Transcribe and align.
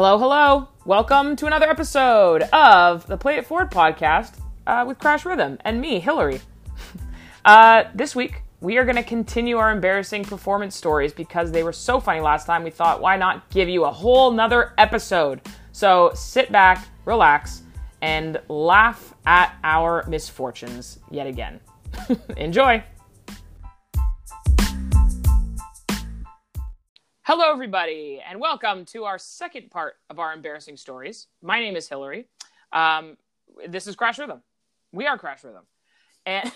Hello, 0.00 0.16
hello. 0.16 0.68
Welcome 0.84 1.34
to 1.34 1.46
another 1.46 1.68
episode 1.68 2.42
of 2.52 3.04
the 3.08 3.16
Play 3.16 3.34
It 3.34 3.46
Forward 3.46 3.72
podcast 3.72 4.38
uh, 4.64 4.84
with 4.86 5.00
Crash 5.00 5.26
Rhythm 5.26 5.58
and 5.64 5.80
me, 5.80 5.98
Hillary. 5.98 6.40
uh, 7.44 7.82
this 7.96 8.14
week, 8.14 8.42
we 8.60 8.78
are 8.78 8.84
going 8.84 8.94
to 8.94 9.02
continue 9.02 9.56
our 9.56 9.72
embarrassing 9.72 10.22
performance 10.22 10.76
stories 10.76 11.12
because 11.12 11.50
they 11.50 11.64
were 11.64 11.72
so 11.72 11.98
funny 11.98 12.20
last 12.20 12.46
time. 12.46 12.62
We 12.62 12.70
thought, 12.70 13.00
why 13.00 13.16
not 13.16 13.50
give 13.50 13.68
you 13.68 13.86
a 13.86 13.90
whole 13.90 14.30
nother 14.30 14.72
episode? 14.78 15.40
So 15.72 16.12
sit 16.14 16.52
back, 16.52 16.86
relax, 17.04 17.62
and 18.00 18.40
laugh 18.46 19.14
at 19.26 19.56
our 19.64 20.04
misfortunes 20.06 21.00
yet 21.10 21.26
again. 21.26 21.58
Enjoy. 22.36 22.84
Hello, 27.30 27.52
everybody, 27.52 28.22
and 28.26 28.40
welcome 28.40 28.86
to 28.86 29.04
our 29.04 29.18
second 29.18 29.70
part 29.70 29.96
of 30.08 30.18
our 30.18 30.32
embarrassing 30.32 30.78
stories. 30.78 31.26
My 31.42 31.60
name 31.60 31.76
is 31.76 31.86
Hillary. 31.86 32.26
Um, 32.72 33.18
this 33.68 33.86
is 33.86 33.96
Crash 33.96 34.18
Rhythm. 34.18 34.40
We 34.92 35.06
are 35.06 35.18
Crash 35.18 35.44
Rhythm, 35.44 35.64
and, 36.24 36.50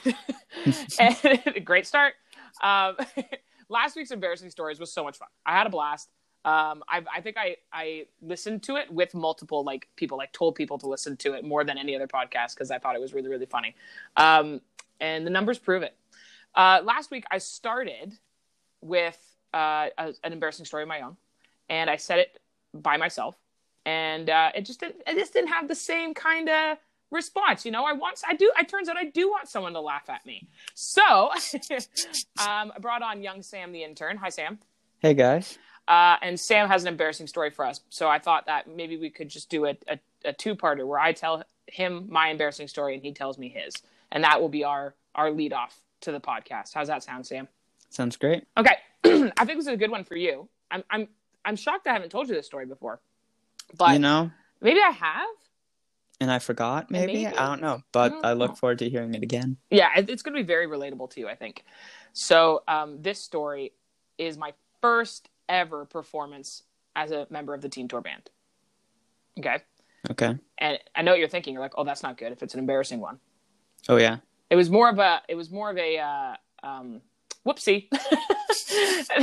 and 0.99 1.65
great 1.67 1.87
start. 1.87 2.15
Um, 2.63 2.97
last 3.69 3.97
week's 3.97 4.13
embarrassing 4.13 4.49
stories 4.49 4.81
was 4.81 4.91
so 4.91 5.05
much 5.05 5.19
fun. 5.19 5.29
I 5.45 5.59
had 5.59 5.67
a 5.67 5.69
blast. 5.69 6.09
Um, 6.47 6.83
I, 6.89 7.03
I 7.17 7.21
think 7.21 7.37
I 7.37 7.57
I 7.71 8.07
listened 8.23 8.63
to 8.63 8.77
it 8.77 8.91
with 8.91 9.13
multiple 9.13 9.65
like 9.65 9.89
people, 9.97 10.17
like 10.17 10.33
told 10.33 10.55
people 10.55 10.79
to 10.79 10.87
listen 10.87 11.19
to 11.19 11.35
it 11.35 11.45
more 11.45 11.65
than 11.65 11.77
any 11.77 11.95
other 11.95 12.09
podcast 12.09 12.55
because 12.55 12.71
I 12.71 12.79
thought 12.79 12.95
it 12.95 13.01
was 13.03 13.13
really 13.13 13.29
really 13.29 13.45
funny. 13.45 13.77
Um, 14.17 14.63
and 15.03 15.27
the 15.27 15.31
numbers 15.31 15.59
prove 15.59 15.83
it. 15.83 15.95
Uh, 16.55 16.81
last 16.83 17.11
week 17.11 17.25
I 17.31 17.37
started 17.37 18.17
with 18.81 19.32
uh, 19.55 19.89
a, 19.99 20.15
an 20.25 20.33
embarrassing 20.33 20.65
story 20.65 20.83
of 20.83 20.89
my 20.89 21.01
own, 21.01 21.17
and 21.69 21.89
I 21.89 21.97
said 21.97 22.19
it 22.19 22.41
by 22.75 22.97
myself, 22.97 23.37
and 23.85 24.31
uh, 24.31 24.51
it 24.55 24.65
just 24.65 24.81
didn't, 24.81 25.03
it 25.07 25.17
just 25.17 25.33
didn't 25.33 25.51
have 25.51 25.69
the 25.69 25.75
same 25.75 26.15
kind 26.15 26.49
of 26.49 26.79
response. 27.11 27.65
You 27.65 27.71
know, 27.71 27.85
I 27.85 27.93
want, 27.93 28.21
I 28.27 28.35
do, 28.35 28.51
it 28.59 28.69
turns 28.69 28.89
out 28.89 28.97
I 28.97 29.05
do 29.05 29.29
want 29.29 29.49
someone 29.49 29.75
to 29.75 29.81
laugh 29.81 30.09
at 30.09 30.25
me. 30.27 30.49
So, 30.75 31.03
um, 32.39 32.73
I 32.75 32.79
brought 32.81 33.03
on 33.03 33.23
young 33.23 33.43
Sam, 33.43 33.73
the 33.73 33.85
intern. 33.85 34.17
Hi, 34.17 34.31
Sam. 34.31 34.59
Hey 35.01 35.15
guys. 35.15 35.59
Uh, 35.89 36.17
and 36.23 36.39
Sam 36.39 36.69
has 36.69 36.83
an 36.83 36.89
embarrassing 36.89 37.27
story 37.27 37.51
for 37.51 37.65
us. 37.65 37.81
So 37.91 38.09
I 38.09 38.21
thought 38.21 38.47
that 38.47 38.69
maybe 38.69 38.97
we 38.97 39.11
could 39.11 39.29
just 39.29 39.51
do 39.51 39.67
a, 39.67 39.77
a, 39.89 39.99
a 40.25 40.33
two-parter 40.33 40.87
where 40.87 41.01
I 41.01 41.13
tell 41.13 41.43
him 41.67 42.07
my 42.09 42.29
embarrassing 42.29 42.69
story 42.69 42.95
and 42.95 43.03
he 43.03 43.13
tells 43.13 43.37
me 43.37 43.49
his, 43.49 43.75
and 44.13 44.23
that 44.25 44.41
will 44.41 44.49
be 44.49 44.65
our 44.65 44.95
our 45.15 45.31
lead 45.31 45.53
off 45.53 45.77
to 46.03 46.13
the 46.13 46.21
podcast. 46.21 46.73
How's 46.73 46.89
that 46.89 47.03
sound, 47.03 47.27
Sam? 47.27 47.49
Sounds 47.91 48.17
great. 48.17 48.47
Okay, 48.57 48.77
I 49.05 49.45
think 49.45 49.59
this 49.59 49.67
is 49.67 49.69
a 49.69 49.77
good 49.77 49.91
one 49.91 50.05
for 50.05 50.17
you. 50.17 50.49
I'm 50.71 50.85
I'm 50.91 51.09
I'm 51.45 51.57
shocked 51.57 51.87
I 51.87 51.93
haven't 51.93 52.11
told 52.11 52.29
you 52.29 52.35
this 52.35 52.47
story 52.47 52.67
before, 52.67 53.01
but 53.77 53.93
you 53.95 53.99
know, 53.99 54.31
maybe 54.61 54.81
I 54.81 54.91
have. 54.91 55.29
and 56.21 56.31
I 56.31 56.39
forgot. 56.39 56.91
Maybe, 56.91 57.25
Maybe. 57.25 57.27
I 57.27 57.47
don't 57.49 57.61
know, 57.61 57.83
but 57.93 58.11
don't 58.11 58.25
I 58.25 58.33
look 58.35 58.57
forward 58.57 58.79
to 58.79 58.89
hearing 58.89 59.15
it 59.15 59.23
again. 59.23 59.57
Yeah, 59.71 59.89
it's 59.97 60.23
going 60.23 60.37
to 60.37 60.43
be 60.43 60.47
very 60.47 60.67
relatable 60.67 61.11
to 61.11 61.21
you, 61.21 61.29
I 61.29 61.35
think. 61.35 61.65
So, 62.13 62.63
um, 62.69 63.01
this 63.03 63.21
story 63.21 63.73
is 64.19 64.37
my 64.39 64.53
first 64.81 65.29
ever 65.49 65.85
performance 65.85 66.63
as 66.95 67.11
a 67.11 67.27
member 67.31 67.55
of 67.55 67.61
the 67.63 67.69
Teen 67.69 67.89
Tour 67.89 68.01
band. 68.03 68.31
Okay, 69.39 69.59
Okay. 70.11 70.39
and 70.59 70.79
I 70.95 71.03
know 71.03 71.13
what 71.13 71.19
you're 71.21 71.29
thinking. 71.29 71.55
You're 71.55 71.63
like, 71.63 71.75
"Oh, 71.77 71.85
that's 71.85 72.03
not 72.03 72.19
good." 72.19 72.33
If 72.33 72.43
it's 72.43 72.55
an 72.55 72.61
embarrassing 72.61 73.01
one, 73.01 73.19
Oh 73.89 73.97
yeah. 73.97 74.19
it 74.51 74.57
was 74.57 74.71
more 74.71 74.89
of 74.91 74.99
a. 74.99 75.23
It 75.29 75.35
was 75.35 75.51
more 75.51 75.71
of 75.71 75.77
a. 75.79 75.99
Uh, 75.99 76.35
um, 76.63 77.01
whoopsie. 77.47 77.89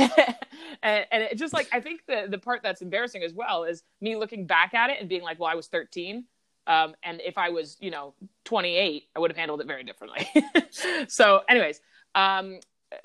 and, 0.82 1.06
and 1.10 1.22
it 1.22 1.38
just 1.38 1.52
like 1.52 1.68
I 1.72 1.80
think 1.80 2.02
the 2.06 2.26
the 2.28 2.38
part 2.38 2.62
that's 2.62 2.82
embarrassing 2.82 3.22
as 3.22 3.32
well 3.32 3.64
is 3.64 3.82
me 4.00 4.16
looking 4.16 4.46
back 4.46 4.74
at 4.74 4.90
it 4.90 4.98
and 5.00 5.08
being 5.08 5.22
like, 5.22 5.38
"Well, 5.38 5.50
I 5.50 5.54
was 5.54 5.66
13." 5.68 6.24
Um, 6.66 6.94
and 7.02 7.20
if 7.22 7.36
I 7.36 7.48
was, 7.48 7.76
you 7.80 7.90
know, 7.90 8.14
28, 8.44 9.08
I 9.16 9.18
would 9.18 9.30
have 9.30 9.36
handled 9.36 9.60
it 9.60 9.66
very 9.66 9.82
differently. 9.82 10.28
so, 11.08 11.40
anyways, 11.48 11.80
um, 12.14 12.60
uh, 12.92 12.96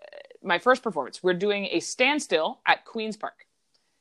my 0.43 0.59
first 0.59 0.83
performance, 0.83 1.23
we're 1.23 1.33
doing 1.33 1.69
a 1.71 1.79
standstill 1.79 2.59
at 2.67 2.85
Queen's 2.85 3.17
Park 3.17 3.47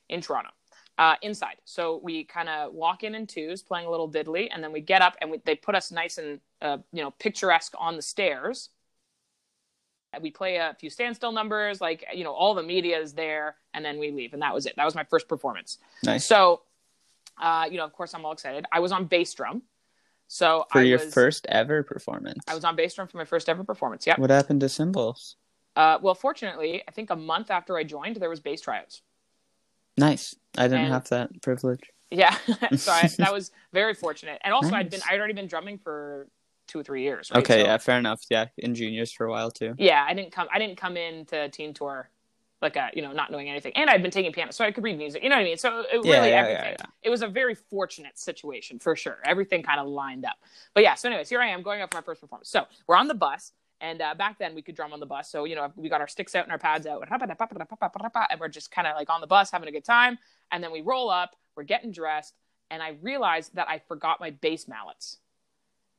in 0.09 0.21
Toronto, 0.21 0.51
uh, 0.99 1.15
inside. 1.23 1.57
So 1.65 2.01
we 2.03 2.25
kind 2.25 2.49
of 2.49 2.75
walk 2.75 3.05
in 3.05 3.15
in 3.15 3.27
twos, 3.27 3.63
playing 3.63 3.87
a 3.87 3.91
little 3.91 4.11
diddly, 4.11 4.49
and 4.53 4.63
then 4.63 4.73
we 4.73 4.81
get 4.81 5.01
up 5.01 5.17
and 5.21 5.31
we, 5.31 5.41
they 5.45 5.55
put 5.55 5.75
us 5.75 5.91
nice 5.91 6.19
and, 6.19 6.41
uh, 6.61 6.79
you 6.93 7.03
know, 7.03 7.13
picturesque 7.13 7.73
on 7.79 7.97
the 7.97 8.03
stairs. 8.03 8.71
We 10.23 10.31
play 10.31 10.57
a 10.57 10.77
few 10.79 10.91
standstill 10.91 11.33
numbers, 11.33 11.81
like, 11.81 12.05
you 12.15 12.25
know, 12.25 12.33
all 12.33 12.55
the 12.55 12.63
media 12.63 12.99
is 12.99 13.13
there, 13.15 13.57
and 13.73 13.85
then 13.85 13.99
we 13.99 14.11
leave. 14.11 14.33
And 14.33 14.43
that 14.43 14.55
was 14.55 14.67
it. 14.67 14.75
That 14.77 14.85
was 14.85 14.95
my 14.95 15.05
first 15.05 15.29
performance. 15.29 15.79
Nice. 16.03 16.27
So, 16.27 16.63
uh, 17.41 17.67
you 17.71 17.77
know, 17.77 17.85
of 17.85 17.93
course, 17.93 18.15
I'm 18.15 18.25
all 18.25 18.33
excited. 18.33 18.65
I 18.73 18.81
was 18.81 18.93
on 18.93 19.07
bass 19.07 19.33
drum. 19.35 19.63
So 20.27 20.67
For 20.71 20.79
I 20.79 20.83
your 20.83 20.99
was, 20.99 21.13
first 21.13 21.47
ever 21.49 21.83
performance. 21.83 22.43
I 22.49 22.55
was 22.55 22.65
on 22.65 22.77
bass 22.77 22.95
drum 22.95 23.09
for 23.09 23.19
my 23.19 23.25
first 23.25 23.49
ever 23.49 23.63
performance. 23.65 24.07
Yeah. 24.07 24.15
What 24.17 24.31
happened 24.31 24.61
to 24.61 24.69
cymbals? 24.69 25.37
Uh, 25.77 25.99
well, 26.01 26.15
fortunately, 26.15 26.83
I 26.87 26.91
think 26.93 27.11
a 27.11 27.17
month 27.17 27.51
after 27.51 27.77
I 27.77 27.85
joined, 27.85 28.17
there 28.17 28.31
was 28.31 28.41
bass 28.41 28.61
tryouts. 28.61 29.03
Nice. 29.97 30.35
I 30.57 30.65
didn't 30.65 30.85
And- 30.85 30.93
have 30.93 31.09
that 31.11 31.43
privilege. 31.43 31.81
Yeah, 32.11 32.37
so 32.77 32.93
I, 32.93 33.09
that 33.19 33.33
was 33.39 33.51
very 33.73 33.93
fortunate. 33.95 34.41
And 34.45 34.55
also, 34.55 34.73
I'd 34.73 34.89
been 34.89 35.01
I'd 35.09 35.19
already 35.19 35.33
been 35.33 35.49
drumming 35.49 35.79
for 35.79 36.29
two 36.67 36.79
or 36.81 36.83
three 36.85 37.03
years. 37.03 37.31
Right? 37.31 37.43
Okay, 37.45 37.61
So- 37.63 37.67
yeah, 37.67 37.79
fair 37.79 37.99
enough. 37.99 38.23
Yeah, 38.31 38.47
in 38.59 38.75
juniors 38.75 39.13
for 39.13 39.27
a 39.27 39.31
while 39.31 39.51
too. 39.51 39.75
yeah. 39.79 40.05
I 40.09 40.15
didn't 40.15 40.33
come. 40.33 40.49
I 40.53 40.59
didn't 40.59 40.77
come 40.77 40.97
into 40.97 41.49
teen 41.51 41.75
tour 41.75 42.09
like 42.63 42.77
a 42.77 42.89
you 42.95 43.03
know 43.03 43.13
not 43.13 43.31
knowing 43.31 43.51
anything, 43.51 43.73
and 43.77 43.91
I'd 43.91 44.01
been 44.03 44.11
taking 44.11 44.33
piano, 44.33 44.51
so 44.53 44.65
I 44.65 44.73
could 44.73 44.85
read 44.85 44.97
music. 44.97 45.23
You 45.23 45.29
know 45.29 45.37
what 45.37 45.43
I 45.43 45.45
mean? 45.45 45.57
So 45.59 45.81
it, 45.81 45.87
Yeah, 46.05 46.13
really 46.17 46.31
yeah, 46.31 46.37
everything. 46.37 46.65
yeah, 46.65 46.77
yeah. 46.79 46.87
It 47.03 47.11
was 47.11 47.21
a 47.23 47.29
very 47.29 47.55
fortunate 47.55 48.19
situation 48.19 48.79
for 48.79 48.97
sure. 48.97 49.19
Everything 49.25 49.63
kind 49.63 49.81
of 49.81 49.87
lined 49.89 50.25
up. 50.25 50.37
But 50.73 50.83
yeah. 50.83 50.95
So 50.95 51.09
anyways, 51.09 51.29
here 51.29 51.43
I 51.43 51.49
am 51.49 51.63
going 51.63 51.83
up 51.83 51.93
for 51.93 51.99
my 51.99 52.03
first 52.03 52.21
performance. 52.23 52.49
So 52.49 52.67
we're 52.87 52.97
on 52.97 53.09
the 53.09 53.15
bus. 53.15 53.53
And 53.81 54.01
uh, 54.01 54.15
back 54.15 54.39
then 54.39 54.55
we 54.55 54.63
could 54.63 54.77
drum 54.77 54.95
on 54.95 55.01
the 55.01 55.05
bus, 55.05 55.29
so 55.31 55.45
you 55.45 55.57
know 55.57 55.71
we 55.77 55.91
got 55.91 56.01
our 56.01 56.09
sticks 56.09 56.35
out 56.35 56.45
and 56.45 56.53
our 56.53 56.59
pads 56.59 56.87
out, 56.87 57.03
and 57.11 58.41
we're 58.41 58.49
just 58.49 58.71
kind 58.71 58.87
of 58.87 58.97
like 58.97 59.11
on 59.11 59.21
the 59.21 59.27
bus 59.27 59.51
having 59.51 59.69
a 59.69 59.73
good 59.73 59.85
time. 59.85 60.17
And 60.53 60.63
then 60.65 60.73
we 60.73 60.81
roll 60.81 61.11
up, 61.11 61.37
we're 61.55 61.65
getting 61.65 61.91
dressed, 61.91 62.35
and 62.71 62.83
I 62.83 62.97
realized 63.03 63.57
that 63.57 63.69
I 63.69 63.81
forgot 63.87 64.21
my 64.21 64.31
bass 64.31 64.69
mallets. 64.69 65.19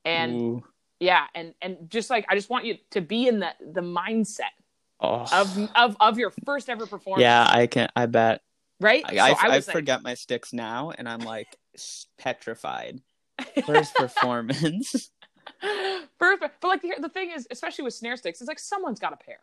And 0.05 0.33
Ooh. 0.41 0.63
yeah, 0.99 1.25
and 1.35 1.53
and 1.61 1.77
just 1.89 2.09
like 2.09 2.25
I 2.29 2.35
just 2.35 2.49
want 2.49 2.65
you 2.65 2.77
to 2.91 3.01
be 3.01 3.27
in 3.27 3.39
the 3.39 3.49
the 3.59 3.81
mindset 3.81 4.53
Oh. 5.01 5.25
of 5.31 5.69
of 5.75 5.97
of 5.99 6.17
your 6.17 6.31
first 6.45 6.69
ever 6.69 6.85
performance. 6.85 7.21
yeah, 7.21 7.45
I 7.49 7.67
can. 7.67 7.89
I 7.95 8.05
bet. 8.05 8.41
right. 8.79 9.03
I, 9.05 9.19
I, 9.19 9.33
so 9.33 9.39
I 9.41 9.45
I 9.51 9.55
was 9.57 9.67
like, 9.67 9.75
forget 9.75 10.03
my 10.03 10.13
sticks 10.13 10.53
now, 10.53 10.91
and 10.97 11.09
I'm 11.09 11.19
like 11.19 11.47
petrified. 12.17 13.01
First 13.65 13.93
performance. 13.95 15.11
first, 16.19 16.39
but 16.41 16.53
like 16.63 16.81
the, 16.81 16.93
the 17.01 17.09
thing 17.09 17.31
is, 17.31 17.47
especially 17.51 17.83
with 17.83 17.93
snare 17.93 18.15
sticks, 18.17 18.39
it's 18.41 18.47
like 18.47 18.59
someone's 18.59 18.99
got 18.99 19.11
a 19.13 19.17
pair. 19.17 19.39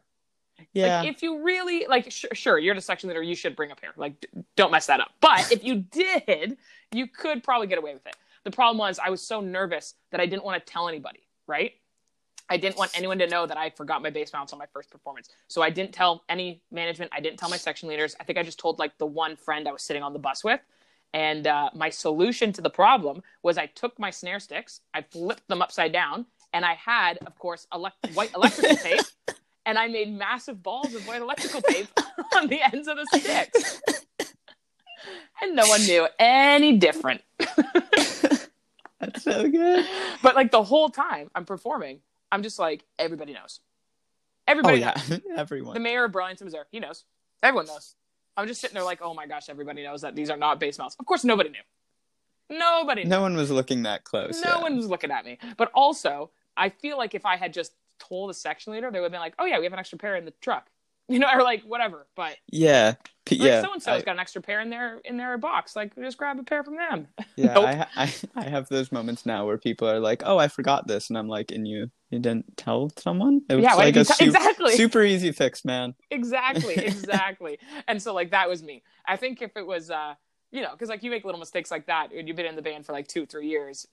yeah. 0.73 1.01
Like 1.01 1.11
if 1.15 1.23
you 1.23 1.43
really 1.43 1.87
like, 1.87 2.11
sh- 2.11 2.25
sure, 2.33 2.59
you're 2.59 2.75
the 2.75 2.81
section 2.81 3.09
leader, 3.09 3.23
you 3.23 3.35
should 3.35 3.55
bring 3.55 3.71
a 3.71 3.77
pair. 3.77 3.91
Like, 3.97 4.21
d- 4.21 4.29
don't 4.57 4.71
mess 4.73 4.87
that 4.87 5.01
up. 5.01 5.11
But 5.21 5.53
if 5.53 5.63
you 5.63 5.77
did, 5.91 6.57
you 6.93 7.07
could 7.07 7.43
probably 7.45 7.67
get 7.67 7.79
away 7.79 7.93
with 7.93 8.07
it. 8.07 8.17
The 8.45 8.51
problem 8.51 8.79
was 8.79 8.99
I 8.99 9.11
was 9.11 9.23
so 9.23 9.41
nervous 9.41 9.95
that 10.11 10.21
I 10.21 10.27
didn't 10.27 10.45
want 10.45 10.65
to 10.65 10.73
tell 10.73 10.89
anybody. 10.89 11.21
Right. 11.47 11.73
I 12.49 12.57
didn't 12.57 12.77
want 12.77 12.91
anyone 12.97 13.19
to 13.19 13.27
know 13.27 13.47
that 13.47 13.57
I 13.57 13.71
forgot 13.71 14.03
my 14.03 14.11
bass 14.11 14.33
mallets 14.33 14.53
on 14.53 14.59
my 14.59 14.67
first 14.73 14.91
performance. 14.91 15.29
So 15.49 15.63
I 15.63 15.71
didn't 15.71 15.93
tell 15.93 16.23
any 16.29 16.61
management. 16.71 17.11
I 17.15 17.21
didn't 17.21 17.39
tell 17.39 17.49
my 17.49 17.57
section 17.57 17.89
leaders. 17.89 18.15
I 18.21 18.25
think 18.25 18.39
I 18.39 18.43
just 18.43 18.59
told 18.59 18.79
like 18.79 18.99
the 18.99 19.07
one 19.07 19.37
friend 19.37 19.67
I 19.67 19.73
was 19.73 19.83
sitting 19.83 20.03
on 20.03 20.13
the 20.13 20.19
bus 20.19 20.45
with. 20.45 20.61
And 21.15 21.47
uh, 21.47 21.71
my 21.75 21.91
solution 21.91 22.53
to 22.55 22.61
the 22.61 22.71
problem 22.71 23.23
was 23.43 23.59
I 23.59 23.67
took 23.67 23.99
my 23.99 24.11
snare 24.11 24.41
sticks, 24.41 24.81
I 24.95 25.03
flipped 25.03 25.47
them 25.49 25.61
upside 25.61 25.93
down, 25.93 26.27
and 26.53 26.65
I 26.65 26.75
had, 26.75 27.19
of 27.27 27.39
course, 27.39 27.67
elect- 27.73 28.15
white 28.15 28.33
electrical 28.35 28.77
tape, 28.83 29.01
and 29.67 29.79
I 29.79 29.89
made 29.89 30.13
massive 30.13 30.63
balls 30.63 30.95
of 30.95 31.07
white 31.07 31.21
electrical 31.21 31.61
tape 31.63 31.89
on 32.37 32.49
the 32.49 32.61
ends 32.63 32.89
of 32.89 32.97
the 32.97 33.07
sticks. 33.19 33.81
And 35.43 35.57
no 35.57 35.67
one 35.67 35.83
knew 35.83 36.07
any 36.19 36.77
different. 36.79 37.23
That's 39.03 39.25
so 39.25 39.49
good. 39.51 39.87
But 40.23 40.37
like 40.37 40.51
the 40.51 40.63
whole 40.63 40.89
time 40.89 41.31
I'm 41.35 41.45
performing, 41.45 42.01
I'm 42.31 42.43
just 42.43 42.59
like, 42.59 42.85
everybody 42.99 43.33
knows. 43.33 43.61
Oh 43.61 44.53
Everybody 44.53 44.79
yeah, 44.79 44.95
knows. 45.09 45.21
everyone. 45.37 45.75
The 45.75 45.81
mayor 45.81 46.05
of 46.05 46.13
Burlington, 46.13 46.47
Missouri, 46.47 46.65
he 46.71 46.81
knows. 46.81 47.05
Everyone 47.43 47.67
knows. 47.67 47.97
I'm 48.37 48.47
just 48.47 48.61
sitting 48.61 48.75
there 48.75 48.85
like, 48.85 49.01
oh 49.03 49.13
my 49.13 49.27
gosh, 49.27 49.49
everybody 49.49 49.83
knows 49.83 50.03
that 50.03 50.15
these 50.15 50.31
are 50.31 50.37
not 50.37 50.59
bass 50.61 50.79
mallets. 50.79 50.97
Of 50.99 51.07
course, 51.07 51.25
nobody 51.25 51.51
knew. 51.51 52.59
Nobody 52.59 53.05
knew. 53.05 53.11
No 53.11 53.21
one 53.21 53.37
was 53.37 53.51
looking 53.51 53.83
that 53.83 54.05
close. 54.05 54.41
no 54.43 54.57
yeah. 54.57 54.63
one 54.63 54.77
was 54.77 54.87
looking 54.87 55.11
at 55.11 55.25
me. 55.25 55.39
But 55.57 55.71
also, 55.75 56.31
I 56.57 56.69
feel 56.69 56.97
like 56.97 57.15
if 57.15 57.27
I 57.27 57.37
had 57.37 57.53
just 57.53 57.73
told 57.99 58.31
the 58.31 58.35
section 58.35 58.73
leader, 58.73 58.91
they 58.91 59.01
would 59.01 59.07
have 59.07 59.13
been 59.13 59.21
like, 59.21 59.35
oh 59.39 59.45
yeah, 59.45 59.59
we 59.59 59.65
have 59.65 59.73
an 59.73 59.79
extra 59.79 59.99
pair 59.99 60.17
in 60.17 60.25
the 60.25 60.35
truck. 60.41 60.69
You 61.13 61.19
know, 61.21 61.29
or 61.35 61.43
like 61.43 61.63
whatever. 61.63 62.07
But 62.17 62.37
Yeah, 62.51 62.95
P- 63.25 63.37
like 63.39 63.47
yeah. 63.47 63.63
So 63.63 63.73
and 63.73 63.83
so's 63.83 64.03
got 64.03 64.13
an 64.13 64.19
extra 64.21 64.43
pair 64.43 64.61
in 64.61 64.71
their 64.71 64.99
in 65.05 65.17
their 65.17 65.37
box. 65.39 65.77
Like 65.77 65.95
just 65.97 66.17
grab 66.19 66.39
a 66.39 66.43
pair 66.43 66.65
from 66.65 66.77
them. 66.77 67.09
Yeah, 67.37 67.55
Nope. 67.55 67.65
I, 67.67 67.87
I 67.97 68.15
I 68.37 68.43
have 68.49 68.69
those 68.69 68.93
moments 68.93 69.25
now 69.25 69.47
where 69.47 69.57
people 69.59 69.89
are 69.89 70.01
like, 70.01 70.23
"Oh, 70.27 70.37
I 70.39 70.49
forgot 70.49 70.87
this," 70.87 71.09
and 71.09 71.17
I'm 71.17 71.29
like, 71.29 71.51
"And 71.51 71.67
you 71.67 71.91
you 72.11 72.19
didn't 72.19 72.57
tell 72.57 72.91
someone?" 72.99 73.41
It 73.49 73.55
was 73.57 73.63
Yeah, 73.65 73.75
like 73.75 73.97
a 73.97 74.05
tell- 74.05 74.17
sup- 74.17 74.27
exactly. 74.27 74.73
super 74.77 75.03
easy 75.03 75.33
fix, 75.33 75.65
man. 75.65 75.95
exactly 76.11 76.75
exactly 76.85 77.59
and 77.89 78.03
so 78.03 78.13
like 78.13 78.31
that 78.33 78.49
was 78.49 78.63
me 78.63 78.83
i 79.07 79.17
think 79.17 79.41
if 79.41 79.57
it 79.57 79.67
was 79.67 79.91
uh 79.91 80.15
you 80.55 80.61
know, 80.61 80.71
because 80.73 80.91
like 80.91 81.03
you 81.03 81.11
make 81.11 81.25
little 81.25 81.39
mistakes 81.41 81.71
like 81.71 81.87
that, 81.87 82.13
and 82.13 82.29
you've 82.29 82.37
been 82.37 82.45
in 82.45 82.57
the 82.57 82.61
band 82.61 82.85
for 82.85 82.93
like 82.93 83.09
two, 83.09 83.25
three 83.25 83.49
years. 83.49 83.87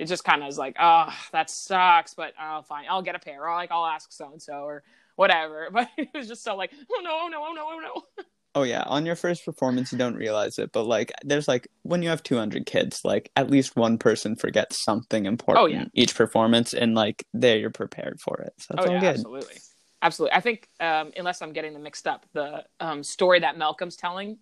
It 0.00 0.06
just 0.06 0.24
kind 0.24 0.42
of 0.42 0.48
is 0.48 0.58
like, 0.58 0.74
oh, 0.80 1.06
that 1.30 1.48
sucks, 1.48 2.14
but 2.14 2.32
I'll 2.36 2.62
fine. 2.64 2.86
I'll 2.90 3.00
get 3.00 3.14
a 3.14 3.20
pair, 3.20 3.46
or 3.46 3.54
like 3.54 3.70
I'll 3.70 3.86
ask 3.86 4.10
so 4.12 4.28
and 4.32 4.42
so, 4.42 4.54
or 4.54 4.82
whatever. 5.20 5.68
But 5.72 5.88
it 5.98 6.08
was 6.14 6.26
just 6.28 6.42
so 6.42 6.56
like, 6.56 6.72
oh 6.90 7.00
no, 7.04 7.10
oh 7.22 7.28
no, 7.28 7.44
oh 7.46 7.52
no, 7.52 7.64
oh 7.72 7.80
no. 8.18 8.24
Oh 8.56 8.62
yeah, 8.64 8.82
on 8.86 9.06
your 9.06 9.14
first 9.14 9.44
performance 9.44 9.92
you 9.92 9.98
don't 9.98 10.16
realize 10.16 10.58
it, 10.58 10.72
but 10.72 10.84
like 10.84 11.12
there's 11.22 11.46
like 11.46 11.68
when 11.82 12.02
you 12.02 12.08
have 12.08 12.22
200 12.22 12.66
kids, 12.66 13.02
like 13.04 13.30
at 13.36 13.48
least 13.50 13.76
one 13.76 13.96
person 13.98 14.34
forgets 14.34 14.82
something 14.82 15.24
important 15.26 15.62
Oh, 15.62 15.66
yeah. 15.66 15.84
each 15.94 16.16
performance 16.16 16.74
and 16.74 16.94
like 16.96 17.24
there 17.32 17.58
you're 17.58 17.70
prepared 17.70 18.18
for 18.20 18.40
it. 18.40 18.52
So 18.58 18.74
it's 18.74 18.86
oh 18.86 18.88
all 18.88 18.94
yeah, 18.94 19.00
good. 19.00 19.10
absolutely, 19.20 19.56
absolutely. 20.02 20.36
I 20.36 20.40
think 20.40 20.68
um, 20.80 21.12
unless 21.16 21.42
I'm 21.42 21.52
getting 21.52 21.74
them 21.74 21.84
mixed 21.84 22.08
up, 22.08 22.26
the 22.32 22.64
um, 22.80 23.04
story 23.04 23.38
that 23.40 23.56
Malcolm's 23.56 23.96
telling 23.96 24.38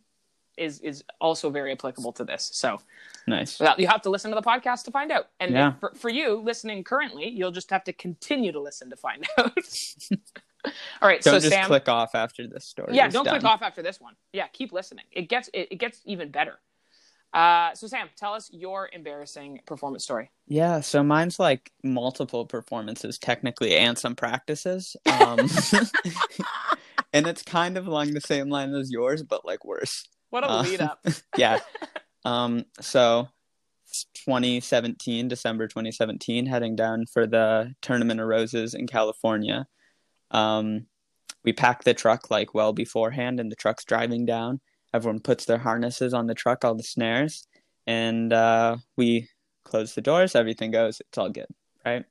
is 0.56 0.80
is 0.80 1.04
also 1.20 1.50
very 1.50 1.72
applicable 1.72 2.12
to 2.14 2.24
this. 2.24 2.48
So 2.54 2.78
Nice. 3.26 3.60
well, 3.60 3.74
you 3.78 3.86
have 3.88 4.02
to 4.02 4.10
listen 4.10 4.30
to 4.30 4.34
the 4.36 4.42
podcast 4.42 4.84
to 4.84 4.90
find 4.90 5.12
out. 5.12 5.26
And 5.38 5.52
Yeah. 5.52 5.72
for, 5.80 5.92
for 5.94 6.08
you 6.08 6.40
listening 6.50 6.82
currently, 6.82 7.28
you'll 7.28 7.52
just 7.60 7.68
have 7.70 7.84
to 7.84 7.92
continue 7.92 8.52
to 8.52 8.60
listen 8.68 8.88
to 8.88 8.96
find 8.96 9.26
out. 9.38 9.52
All 11.02 11.08
right, 11.08 11.20
Don't 11.22 11.34
so 11.34 11.38
just 11.40 11.52
Sam, 11.52 11.66
click 11.66 11.88
off 11.88 12.14
after 12.14 12.46
this 12.46 12.64
story. 12.64 12.94
yeah, 12.94 13.08
don't 13.08 13.26
click 13.26 13.44
off 13.44 13.62
after 13.62 13.82
this 13.82 14.00
one. 14.00 14.14
Yeah, 14.32 14.46
keep 14.48 14.72
listening. 14.72 15.04
It 15.12 15.28
gets 15.28 15.48
it, 15.52 15.68
it 15.70 15.76
gets 15.76 16.00
even 16.04 16.30
better. 16.30 16.58
Uh, 17.34 17.74
so 17.74 17.86
Sam, 17.86 18.08
tell 18.16 18.32
us 18.32 18.48
your 18.52 18.88
embarrassing 18.92 19.60
performance 19.66 20.02
story. 20.04 20.30
Yeah, 20.46 20.80
so 20.80 21.02
mine's 21.02 21.38
like 21.38 21.70
multiple 21.84 22.46
performances 22.46 23.18
technically 23.18 23.76
and 23.76 23.98
some 23.98 24.16
practices. 24.16 24.96
Um, 25.20 25.38
and 27.12 27.26
it's 27.26 27.42
kind 27.42 27.76
of 27.76 27.86
along 27.86 28.14
the 28.14 28.20
same 28.22 28.48
line 28.48 28.74
as 28.74 28.90
yours, 28.90 29.22
but 29.22 29.44
like 29.44 29.64
worse. 29.64 30.08
What 30.30 30.44
a 30.44 30.50
Uh, 30.50 30.62
lead 30.62 30.80
up. 30.80 31.04
yeah. 31.36 31.58
Um, 32.24 32.64
so 32.80 33.28
2017, 34.14 35.28
December 35.28 35.66
2017, 35.68 36.46
heading 36.46 36.76
down 36.76 37.06
for 37.06 37.26
the 37.26 37.74
Tournament 37.82 38.20
of 38.20 38.26
Roses 38.26 38.74
in 38.74 38.86
California. 38.86 39.66
Um, 40.30 40.86
we 41.44 41.52
pack 41.52 41.84
the 41.84 41.94
truck 41.94 42.30
like 42.30 42.54
well 42.54 42.72
beforehand, 42.72 43.40
and 43.40 43.50
the 43.50 43.56
truck's 43.56 43.84
driving 43.84 44.26
down. 44.26 44.60
Everyone 44.92 45.20
puts 45.20 45.44
their 45.44 45.58
harnesses 45.58 46.14
on 46.14 46.26
the 46.26 46.34
truck, 46.34 46.64
all 46.64 46.74
the 46.74 46.82
snares, 46.82 47.46
and 47.86 48.32
uh, 48.32 48.76
we 48.96 49.28
close 49.64 49.94
the 49.94 50.00
doors. 50.00 50.34
Everything 50.34 50.70
goes. 50.70 51.00
It's 51.00 51.18
all 51.18 51.30
good, 51.30 51.46
right? 51.84 52.04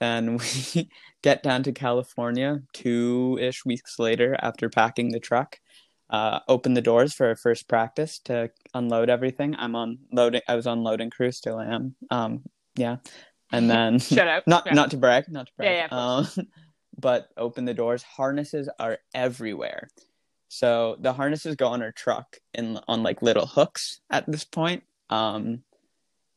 Then 0.00 0.36
we 0.74 0.88
get 1.22 1.42
down 1.42 1.62
to 1.64 1.72
California 1.72 2.62
two 2.72 3.38
ish 3.40 3.64
weeks 3.64 3.98
later 3.98 4.36
after 4.40 4.68
packing 4.68 5.10
the 5.12 5.20
truck 5.20 5.58
uh, 6.10 6.40
open 6.48 6.74
the 6.74 6.82
doors 6.82 7.12
for 7.14 7.26
our 7.26 7.36
first 7.36 7.68
practice 7.68 8.20
to 8.20 8.50
unload 8.74 9.10
everything. 9.10 9.56
I'm 9.58 9.74
on 9.74 9.98
loading. 10.12 10.40
I 10.48 10.54
was 10.54 10.66
on 10.66 10.82
loading 10.82 11.10
crew, 11.10 11.32
still 11.32 11.60
am. 11.60 11.96
Um, 12.10 12.42
yeah, 12.76 12.96
and 13.52 13.68
then 13.68 13.98
Shut 14.00 14.28
up. 14.28 14.44
not 14.46 14.66
Yeah. 14.66 14.74
not 14.74 14.90
to 14.92 14.96
brag, 14.96 15.28
not 15.28 15.46
to 15.48 15.52
brag. 15.56 15.68
Yeah, 15.70 15.88
yeah, 15.90 16.16
um, 16.16 16.28
but 16.98 17.28
open 17.36 17.64
the 17.64 17.74
doors. 17.74 18.02
Harnesses 18.02 18.68
are 18.78 18.98
everywhere. 19.14 19.88
So 20.48 20.96
the 21.00 21.12
harnesses 21.12 21.56
go 21.56 21.68
on 21.68 21.82
our 21.82 21.92
truck 21.92 22.36
in 22.54 22.78
on 22.88 23.02
like 23.02 23.22
little 23.22 23.46
hooks 23.46 24.00
at 24.10 24.24
this 24.30 24.44
point. 24.44 24.84
Um, 25.10 25.62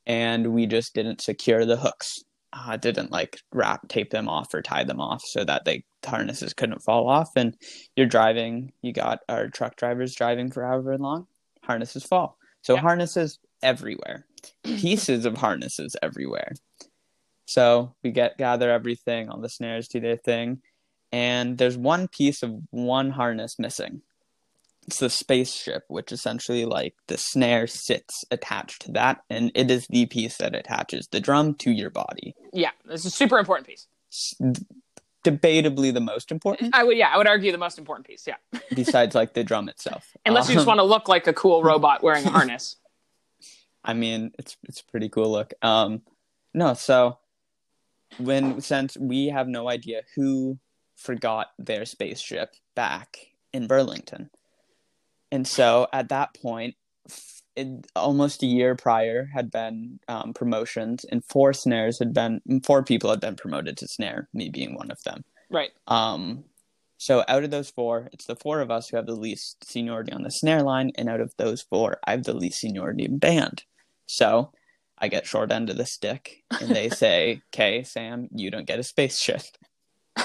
and 0.06 0.54
we 0.54 0.66
just 0.66 0.94
didn't 0.96 1.22
secure 1.22 1.66
the 1.66 1.78
hooks. 1.78 2.24
Uh, 2.52 2.76
didn't 2.78 3.12
like 3.12 3.38
wrap 3.54 3.88
tape 3.90 4.10
them 4.10 4.28
off 4.28 4.52
or 4.56 4.62
tie 4.64 4.84
them 4.84 5.00
off 5.00 5.22
so 5.24 5.44
that 5.44 5.66
they 5.66 5.84
the 6.02 6.10
harnesses 6.10 6.54
couldn't 6.54 6.82
fall 6.82 7.08
off. 7.08 7.30
And 7.36 7.56
you're 7.96 8.08
driving. 8.08 8.72
You 8.82 8.92
got 8.94 9.20
our 9.30 9.50
truck 9.50 9.76
drivers 9.76 10.16
driving 10.16 10.50
for 10.50 10.66
however 10.66 10.98
long. 10.98 11.28
Harnesses 11.64 12.04
fall. 12.04 12.38
So 12.64 12.74
Yeah. 12.76 12.82
harnesses 12.82 13.38
everywhere. 13.62 14.26
Pieces 14.64 15.26
of 15.26 15.38
harnesses 15.38 15.96
everywhere. 16.02 16.54
So 17.50 17.96
we 18.04 18.12
get 18.12 18.38
gather 18.38 18.70
everything, 18.70 19.28
all 19.30 19.40
the 19.42 19.50
snares 19.50 19.88
do 19.88 20.00
their 20.00 20.18
thing, 20.18 20.62
and 21.12 21.58
there's 21.58 21.78
one 21.78 22.08
piece 22.08 22.44
of 22.44 22.52
one 22.70 23.10
harness 23.12 23.58
missing. 23.58 24.02
It's 24.88 25.00
the 25.00 25.10
spaceship, 25.10 25.84
which 25.88 26.12
essentially 26.12 26.66
like 26.66 26.94
the 27.08 27.18
snare 27.18 27.66
sits 27.68 28.24
attached 28.32 28.84
to 28.84 28.92
that, 28.94 29.22
and 29.30 29.52
it 29.56 29.72
is 29.72 29.88
the 29.88 30.06
piece 30.06 30.38
that 30.38 30.56
attaches 30.56 31.08
the 31.12 31.20
drum 31.20 31.54
to 31.56 31.72
your 31.72 31.90
body. 31.90 32.36
Yeah, 32.54 32.72
it's 32.90 33.06
a 33.06 33.12
super 33.12 33.38
important 33.40 33.68
piece. 33.68 33.88
It's 34.10 34.34
debatably 35.26 35.94
the 35.94 36.00
most 36.02 36.32
important, 36.32 36.74
I 36.74 36.84
would, 36.84 36.98
yeah, 36.98 37.10
I 37.14 37.18
would 37.18 37.28
argue 37.28 37.52
the 37.52 37.58
most 37.58 37.78
important 37.78 38.08
piece. 38.08 38.26
Yeah, 38.28 38.38
besides 38.76 39.14
like 39.16 39.34
the 39.34 39.44
drum 39.44 39.70
itself. 39.70 40.16
unless 40.26 40.50
you 40.50 40.56
just 40.56 40.64
Um, 40.64 40.78
want 40.78 40.80
to 40.80 40.84
look 40.84 41.08
like 41.08 41.28
a 41.28 41.34
cool 41.34 41.62
robot 41.64 42.04
wearing 42.04 42.26
a 42.26 42.30
harness. 42.30 42.76
I 43.84 43.94
mean, 43.94 44.32
it's 44.40 44.56
it's 44.64 44.82
a 44.82 44.86
pretty 44.86 45.10
cool 45.10 45.32
look. 45.32 45.54
Um, 45.62 46.02
no, 46.54 46.74
so 46.74 47.19
when 48.18 48.62
since 48.62 48.98
we 48.98 49.28
have 49.28 49.48
no 49.48 49.70
idea 49.70 50.02
who 50.16 50.58
forgot 50.96 51.48
their 51.58 51.86
spaceship 51.86 52.56
back 52.76 53.18
in 53.54 53.68
Burlington, 53.68 54.30
and 55.32 55.48
so 55.48 55.88
at 55.94 56.10
that 56.10 56.34
point, 56.34 56.76
it, 57.56 57.68
almost 57.96 58.44
a 58.44 58.48
year 58.48 58.76
prior 58.76 59.30
had 59.34 59.52
been 59.52 60.00
um, 60.08 60.34
promotions, 60.34 61.06
and 61.06 61.24
four 61.26 61.54
snares 61.54 62.00
had 62.00 62.14
been 62.14 62.42
four 62.64 62.84
people 62.84 63.10
had 63.10 63.22
been 63.22 63.36
promoted 63.36 63.78
to 63.78 63.88
snare, 63.88 64.28
me 64.34 64.50
being 64.50 64.76
one 64.76 64.92
of 64.92 65.02
them. 65.04 65.24
Right. 65.50 65.72
Um, 65.88 66.46
so 66.98 67.24
out 67.28 67.44
of 67.44 67.52
those 67.52 67.70
four, 67.70 68.10
it's 68.12 68.26
the 68.26 68.36
four 68.36 68.60
of 68.60 68.70
us 68.70 68.90
who 68.90 68.98
have 68.98 69.06
the 69.06 69.16
least 69.16 69.64
seniority 69.64 70.12
on 70.12 70.24
the 70.24 70.32
snare 70.32 70.64
line, 70.64 70.92
and 70.96 71.10
out 71.10 71.22
of 71.22 71.34
those 71.38 71.62
four, 71.62 71.98
I 72.06 72.12
have 72.12 72.24
the 72.24 72.34
least 72.34 72.60
seniority 72.60 73.06
in 73.06 73.18
band. 73.18 73.64
So 74.06 74.52
I 75.02 75.08
get 75.08 75.26
short 75.26 75.52
end 75.52 75.70
of 75.70 75.78
the 75.78 75.86
stick, 75.86 76.44
and 76.62 76.70
they 76.70 76.90
say, 76.90 77.42
"Okay, 77.54 77.84
Sam, 77.84 78.28
you 78.34 78.52
don't 78.52 78.68
get 78.68 78.80
a 78.80 78.84
spaceship." 78.84 79.42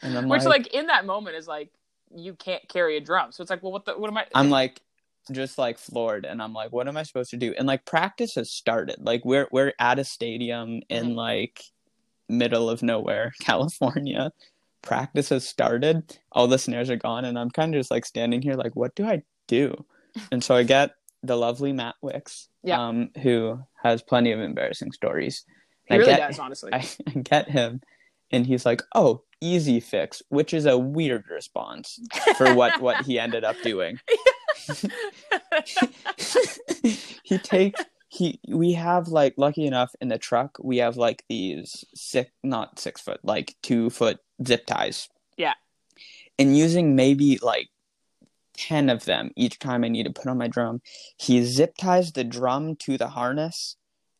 And 0.00 0.30
Which, 0.30 0.44
like, 0.44 0.64
like, 0.64 0.66
in 0.68 0.86
that 0.86 1.06
moment, 1.06 1.36
is 1.36 1.48
like 1.48 1.70
you 2.14 2.34
can't 2.34 2.66
carry 2.68 2.96
a 2.96 3.00
drum. 3.00 3.32
So 3.32 3.42
it's 3.42 3.50
like, 3.50 3.62
well, 3.62 3.72
what 3.72 3.84
the, 3.84 3.98
what 3.98 4.08
am 4.08 4.16
I? 4.16 4.26
I'm 4.34 4.48
like, 4.48 4.80
just 5.32 5.58
like 5.58 5.78
floored, 5.78 6.24
and 6.24 6.40
I'm 6.40 6.52
like, 6.52 6.72
"What 6.72 6.88
am 6.88 6.96
I 6.96 7.02
supposed 7.02 7.30
to 7.30 7.36
do?" 7.36 7.52
And 7.58 7.66
like 7.66 7.84
practice 7.84 8.34
has 8.36 8.50
started. 8.50 8.96
Like 9.00 9.24
we're 9.24 9.48
we're 9.50 9.72
at 9.78 9.98
a 9.98 10.04
stadium 10.04 10.80
in 10.88 11.10
Mhm. 11.10 11.14
like 11.16 11.62
middle 12.28 12.70
of 12.70 12.82
nowhere, 12.82 13.32
California. 13.40 14.32
Practice 14.82 15.30
has 15.30 15.46
started. 15.46 16.18
All 16.32 16.46
the 16.46 16.58
snares 16.58 16.88
are 16.90 16.96
gone, 16.96 17.24
and 17.24 17.38
I'm 17.38 17.50
kind 17.50 17.74
of 17.74 17.80
just 17.80 17.90
like 17.90 18.06
standing 18.06 18.40
here, 18.40 18.54
like, 18.54 18.76
what 18.76 18.94
do 18.94 19.04
I 19.04 19.22
do? 19.48 19.84
And 20.30 20.42
so 20.42 20.54
I 20.54 20.62
get 20.62 20.92
the 21.22 21.36
lovely 21.36 21.72
Matt 21.72 21.94
Wicks, 22.02 22.48
Yeah. 22.62 22.86
um, 22.88 23.10
who 23.22 23.60
has 23.82 24.02
plenty 24.02 24.32
of 24.32 24.40
embarrassing 24.40 24.92
stories. 24.92 25.44
he 25.86 25.96
really 25.96 26.12
get- 26.12 26.28
does, 26.28 26.38
honestly. 26.38 26.70
I, 26.72 26.78
I 27.06 27.10
get 27.20 27.50
him, 27.50 27.80
and 28.30 28.46
he's 28.46 28.64
like, 28.66 28.82
"Oh, 28.94 29.22
easy 29.40 29.80
fix," 29.80 30.22
which 30.28 30.52
is 30.54 30.66
a 30.66 30.78
weird 30.78 31.24
response 31.30 31.98
for 32.36 32.54
what 32.54 32.80
what 32.80 33.04
he 33.04 33.18
ended 33.18 33.44
up 33.44 33.56
doing. 33.62 33.98
he 37.22 37.38
takes 37.38 37.84
he 38.08 38.40
we 38.48 38.72
have 38.72 39.08
like 39.08 39.34
lucky 39.36 39.66
enough 39.66 39.92
in 40.00 40.08
the 40.08 40.18
truck 40.18 40.56
we 40.62 40.78
have 40.78 40.96
like 40.96 41.24
these 41.28 41.84
six 41.94 42.30
not 42.42 42.78
six 42.78 43.00
foot 43.00 43.20
like 43.22 43.54
two 43.62 43.90
foot 43.90 44.18
zip 44.46 44.66
ties 44.66 45.08
Yeah. 45.36 45.54
and 46.38 46.56
using 46.56 46.96
maybe 46.96 47.38
like 47.42 47.68
10 48.58 48.90
of 48.90 49.04
them 49.04 49.30
each 49.36 49.58
time 49.58 49.84
i 49.84 49.88
need 49.88 50.04
to 50.04 50.12
put 50.12 50.26
on 50.26 50.36
my 50.36 50.48
drum 50.48 50.80
he 51.16 51.44
zip 51.44 51.74
ties 51.78 52.12
the 52.12 52.24
drum 52.24 52.74
to 52.76 52.98
the 52.98 53.08
harness 53.08 53.76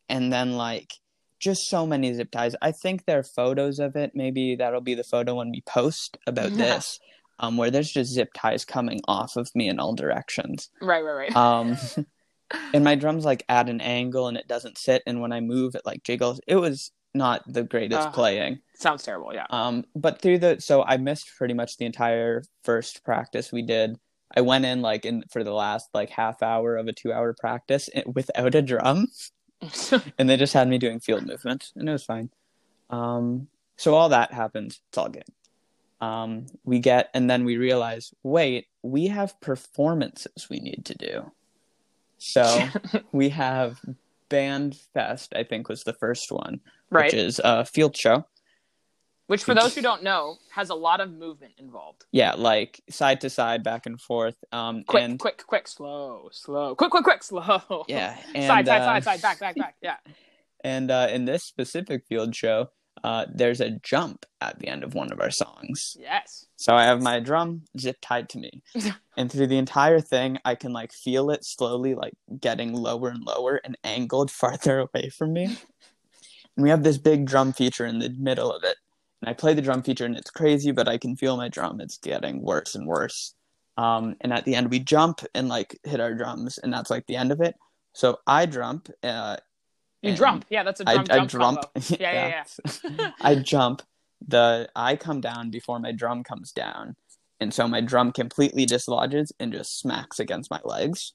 and 0.08 0.32
then 0.32 0.52
like 0.52 0.94
just 1.40 1.68
so 1.68 1.84
many 1.86 2.14
zip 2.14 2.30
ties 2.30 2.54
i 2.62 2.70
think 2.72 3.04
there 3.04 3.18
are 3.18 3.22
photos 3.24 3.78
of 3.80 3.96
it 3.96 4.12
maybe 4.14 4.54
that'll 4.56 4.80
be 4.80 4.94
the 4.94 5.04
photo 5.04 5.34
when 5.34 5.50
we 5.50 5.60
post 5.62 6.16
about 6.26 6.50
Yeah. 6.52 6.56
this 6.56 6.98
um, 7.40 7.56
where 7.56 7.70
there's 7.70 7.90
just 7.92 8.12
zip 8.12 8.30
ties 8.34 8.64
coming 8.64 9.00
off 9.08 9.36
of 9.36 9.50
me 9.54 9.68
in 9.68 9.78
all 9.80 9.94
directions 9.94 10.70
right, 10.80 11.02
right, 11.04 11.32
right. 11.34 11.36
um 11.36 11.76
and 12.74 12.84
my 12.84 12.94
drum's 12.94 13.24
like 13.24 13.44
at 13.48 13.68
an 13.68 13.80
angle 13.80 14.28
and 14.28 14.36
it 14.36 14.48
doesn't 14.48 14.78
sit 14.78 15.02
and 15.06 15.20
when 15.20 15.32
i 15.32 15.40
move 15.40 15.74
it 15.74 15.82
like 15.84 16.02
jiggles 16.02 16.40
it 16.46 16.56
was 16.56 16.90
not 17.14 17.42
the 17.52 17.62
greatest 17.64 18.08
Ugh. 18.08 18.14
playing 18.14 18.58
Sounds 18.74 19.02
terrible. 19.02 19.34
Yeah. 19.34 19.46
um 19.50 19.84
but 19.96 20.20
through 20.22 20.38
the 20.38 20.60
so 20.60 20.82
i 20.84 20.96
missed 20.96 21.30
pretty 21.36 21.54
much 21.54 21.76
the 21.76 21.84
entire 21.86 22.42
first 22.64 23.02
practice 23.04 23.50
we 23.50 23.62
did 23.62 23.96
i 24.36 24.40
went 24.40 24.64
in 24.64 24.82
like 24.82 25.04
in 25.04 25.24
for 25.30 25.44
the 25.44 25.52
last 25.52 25.88
like 25.94 26.10
half 26.10 26.42
hour 26.42 26.76
of 26.76 26.86
a 26.88 26.92
two 26.92 27.12
hour 27.12 27.34
practice 27.38 27.88
without 28.06 28.54
a 28.54 28.62
drum. 28.62 29.08
And 30.18 30.30
they 30.30 30.36
just 30.36 30.54
had 30.54 30.68
me 30.68 30.78
doing 30.78 31.00
field 31.00 31.26
movements 31.26 31.72
and 31.74 31.88
it 31.88 31.92
was 31.92 32.04
fine. 32.04 32.30
Um 32.90 33.48
so 33.76 33.94
all 33.94 34.10
that 34.10 34.32
happens 34.32 34.80
it's 34.88 34.98
all 34.98 35.08
good. 35.08 35.24
Um 36.00 36.46
we 36.62 36.78
get 36.78 37.10
and 37.12 37.28
then 37.28 37.44
we 37.44 37.56
realize 37.56 38.14
wait 38.22 38.66
we 38.82 39.08
have 39.08 39.40
performances 39.40 40.48
we 40.48 40.60
need 40.60 40.84
to 40.84 40.94
do. 40.94 41.32
So 42.18 42.68
we 43.12 43.30
have 43.30 43.80
band 44.28 44.76
fest 44.94 45.32
i 45.34 45.42
think 45.42 45.68
was 45.68 45.84
the 45.84 45.92
first 45.92 46.30
one 46.30 46.60
right. 46.90 47.06
which 47.06 47.14
is 47.14 47.40
a 47.42 47.64
field 47.64 47.96
show 47.96 48.24
Which, 49.28 49.44
for 49.44 49.54
those 49.54 49.74
who 49.74 49.82
don't 49.82 50.02
know, 50.02 50.38
has 50.52 50.70
a 50.70 50.74
lot 50.74 51.02
of 51.02 51.12
movement 51.12 51.52
involved. 51.58 52.06
Yeah, 52.12 52.32
like 52.32 52.80
side 52.88 53.20
to 53.20 53.30
side, 53.30 53.62
back 53.62 53.84
and 53.84 54.00
forth. 54.00 54.36
Um, 54.52 54.84
Quick, 54.84 55.02
and 55.02 55.18
quick, 55.18 55.44
quick, 55.46 55.68
slow, 55.68 56.30
slow, 56.32 56.74
quick, 56.74 56.90
quick, 56.90 57.04
quick, 57.04 57.22
slow. 57.22 57.84
yeah, 57.88 58.16
and, 58.34 58.46
side, 58.46 58.66
side, 58.66 58.80
uh, 58.80 58.84
side, 58.86 59.04
side, 59.04 59.22
back, 59.22 59.38
back, 59.38 59.56
back. 59.56 59.76
Yeah. 59.80 59.96
And 60.64 60.90
uh, 60.90 61.06
in 61.12 61.24
this 61.24 61.44
specific 61.44 62.04
field 62.08 62.34
show, 62.34 62.70
uh, 63.04 63.26
there's 63.32 63.60
a 63.60 63.70
jump 63.70 64.26
at 64.40 64.58
the 64.58 64.66
end 64.66 64.82
of 64.82 64.94
one 64.94 65.12
of 65.12 65.20
our 65.20 65.30
songs. 65.30 65.96
Yes. 66.00 66.46
So 66.56 66.74
I 66.74 66.84
have 66.84 67.00
my 67.00 67.20
drum 67.20 67.62
zip 67.78 67.98
tied 68.02 68.28
to 68.30 68.38
me. 68.38 68.62
and 69.16 69.30
through 69.30 69.46
the 69.46 69.58
entire 69.58 70.00
thing, 70.00 70.38
I 70.44 70.56
can 70.56 70.72
like 70.72 70.92
feel 70.92 71.30
it 71.30 71.44
slowly 71.44 71.94
like 71.94 72.14
getting 72.40 72.72
lower 72.72 73.08
and 73.08 73.24
lower 73.24 73.60
and 73.62 73.78
angled 73.84 74.30
farther 74.32 74.80
away 74.80 75.10
from 75.10 75.32
me. 75.32 75.44
And 75.44 76.64
we 76.64 76.70
have 76.70 76.82
this 76.82 76.98
big 76.98 77.24
drum 77.26 77.52
feature 77.52 77.86
in 77.86 78.00
the 78.00 78.10
middle 78.18 78.52
of 78.52 78.64
it. 78.64 78.76
And 79.22 79.28
I 79.30 79.32
play 79.32 79.54
the 79.54 79.62
drum 79.62 79.82
feature 79.82 80.04
and 80.06 80.16
it's 80.16 80.30
crazy, 80.30 80.70
but 80.70 80.88
I 80.88 80.96
can 80.98 81.16
feel 81.16 81.36
my 81.36 81.48
drum. 81.48 81.80
It's 81.80 81.98
getting 81.98 82.40
worse 82.42 82.74
and 82.74 82.86
worse. 82.86 83.34
Um, 83.76 84.16
and 84.20 84.32
at 84.32 84.44
the 84.44 84.54
end, 84.54 84.70
we 84.70 84.78
jump 84.80 85.20
and 85.34 85.48
like 85.48 85.78
hit 85.84 86.00
our 86.00 86.14
drums, 86.14 86.58
and 86.58 86.72
that's 86.72 86.90
like 86.90 87.06
the 87.06 87.16
end 87.16 87.30
of 87.32 87.40
it. 87.40 87.54
So 87.94 88.18
I 88.26 88.46
jump. 88.46 88.90
Uh, 89.02 89.36
You 90.02 90.14
jump. 90.14 90.44
Yeah, 90.50 90.62
that's 90.64 90.80
a 90.80 90.88
I, 90.88 90.94
drum 90.94 91.06
I 91.10 91.16
jump 91.18 91.30
jump. 91.30 91.40
combo. 91.40 91.70
Yeah, 92.00 92.12
yeah, 92.12 92.44
yeah. 92.98 93.10
I 93.20 93.34
jump. 93.54 93.82
The 94.26 94.68
I 94.74 94.96
come 94.96 95.20
down 95.20 95.50
before 95.50 95.78
my 95.78 95.92
drum 95.92 96.24
comes 96.24 96.50
down, 96.50 96.96
and 97.38 97.54
so 97.54 97.68
my 97.68 97.80
drum 97.80 98.10
completely 98.12 98.66
dislodges 98.66 99.32
and 99.38 99.52
just 99.52 99.78
smacks 99.78 100.18
against 100.18 100.50
my 100.50 100.60
legs. 100.64 101.12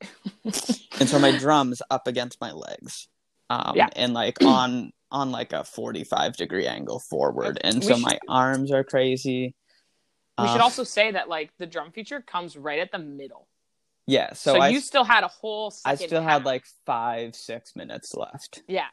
and 0.44 1.06
so 1.08 1.18
my 1.18 1.36
drum's 1.36 1.82
up 1.90 2.06
against 2.06 2.40
my 2.40 2.52
legs, 2.52 3.08
um, 3.50 3.74
Yeah. 3.76 3.88
and 3.94 4.14
like 4.14 4.42
on 4.44 4.92
on 5.10 5.30
like 5.30 5.52
a 5.52 5.64
forty 5.64 6.04
five 6.04 6.36
degree 6.36 6.66
angle 6.66 6.98
forward, 7.00 7.58
and 7.62 7.76
We 7.76 7.82
so 7.82 7.94
should- 7.94 8.02
my 8.04 8.18
arms 8.28 8.70
are 8.72 8.84
crazy. 8.84 9.54
We 10.38 10.46
should 10.48 10.60
Uh, 10.60 10.64
also 10.64 10.84
say 10.84 11.10
that 11.12 11.28
like 11.28 11.50
the 11.58 11.66
drum 11.66 11.92
feature 11.92 12.20
comes 12.22 12.56
right 12.56 12.78
at 12.78 12.92
the 12.92 12.98
middle. 12.98 13.46
yeah. 14.06 14.32
So, 14.32 14.54
So, 14.54 14.60
I 14.60 14.68
you 14.68 14.80
still 14.80 15.04
had 15.04 15.22
a 15.24 15.28
whole 15.28 15.72
I 15.84 15.94
still 15.96 16.22
half. 16.22 16.30
had 16.32 16.44
like 16.44 16.64
five 16.86 17.34
six 17.36 17.76
minutes 17.76 18.14
left. 18.14 18.62
Yeah. 18.66 18.88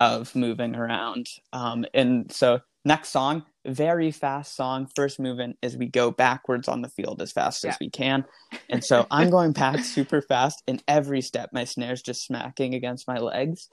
of 0.00 0.34
moving 0.34 0.74
around. 0.74 1.28
Um, 1.52 1.84
and 1.94 2.30
so 2.32 2.60
next 2.84 3.10
song, 3.10 3.46
very 3.66 4.10
fast 4.10 4.56
song. 4.56 4.88
First 4.96 5.20
movement 5.20 5.56
is 5.62 5.76
we 5.76 5.86
go 5.86 6.10
backwards 6.10 6.66
on 6.68 6.82
the 6.82 6.88
field 6.88 7.22
as 7.22 7.32
fast 7.32 7.62
Yeah. 7.64 7.70
as 7.70 7.76
we 7.80 7.90
can. 7.90 8.24
And 8.68 8.82
so 8.84 9.06
I'm 9.10 9.28
going 9.30 9.52
back 9.52 9.80
super 9.84 10.22
fast, 10.22 10.62
and 10.66 10.82
every 10.88 11.20
step 11.22 11.50
my 11.52 11.64
snare's 11.64 12.00
just 12.02 12.24
smacking 12.26 12.74
against 12.74 13.06
my 13.06 13.18
legs. 13.18 13.68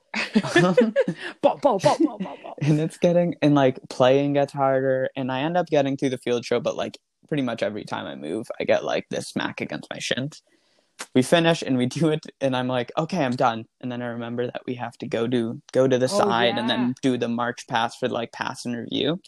Bow, 1.41 1.55
bow, 1.61 1.77
bow. 1.79 2.55
and 2.61 2.79
it's 2.79 2.97
getting 2.97 3.35
and 3.41 3.55
like 3.55 3.79
playing 3.89 4.33
gets 4.33 4.51
harder 4.53 5.09
and 5.15 5.31
I 5.31 5.41
end 5.41 5.57
up 5.57 5.67
getting 5.67 5.95
through 5.97 6.09
the 6.09 6.17
field 6.17 6.45
show, 6.45 6.59
but 6.59 6.75
like 6.75 6.97
pretty 7.27 7.43
much 7.43 7.63
every 7.63 7.85
time 7.85 8.05
I 8.05 8.15
move, 8.15 8.47
I 8.59 8.63
get 8.65 8.83
like 8.83 9.05
this 9.09 9.27
smack 9.29 9.61
against 9.61 9.89
my 9.91 9.99
shins. 9.99 10.41
We 11.15 11.21
finish 11.21 11.61
and 11.61 11.77
we 11.77 11.85
do 11.85 12.09
it 12.09 12.25
and 12.41 12.55
I'm 12.55 12.67
like, 12.67 12.91
okay, 12.97 13.23
I'm 13.23 13.35
done. 13.35 13.65
And 13.79 13.89
then 13.91 14.01
I 14.01 14.07
remember 14.07 14.45
that 14.47 14.61
we 14.67 14.75
have 14.75 14.97
to 14.97 15.07
go 15.07 15.27
to 15.27 15.61
go 15.71 15.87
to 15.87 15.97
the 15.97 16.05
Oh, 16.11 16.17
side 16.19 16.57
and 16.57 16.69
then 16.69 16.93
do 17.01 17.17
the 17.17 17.29
march 17.29 17.67
pass 17.67 17.95
for 17.95 18.09
like 18.09 18.31
pass 18.33 18.65
and 18.65 18.75
review. 18.75 19.21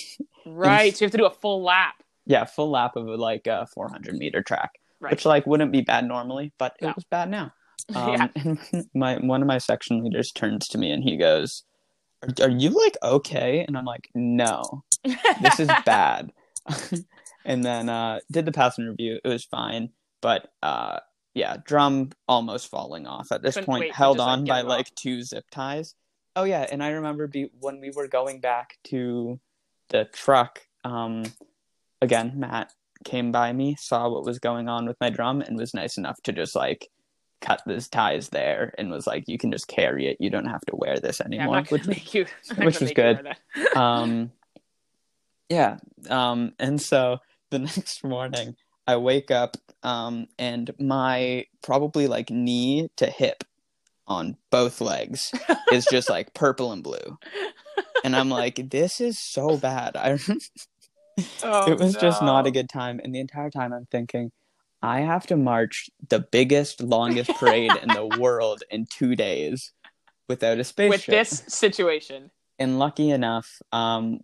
Right. 0.48 0.96
So 0.96 1.04
you 1.04 1.06
have 1.06 1.12
to 1.12 1.18
do 1.18 1.26
a 1.26 1.30
full 1.30 1.64
lap. 1.64 1.94
Yeah, 2.24 2.44
full 2.44 2.70
lap 2.70 2.94
of 2.94 3.06
like 3.06 3.48
a 3.48 3.66
400 3.74 4.14
meter 4.14 4.42
track, 4.42 4.70
Right. 5.00 5.10
which 5.10 5.24
like 5.24 5.44
wouldn't 5.44 5.72
be 5.72 5.80
bad 5.80 6.06
normally, 6.06 6.52
but 6.56 6.76
it 6.80 6.94
was 6.94 7.04
bad 7.10 7.30
now. 7.30 7.52
Um, 7.94 8.08
yeah. 8.12 8.28
and 8.72 8.86
my 8.94 9.16
one 9.18 9.42
of 9.42 9.46
my 9.48 9.58
section 9.58 10.02
leaders 10.02 10.32
turns 10.32 10.66
to 10.68 10.78
me 10.78 10.90
and 10.90 11.04
he 11.04 11.16
goes, 11.16 11.62
"Are, 12.22 12.46
are 12.46 12.50
you 12.50 12.70
like 12.70 12.96
okay?" 13.02 13.64
And 13.66 13.76
I'm 13.78 13.84
like, 13.84 14.08
"No, 14.14 14.82
this 15.40 15.60
is 15.60 15.68
bad." 15.84 16.32
and 17.44 17.64
then 17.64 17.88
uh, 17.88 18.18
did 18.30 18.44
the 18.44 18.50
passing 18.52 18.86
review. 18.86 19.20
It 19.24 19.28
was 19.28 19.44
fine, 19.44 19.90
but 20.20 20.48
uh, 20.62 20.98
yeah, 21.34 21.58
drum 21.64 22.10
almost 22.26 22.68
falling 22.68 23.06
off 23.06 23.30
at 23.30 23.42
this 23.42 23.54
Couldn't 23.54 23.66
point, 23.66 23.94
held 23.94 24.16
just, 24.16 24.26
on 24.28 24.44
get 24.44 24.52
by 24.52 24.60
off. 24.62 24.66
like 24.68 24.94
two 24.96 25.22
zip 25.22 25.44
ties. 25.52 25.94
Oh 26.34 26.44
yeah, 26.44 26.66
and 26.70 26.82
I 26.82 26.88
remember 26.88 27.28
be- 27.28 27.50
when 27.60 27.80
we 27.80 27.90
were 27.90 28.08
going 28.08 28.40
back 28.40 28.78
to 28.84 29.38
the 29.88 30.06
truck. 30.12 30.62
Um, 30.84 31.24
again, 32.00 32.32
Matt 32.36 32.72
came 33.04 33.32
by 33.32 33.52
me, 33.52 33.76
saw 33.78 34.08
what 34.08 34.24
was 34.24 34.38
going 34.38 34.68
on 34.68 34.86
with 34.86 34.96
my 35.00 35.10
drum, 35.10 35.40
and 35.40 35.56
was 35.56 35.74
nice 35.74 35.96
enough 35.96 36.20
to 36.22 36.32
just 36.32 36.54
like 36.54 36.88
cut 37.40 37.62
those 37.66 37.88
ties 37.88 38.30
there, 38.30 38.74
and 38.78 38.90
was 38.90 39.06
like, 39.06 39.24
"You 39.28 39.38
can 39.38 39.52
just 39.52 39.68
carry 39.68 40.06
it. 40.06 40.16
You 40.20 40.30
don't 40.30 40.46
have 40.46 40.62
to 40.66 40.76
wear 40.76 40.98
this 40.98 41.20
anymore." 41.20 41.56
gonna 41.56 41.66
which 41.68 41.86
make 41.86 42.14
you. 42.14 42.26
Which 42.56 42.80
make 42.80 42.96
good. 42.96 43.36
um 43.76 44.30
yeah 45.48 45.78
um 46.10 46.52
and 46.58 46.80
so 46.80 47.18
the 47.50 47.58
next 47.58 48.02
morning 48.04 48.56
i 48.86 48.96
wake 48.96 49.30
up 49.30 49.56
um 49.82 50.26
and 50.38 50.72
my 50.78 51.44
probably 51.62 52.06
like 52.06 52.30
knee 52.30 52.88
to 52.96 53.06
hip 53.06 53.44
on 54.08 54.36
both 54.50 54.80
legs 54.80 55.32
is 55.72 55.86
just 55.90 56.08
like 56.08 56.32
purple 56.34 56.72
and 56.72 56.82
blue 56.82 57.18
and 58.04 58.14
i'm 58.16 58.28
like 58.28 58.70
this 58.70 59.00
is 59.00 59.18
so 59.18 59.56
bad 59.56 59.96
i 59.96 60.18
Oh, 61.42 61.70
it 61.70 61.78
was 61.78 61.94
just 61.94 62.22
not 62.22 62.46
a 62.46 62.50
good 62.50 62.68
time 62.68 63.00
and 63.02 63.14
the 63.14 63.20
entire 63.20 63.50
time 63.50 63.72
i'm 63.72 63.86
thinking 63.90 64.30
i 64.82 65.00
have 65.00 65.26
to 65.28 65.36
march 65.36 65.88
the 66.10 66.20
biggest 66.20 66.82
longest 66.82 67.30
parade 67.36 67.74
in 67.82 67.88
the 67.88 68.04
world 68.20 68.62
in 68.70 68.86
two 68.86 69.16
days 69.16 69.72
without 70.28 70.58
a 70.58 70.64
spaceship 70.64 71.08
with 71.08 71.28
this 71.30 71.44
situation. 71.48 72.30
and 72.58 72.78
lucky 72.78 73.10
enough, 73.10 73.62
um, 73.72 74.20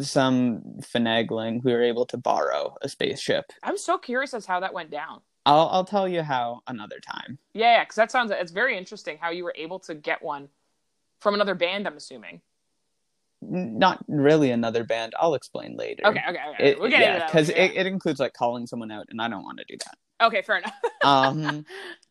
some 0.00 0.62
finagling, 0.80 1.62
we 1.64 1.72
were 1.72 1.82
able 1.82 2.06
to 2.06 2.16
borrow 2.16 2.74
a 2.82 2.88
spaceship. 2.88 3.52
I'm 3.62 3.76
so 3.78 3.98
curious 3.98 4.34
as 4.34 4.46
how 4.46 4.60
that 4.60 4.72
went 4.72 4.90
down. 4.90 5.20
I'll 5.46 5.68
I'll 5.68 5.84
tell 5.84 6.08
you 6.08 6.22
how 6.22 6.60
another 6.66 7.00
time. 7.00 7.38
Yeah, 7.54 7.76
yeah, 7.76 7.84
because 7.84 7.96
that 7.96 8.10
sounds 8.10 8.30
it's 8.30 8.52
very 8.52 8.76
interesting 8.76 9.18
how 9.20 9.30
you 9.30 9.44
were 9.44 9.54
able 9.56 9.78
to 9.80 9.94
get 9.94 10.22
one 10.22 10.48
from 11.20 11.34
another 11.34 11.54
band. 11.54 11.86
I'm 11.86 11.96
assuming. 11.96 12.40
Not 13.42 14.04
really 14.06 14.50
another 14.50 14.84
band. 14.84 15.14
I'll 15.18 15.34
explain 15.34 15.76
later. 15.76 16.06
Okay, 16.06 16.22
okay, 16.28 16.38
okay. 16.50 16.70
It, 16.70 16.80
we'll 16.80 16.90
get 16.90 17.02
into 17.02 17.12
yeah, 17.12 17.18
that. 17.20 17.26
because 17.28 17.48
later, 17.48 17.60
it, 17.60 17.76
it 17.76 17.86
includes 17.86 18.20
like 18.20 18.34
calling 18.34 18.66
someone 18.66 18.90
out, 18.90 19.06
and 19.08 19.20
I 19.20 19.28
don't 19.28 19.42
want 19.42 19.58
to 19.58 19.64
do 19.66 19.76
that. 19.84 20.26
okay, 20.26 20.42
fair 20.42 20.58
enough. 20.58 20.74
Um, 21.02 21.64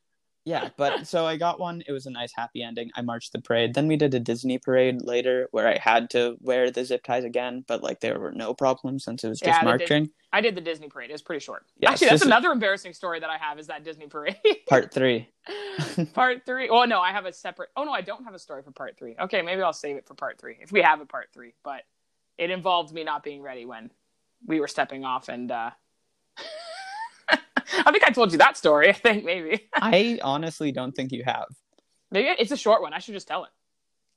yeah, 0.49 0.69
but 0.77 1.05
so 1.07 1.27
I 1.27 1.37
got 1.37 1.59
one. 1.59 1.83
It 1.87 1.91
was 1.91 2.07
a 2.07 2.09
nice 2.09 2.33
happy 2.35 2.63
ending. 2.63 2.89
I 2.95 3.01
marched 3.03 3.33
the 3.33 3.41
parade. 3.41 3.75
Then 3.75 3.87
we 3.87 3.97
did 3.97 4.15
a 4.15 4.19
Disney 4.19 4.57
parade 4.57 5.03
later 5.03 5.47
where 5.51 5.67
I 5.67 5.77
had 5.77 6.09
to 6.11 6.37
wear 6.41 6.71
the 6.71 6.83
zip 6.83 7.03
ties 7.03 7.23
again, 7.23 7.63
but 7.67 7.83
like 7.83 7.99
there 7.99 8.19
were 8.19 8.31
no 8.31 8.55
problems 8.55 9.03
since 9.03 9.23
it 9.23 9.29
was 9.29 9.39
just 9.39 9.47
Yeah, 9.47 9.63
they 9.63 9.77
did- 9.77 9.89
marching. 9.89 10.09
I 10.31 10.41
did 10.41 10.55
the 10.55 10.61
Disney 10.61 10.89
parade. 10.89 11.09
It 11.09 11.13
was 11.13 11.23
pretty 11.23 11.43
short. 11.43 11.65
Yeah, 11.77 11.91
Actually, 11.91 12.09
that's 12.09 12.25
another 12.25 12.51
embarrassing 12.51 12.93
story 12.93 13.19
that 13.19 13.29
I 13.31 13.37
have 13.37 13.57
is 13.57 13.67
that 13.67 13.83
Disney 13.83 14.07
parade. 14.07 14.37
Part 14.67 14.93
three. 14.93 15.27
part 16.13 16.45
three. 16.45 16.69
Oh 16.69 16.83
no, 16.85 16.99
I 16.99 17.11
have 17.11 17.25
a 17.25 17.33
separate. 17.33 17.69
Oh 17.75 17.83
no, 17.83 17.91
I 17.91 18.01
don't 18.01 18.23
have 18.25 18.35
a 18.35 18.39
story 18.39 18.61
for 18.61 18.71
part 18.71 18.95
three. 18.97 19.15
Okay, 19.19 19.41
maybe 19.41 19.61
I'll 19.63 19.73
save 19.73 19.95
it 19.95 20.05
for 20.05 20.13
part 20.13 20.39
three 20.39 20.57
if 20.61 20.71
we 20.71 20.81
have 20.83 21.01
a 21.01 21.05
part 21.05 21.29
three. 21.33 21.53
But 21.63 21.81
it 22.37 22.51
involved 22.51 22.93
me 22.93 23.03
not 23.03 23.23
being 23.23 23.41
ready 23.41 23.65
when 23.65 23.89
we 24.45 24.59
were 24.59 24.67
stepping 24.67 25.05
off, 25.05 25.29
and 25.29 25.51
uh... 25.51 25.71
I 27.85 27.91
think 27.91 28.03
I 28.03 28.09
told 28.11 28.31
you 28.31 28.37
that 28.39 28.57
story. 28.57 28.89
I 28.89 28.93
think 28.93 29.23
maybe 29.25 29.67
I 29.75 30.19
honestly 30.23 30.71
don't 30.71 30.93
think 30.95 31.11
you 31.11 31.23
have. 31.25 31.45
maybe 32.11 32.29
it's 32.39 32.51
a 32.51 32.57
short 32.57 32.81
one. 32.81 32.93
I 32.93 32.99
should 32.99 33.13
just 33.13 33.27
tell 33.27 33.43
it. 33.45 33.51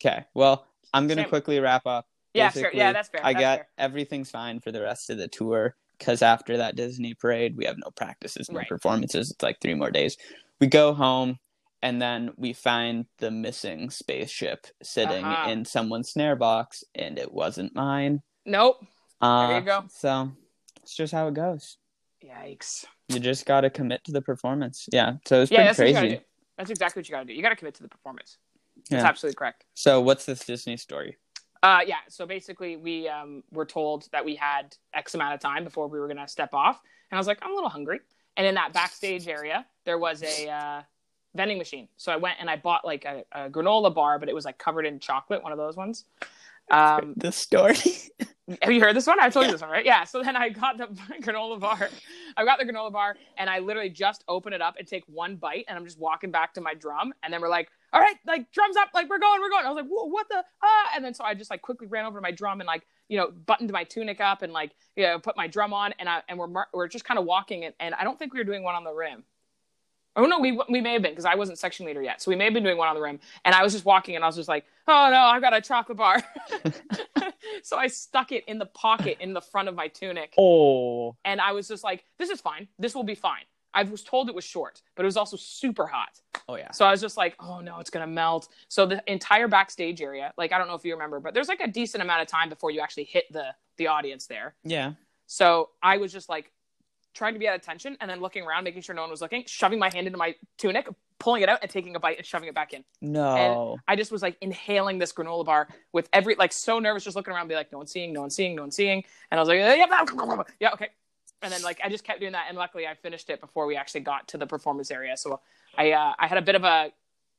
Okay. 0.04 0.25
Well, 0.35 0.66
I'm 0.92 1.06
gonna 1.09 1.23
Same. 1.23 1.28
quickly 1.28 1.61
wrap 1.61 1.87
up. 1.87 2.06
Yeah, 2.35 2.50
sure. 2.50 2.71
Yeah, 2.73 2.92
that's 2.92 3.09
fair. 3.11 3.21
I 3.25 3.32
That's 3.35 3.42
got 3.42 3.59
fair. 3.59 3.68
everything's 3.78 4.30
fine 4.30 4.61
for 4.61 4.73
the 4.73 4.80
rest 4.80 5.11
of 5.11 5.18
the 5.18 5.28
tour 5.28 5.76
because 5.99 6.23
after 6.23 6.56
that 6.56 6.76
Disney 6.76 7.12
parade, 7.14 7.56
we 7.56 7.66
have 7.66 7.76
no 7.76 7.90
practices, 7.90 8.50
no 8.50 8.59
Right. 8.59 8.68
performances. 8.68 9.30
It's 9.30 9.42
like 9.42 9.61
three 9.61 9.75
more 9.75 9.90
days. 9.90 10.16
We 10.59 10.66
go 10.66 10.94
home, 10.94 11.38
and 11.82 12.00
then 12.00 12.30
we 12.37 12.54
find 12.54 13.04
the 13.18 13.30
missing 13.30 13.90
spaceship 13.90 14.66
sitting 14.82 15.25
Uh-huh. 15.25 15.50
in 15.50 15.64
someone's 15.66 16.11
snare 16.11 16.35
box, 16.37 16.85
and 16.94 17.18
it 17.18 17.30
wasn't 17.32 17.75
mine. 17.75 18.23
Nope. 18.47 18.82
Uh, 19.21 19.59
you 19.61 19.66
go. 19.66 19.85
So 19.90 20.32
it's 20.82 20.97
just 20.97 21.12
how 21.12 21.28
it 21.28 21.35
goes. 21.35 21.76
Yikes. 22.25 22.87
You 23.12 23.21
just 23.21 23.47
got 23.47 23.62
to 23.62 23.71
commit 23.71 24.04
to 24.04 24.12
the 24.12 24.23
performance. 24.23 24.88
Yeah. 24.92 25.14
So 25.26 25.42
it's 25.42 25.50
Yeah, 25.50 25.73
pretty 25.73 25.92
crazy. 25.92 26.21
That's 26.57 26.71
exactly 26.71 27.00
what 27.00 27.09
you 27.09 27.12
gotta 27.14 27.26
do. 27.26 27.33
You 27.33 27.42
gotta 27.42 27.57
commit 27.57 27.75
to 27.76 27.83
the 27.83 27.88
performance. 27.88 28.38
That's 28.90 29.02
Yeah. 29.02 29.09
absolutely 29.09 29.37
correct. 29.37 29.64
So 29.75 30.00
what's 30.00 30.25
this 30.26 30.45
Disney 30.45 30.76
story? 30.76 31.16
Uh, 31.62 31.81
yeah. 31.87 31.97
So 32.09 32.26
basically, 32.26 32.76
we 32.76 33.09
um, 33.09 33.42
were 33.52 33.64
told 33.64 34.09
that 34.12 34.25
we 34.25 34.35
had 34.35 34.76
X 34.95 35.14
amount 35.14 35.35
of 35.35 35.40
time 35.40 35.64
before 35.64 35.88
we 35.88 35.99
were 35.99 36.09
gonna 36.09 36.28
step 36.28 36.52
off, 36.52 36.81
and 37.11 37.16
I 37.16 37.21
was 37.21 37.26
like, 37.26 37.38
I'm 37.42 37.52
a 37.52 37.54
little 37.54 37.71
hungry. 37.71 38.00
And 38.37 38.47
in 38.47 38.54
that 38.54 38.73
backstage 38.73 39.28
area, 39.28 39.66
there 39.85 39.99
was 39.99 40.23
a 40.23 40.49
uh, 40.49 40.83
vending 41.35 41.59
machine. 41.59 41.88
So 41.97 42.12
I 42.12 42.16
went 42.16 42.37
and 42.40 42.49
I 42.49 42.57
bought 42.57 42.85
like 42.85 43.04
a, 43.04 43.25
a 43.33 43.50
granola 43.50 43.95
bar, 43.95 44.19
but 44.19 44.28
it 44.28 44.35
was 44.35 44.45
like 44.45 44.59
covered 44.59 44.87
in 44.87 44.99
chocolate, 44.99 45.42
one 45.42 45.52
of 45.52 45.59
those 45.59 45.76
ones. 45.76 46.04
Um, 46.71 47.14
The 47.16 47.33
story. 47.33 47.76
have 48.61 48.72
you 48.72 48.80
heard 48.80 48.96
this 48.96 49.06
one? 49.06 49.20
I 49.20 49.30
told 49.30 49.46
you 49.46 49.52
this 49.52 49.61
one, 49.61 49.70
right? 49.70 49.84
Yeah. 49.84 50.04
So 50.04 50.22
then 50.22 50.37
I 50.37 50.49
got 50.49 50.78
the 50.78 50.87
granola 51.22 51.61
bar. 51.61 51.88
I 52.37 52.44
got 52.44 52.58
the 52.58 52.64
granola 52.64 52.92
bar, 52.92 53.16
and 53.38 53.49
I 53.49 53.61
literally 53.61 53.90
just 53.90 54.25
open 54.28 54.52
it 54.52 54.61
up 54.61 54.76
and 54.78 54.87
take 54.87 55.04
one 55.06 55.37
bite, 55.37 55.64
and 55.68 55.78
I'm 55.78 55.84
just 55.84 55.99
walking 55.99 56.30
back 56.30 56.54
to 56.54 56.61
my 56.61 56.75
drum, 56.75 57.12
and 57.22 57.32
then 57.32 57.40
we're 57.40 57.49
like, 57.49 57.68
all 57.92 58.00
right, 58.00 58.16
like 58.26 58.50
drums 58.52 58.76
up, 58.76 58.88
like 58.94 59.08
we're 59.08 59.18
going, 59.18 59.40
we're 59.40 59.50
going. 59.50 59.64
I 59.64 59.68
was 59.68 59.76
like, 59.76 59.87
Whoa, 59.88 60.06
what 60.06 60.28
the 60.28 60.42
ah? 60.62 60.90
And 60.96 61.04
then 61.04 61.14
so 61.14 61.25
I 61.25 61.34
just 61.34 61.50
like 61.50 61.62
quickly 61.62 61.87
ran 61.87 62.06
over 62.06 62.18
to 62.18 62.22
my 62.22 62.30
drum 62.30 62.61
and 62.61 62.66
like 62.66 62.87
you 63.08 63.18
know 63.18 63.30
buttoned 63.30 63.70
my 63.70 63.84
tunic 63.84 64.20
up 64.20 64.42
and 64.42 64.52
like 64.52 64.72
you 64.96 65.04
know 65.04 65.18
put 65.18 65.37
my 65.37 65.46
drum 65.46 65.72
on 65.75 65.92
and 65.99 66.08
I 66.08 66.22
and 66.28 66.38
we're 66.38 66.46
mar- 66.46 66.68
we're 66.72 66.88
just 66.88 67.04
kind 67.04 67.18
of 67.18 67.26
walking 67.26 67.64
and, 67.64 67.75
and 67.80 67.94
I 67.94 68.04
don't 68.04 68.18
think 68.18 68.32
we 68.32 68.40
were 68.40 68.44
doing 68.44 68.62
one 68.62 68.75
on 68.75 68.84
the 68.84 68.92
rim. 68.92 69.25
Oh 70.14 70.25
no, 70.26 70.38
we 70.38 70.61
we 70.69 70.81
may 70.81 70.92
have 70.95 71.02
been 71.02 71.12
because 71.12 71.25
I 71.25 71.35
wasn't 71.35 71.59
section 71.59 71.87
leader 71.87 72.02
yet, 72.02 72.21
so 72.21 72.31
we 72.31 72.37
may 72.37 72.45
have 72.45 72.52
been 72.54 72.62
doing 72.62 72.76
one 72.76 72.88
on 72.88 72.95
the 72.95 73.00
rim. 73.00 73.19
And 73.45 73.54
I 73.54 73.62
was 73.62 73.73
just 73.73 73.85
walking, 73.85 74.14
and 74.14 74.23
I 74.23 74.26
was 74.26 74.37
just 74.37 74.49
like, 74.49 74.64
"Oh 74.87 75.09
no, 75.11 75.16
I've 75.19 75.40
got 75.40 75.54
a 75.54 75.61
chocolate 75.61 75.97
bar." 75.99 76.23
so 77.62 77.76
I 77.76 77.87
stuck 77.87 78.33
it 78.33 78.45
in 78.47 78.59
the 78.59 78.66
pocket 78.66 79.16
in 79.21 79.33
the 79.33 79.40
front 79.40 79.69
of 79.69 79.75
my 79.75 79.88
tunic, 79.88 80.35
Oh, 80.38 81.16
and 81.25 81.40
I 81.40 81.52
was 81.52 81.69
just 81.69 81.85
like, 81.85 82.04
"This 82.19 82.31
is 82.31 82.40
fine. 82.40 82.69
This 82.78 82.95
will 82.95 83.04
be 83.04 83.14
fine." 83.14 83.45
I 83.75 83.85
was 83.85 84.02
told 84.02 84.28
it 84.28 84.35
was 84.35 84.45
short, 84.45 84.83
but 84.97 85.04
it 85.04 85.07
was 85.07 85.16
also 85.16 85.37
super 85.38 85.87
hot. 85.87 86.21
oh 86.47 86.57
yeah. 86.57 86.71
So 86.73 86.85
I 86.85 86.90
was 86.90 87.00
just 87.00 87.16
like, 87.16 87.35
"Oh 87.40 87.61
no, 87.61 87.78
it's 87.78 87.90
gonna 87.90 88.07
melt." 88.07 88.49
So 88.69 88.85
the 88.85 89.02
entire 89.07 89.49
backstage 89.49 90.02
area, 90.02 90.33
like 90.37 90.52
I 90.52 90.59
don't 90.59 90.69
know 90.69 90.75
if 90.75 90.85
you 90.85 90.92
remember, 90.92 91.21
but 91.21 91.33
there's 91.33 91.49
like 91.49 91.61
a 91.61 91.69
decent 91.69 92.02
amount 92.02 92.21
of 92.23 92.28
time 92.28 92.49
before 92.50 92.71
you 92.71 92.81
actually 92.81 93.04
hit 93.04 93.25
the 93.33 93.54
the 93.78 93.87
audience 93.87 94.26
there. 94.26 94.54
Yeah. 94.62 94.92
So 95.26 95.71
I 95.83 95.97
was 95.97 96.12
just 96.12 96.28
like 96.28 96.52
trying 97.14 97.35
to 97.35 97.38
be 97.38 97.47
at 97.47 97.54
attention 97.54 97.97
and 98.00 98.11
then 98.11 98.21
looking 98.21 98.45
around, 98.45 98.64
making 98.64 98.83
sure 98.83 98.95
no 98.95 99.02
one 99.02 99.11
was 99.11 99.21
looking, 99.21 99.45
shoving 99.47 99.78
my 99.78 99.90
hand 99.92 100.07
into 100.07 100.19
my 100.19 100.35
tunic, 100.59 100.88
pulling 101.19 101.42
it 101.42 101.49
out 101.49 101.61
and 101.62 101.71
taking 101.71 101.95
a 101.95 102.00
bite 102.00 102.19
and 102.19 102.26
shoving 102.26 102.49
it 102.49 102.54
back 102.54 102.73
in. 102.73 102.85
No. 103.00 103.78
I 103.87 103.97
just 103.97 104.11
was 104.11 104.23
like 104.23 104.37
inhaling 104.40 104.99
this 104.99 105.12
granola 105.12 105.45
bar 105.45 105.69
with 105.92 106.09
every 106.12 106.35
like 106.35 106.52
so 106.52 106.78
nervous, 106.78 107.04
just 107.04 107.16
looking 107.16 107.33
around, 107.33 107.49
be 107.49 107.54
like, 107.54 107.71
no 107.71 107.78
one's 107.78 107.92
seeing, 107.92 108.12
no 108.12 108.23
one's 108.23 108.35
seeing, 108.35 108.57
no 108.57 108.62
one's 108.62 108.76
seeing. 108.76 109.04
And 109.31 109.38
I 109.38 109.42
was 109.42 109.49
like, 109.49 109.59
yeah, 109.59 109.75
yeah, 110.61 110.73
okay. 110.73 110.88
And 111.42 111.52
then 111.52 111.62
like 111.62 111.81
I 111.83 111.88
just 111.88 112.04
kept 112.04 112.21
doing 112.21 112.33
that, 112.33 112.47
and 112.49 112.57
luckily 112.57 112.87
I 112.87 112.95
finished 112.95 113.28
it 113.28 113.40
before 113.40 113.66
we 113.66 113.76
actually 113.76 114.02
got 114.02 114.28
to 114.28 114.38
the 114.38 114.47
performance 114.47 114.90
area. 114.92 115.16
So 115.16 115.40
I 115.76 115.90
uh, 115.90 116.14
I 116.19 116.28
had 116.28 116.38
a 116.38 116.42
bit 116.42 116.54
of 116.54 116.62
a, 116.62 116.92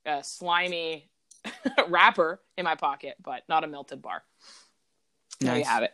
a 0.05 0.23
slimy 0.23 1.09
wrapper 1.87 2.41
in 2.57 2.65
my 2.65 2.75
pocket, 2.75 3.15
but 3.23 3.43
not 3.47 3.63
a 3.63 3.67
melted 3.67 4.01
bar. 4.01 4.23
There 5.39 5.57
you 5.57 5.63
have 5.63 5.83
it. 5.83 5.93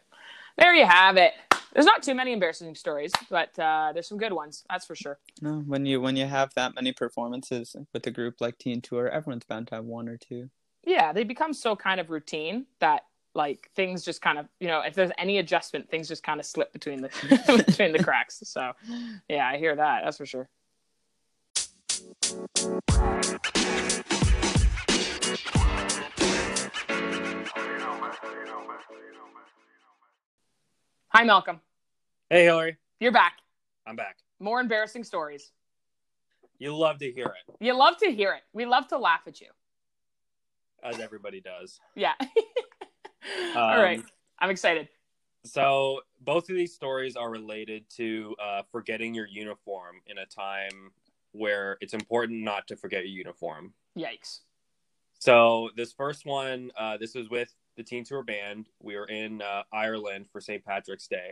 There 0.57 0.73
you 0.73 0.85
have 0.85 1.17
it. 1.17 1.33
There's 1.73 1.85
not 1.85 2.01
too 2.01 2.15
many 2.15 2.33
embarrassing 2.33 2.73
stories, 2.75 3.11
but 3.29 3.57
uh, 3.59 3.91
there's 3.93 4.07
some 4.07 4.17
good 4.17 4.33
ones. 4.33 4.63
That's 4.69 4.85
for 4.85 4.95
sure. 4.95 5.19
No, 5.41 5.59
when 5.59 5.85
you 5.85 6.01
when 6.01 6.15
you 6.15 6.25
have 6.25 6.53
that 6.55 6.75
many 6.75 6.91
performances 6.91 7.75
with 7.93 8.05
a 8.07 8.11
group 8.11 8.41
like 8.41 8.57
Teen 8.57 8.81
Tour, 8.81 9.07
everyone's 9.07 9.45
bound 9.45 9.67
to 9.67 9.75
have 9.75 9.85
one 9.85 10.09
or 10.09 10.17
two. 10.17 10.49
Yeah, 10.85 11.13
they 11.13 11.23
become 11.23 11.53
so 11.53 11.75
kind 11.75 11.99
of 11.99 12.09
routine 12.09 12.65
that 12.79 13.03
like 13.35 13.69
things 13.75 14.03
just 14.03 14.21
kind 14.21 14.39
of 14.39 14.47
you 14.59 14.67
know 14.67 14.81
if 14.81 14.95
there's 14.95 15.11
any 15.17 15.37
adjustment, 15.37 15.89
things 15.89 16.07
just 16.07 16.23
kind 16.23 16.39
of 16.39 16.45
slip 16.45 16.73
between 16.73 17.01
the 17.01 17.63
between 17.67 17.91
the 17.91 18.03
cracks. 18.03 18.41
So 18.45 18.73
yeah, 19.27 19.47
I 19.47 19.57
hear 19.57 19.75
that. 19.75 20.01
That's 20.03 20.17
for 20.17 20.25
sure. 20.25 20.49
Hi, 31.09 31.23
Malcolm. 31.23 31.59
Hey, 32.29 32.43
Hillary. 32.43 32.77
You're 32.99 33.11
back. 33.11 33.37
I'm 33.87 33.95
back. 33.95 34.17
More 34.39 34.61
embarrassing 34.61 35.03
stories. 35.03 35.51
You 36.59 36.75
love 36.75 36.99
to 36.99 37.11
hear 37.11 37.25
it, 37.25 37.55
You 37.59 37.73
love 37.73 37.97
to 37.97 38.11
hear 38.11 38.33
it. 38.33 38.41
We 38.53 38.65
love 38.65 38.87
to 38.89 38.97
laugh 38.97 39.21
at 39.27 39.39
you. 39.41 39.47
as 40.83 40.99
everybody 40.99 41.41
does. 41.41 41.79
Yeah. 41.95 42.13
All 43.55 43.81
right. 43.81 43.99
Um, 43.99 44.05
I'm 44.39 44.49
excited. 44.49 44.89
So, 45.45 46.01
both 46.21 46.49
of 46.49 46.55
these 46.55 46.73
stories 46.75 47.15
are 47.15 47.29
related 47.31 47.89
to 47.95 48.35
uh, 48.43 48.61
forgetting 48.71 49.13
your 49.13 49.25
uniform 49.25 50.01
in 50.05 50.17
a 50.17 50.25
time 50.25 50.91
where 51.31 51.77
it's 51.79 51.93
important 51.93 52.41
not 52.43 52.67
to 52.67 52.75
forget 52.75 53.03
your 53.07 53.17
uniform. 53.17 53.73
Yikes. 53.97 54.41
So, 55.19 55.69
this 55.77 55.93
first 55.93 56.25
one, 56.25 56.71
uh, 56.77 56.97
this 56.97 57.15
was 57.15 57.29
with 57.29 57.53
the 57.79 57.83
Teen 57.83 58.03
Tour 58.03 58.23
Band. 58.23 58.67
We 58.81 58.97
were 58.97 59.05
in 59.05 59.41
uh, 59.41 59.63
Ireland 59.71 60.25
for 60.33 60.41
St. 60.41 60.63
Patrick's 60.65 61.07
Day. 61.07 61.31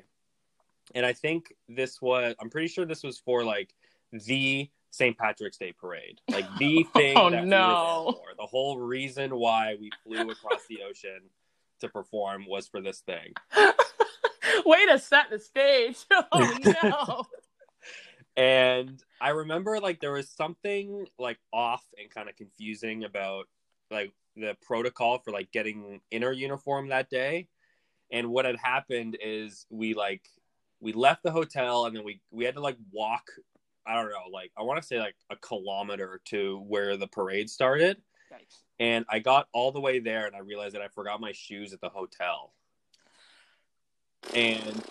And 0.95 1.05
I 1.05 1.11
think 1.11 1.53
this 1.67 2.01
was, 2.01 2.33
I'm 2.39 2.49
pretty 2.49 2.69
sure 2.69 2.85
this 2.85 3.03
was 3.03 3.19
for 3.19 3.43
like 3.43 3.75
the 4.13 4.69
St. 4.89 5.17
Patrick's 5.17 5.57
Day 5.57 5.73
parade. 5.73 6.21
Like 6.29 6.45
the 6.57 6.83
thing 6.93 7.17
Oh, 7.17 7.29
that 7.29 7.43
we 7.43 7.49
no. 7.49 8.03
were 8.07 8.13
for. 8.13 8.35
The 8.39 8.45
whole 8.45 8.79
reason 8.79 9.35
why 9.35 9.75
we 9.77 9.91
flew 10.05 10.21
across 10.31 10.65
the 10.69 10.79
ocean 10.89 11.19
to 11.81 11.89
perform 11.89 12.45
was 12.47 12.65
for 12.69 12.79
this 12.79 13.01
thing. 13.01 13.33
Way 14.65 14.85
to 14.87 14.97
set 14.97 15.29
the 15.29 15.39
stage. 15.39 15.97
Oh 16.31 16.57
no. 16.63 17.23
And 18.37 19.03
I 19.19 19.29
remember 19.29 19.79
like 19.81 19.99
there 19.99 20.13
was 20.13 20.29
something 20.29 21.07
like 21.19 21.39
off 21.51 21.83
and 21.99 22.09
kind 22.09 22.29
of 22.29 22.37
confusing 22.37 23.03
about 23.03 23.47
like 23.91 24.13
the 24.37 24.55
protocol 24.61 25.19
for 25.19 25.31
like 25.31 25.51
getting 25.51 26.01
inner 26.11 26.31
uniform 26.31 26.89
that 26.89 27.09
day. 27.09 27.47
And 28.11 28.29
what 28.29 28.45
had 28.45 28.57
happened 28.57 29.17
is 29.21 29.65
we 29.69 29.93
like 29.93 30.29
we 30.79 30.93
left 30.93 31.23
the 31.23 31.31
hotel 31.31 31.85
and 31.85 31.95
then 31.95 32.03
we 32.03 32.21
we 32.31 32.45
had 32.45 32.55
to 32.55 32.61
like 32.61 32.77
walk 32.91 33.29
I 33.85 33.95
don't 33.95 34.09
know, 34.09 34.29
like 34.31 34.51
I 34.57 34.63
want 34.63 34.81
to 34.81 34.85
say 34.85 34.99
like 34.99 35.15
a 35.29 35.37
kilometer 35.37 36.19
to 36.25 36.59
where 36.67 36.97
the 36.97 37.07
parade 37.07 37.49
started. 37.49 37.97
And 38.79 39.05
I 39.09 39.19
got 39.19 39.47
all 39.53 39.71
the 39.71 39.79
way 39.79 39.99
there 39.99 40.27
and 40.27 40.35
I 40.35 40.39
realized 40.39 40.75
that 40.75 40.81
I 40.81 40.89
forgot 40.89 41.21
my 41.21 41.31
shoes 41.31 41.73
at 41.73 41.79
the 41.79 41.89
hotel. 41.89 42.53
And 44.35 44.83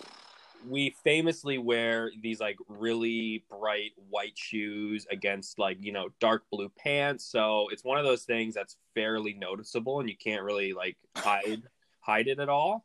we 0.64 0.94
famously 1.04 1.58
wear 1.58 2.10
these 2.20 2.40
like 2.40 2.56
really 2.68 3.44
bright 3.50 3.92
white 4.08 4.36
shoes 4.36 5.06
against 5.10 5.58
like, 5.58 5.78
you 5.80 5.92
know, 5.92 6.08
dark 6.20 6.44
blue 6.50 6.70
pants. 6.78 7.24
So 7.24 7.68
it's 7.70 7.84
one 7.84 7.98
of 7.98 8.04
those 8.04 8.24
things 8.24 8.54
that's 8.54 8.76
fairly 8.94 9.34
noticeable 9.34 10.00
and 10.00 10.08
you 10.08 10.16
can't 10.16 10.42
really 10.42 10.72
like 10.72 10.96
hide 11.16 11.62
hide 12.00 12.28
it 12.28 12.38
at 12.38 12.48
all. 12.48 12.84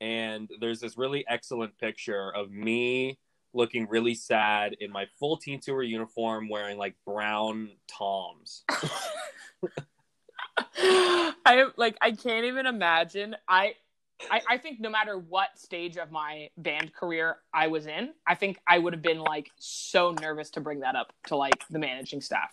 And 0.00 0.50
there's 0.60 0.80
this 0.80 0.98
really 0.98 1.24
excellent 1.28 1.78
picture 1.78 2.30
of 2.34 2.50
me 2.50 3.18
looking 3.54 3.88
really 3.88 4.14
sad 4.14 4.76
in 4.80 4.92
my 4.92 5.06
full 5.18 5.36
teen 5.38 5.60
tour 5.60 5.82
uniform 5.82 6.48
wearing 6.48 6.76
like 6.76 6.94
brown 7.06 7.70
toms. 7.88 8.64
I 10.78 11.66
like 11.76 11.96
I 12.00 12.12
can't 12.12 12.46
even 12.46 12.66
imagine. 12.66 13.36
I, 13.48 13.74
I 14.30 14.40
I 14.48 14.58
think 14.58 14.80
no 14.80 14.90
matter 14.90 15.18
what 15.18 15.58
stage 15.58 15.96
of 15.96 16.10
my 16.10 16.48
band 16.56 16.92
career 16.94 17.38
I 17.52 17.68
was 17.68 17.86
in, 17.86 18.12
I 18.26 18.34
think 18.34 18.58
I 18.66 18.78
would 18.78 18.92
have 18.92 19.02
been 19.02 19.20
like 19.20 19.50
so 19.58 20.14
nervous 20.20 20.50
to 20.50 20.60
bring 20.60 20.80
that 20.80 20.96
up 20.96 21.12
to 21.26 21.36
like 21.36 21.64
the 21.68 21.78
managing 21.78 22.20
staff. 22.20 22.50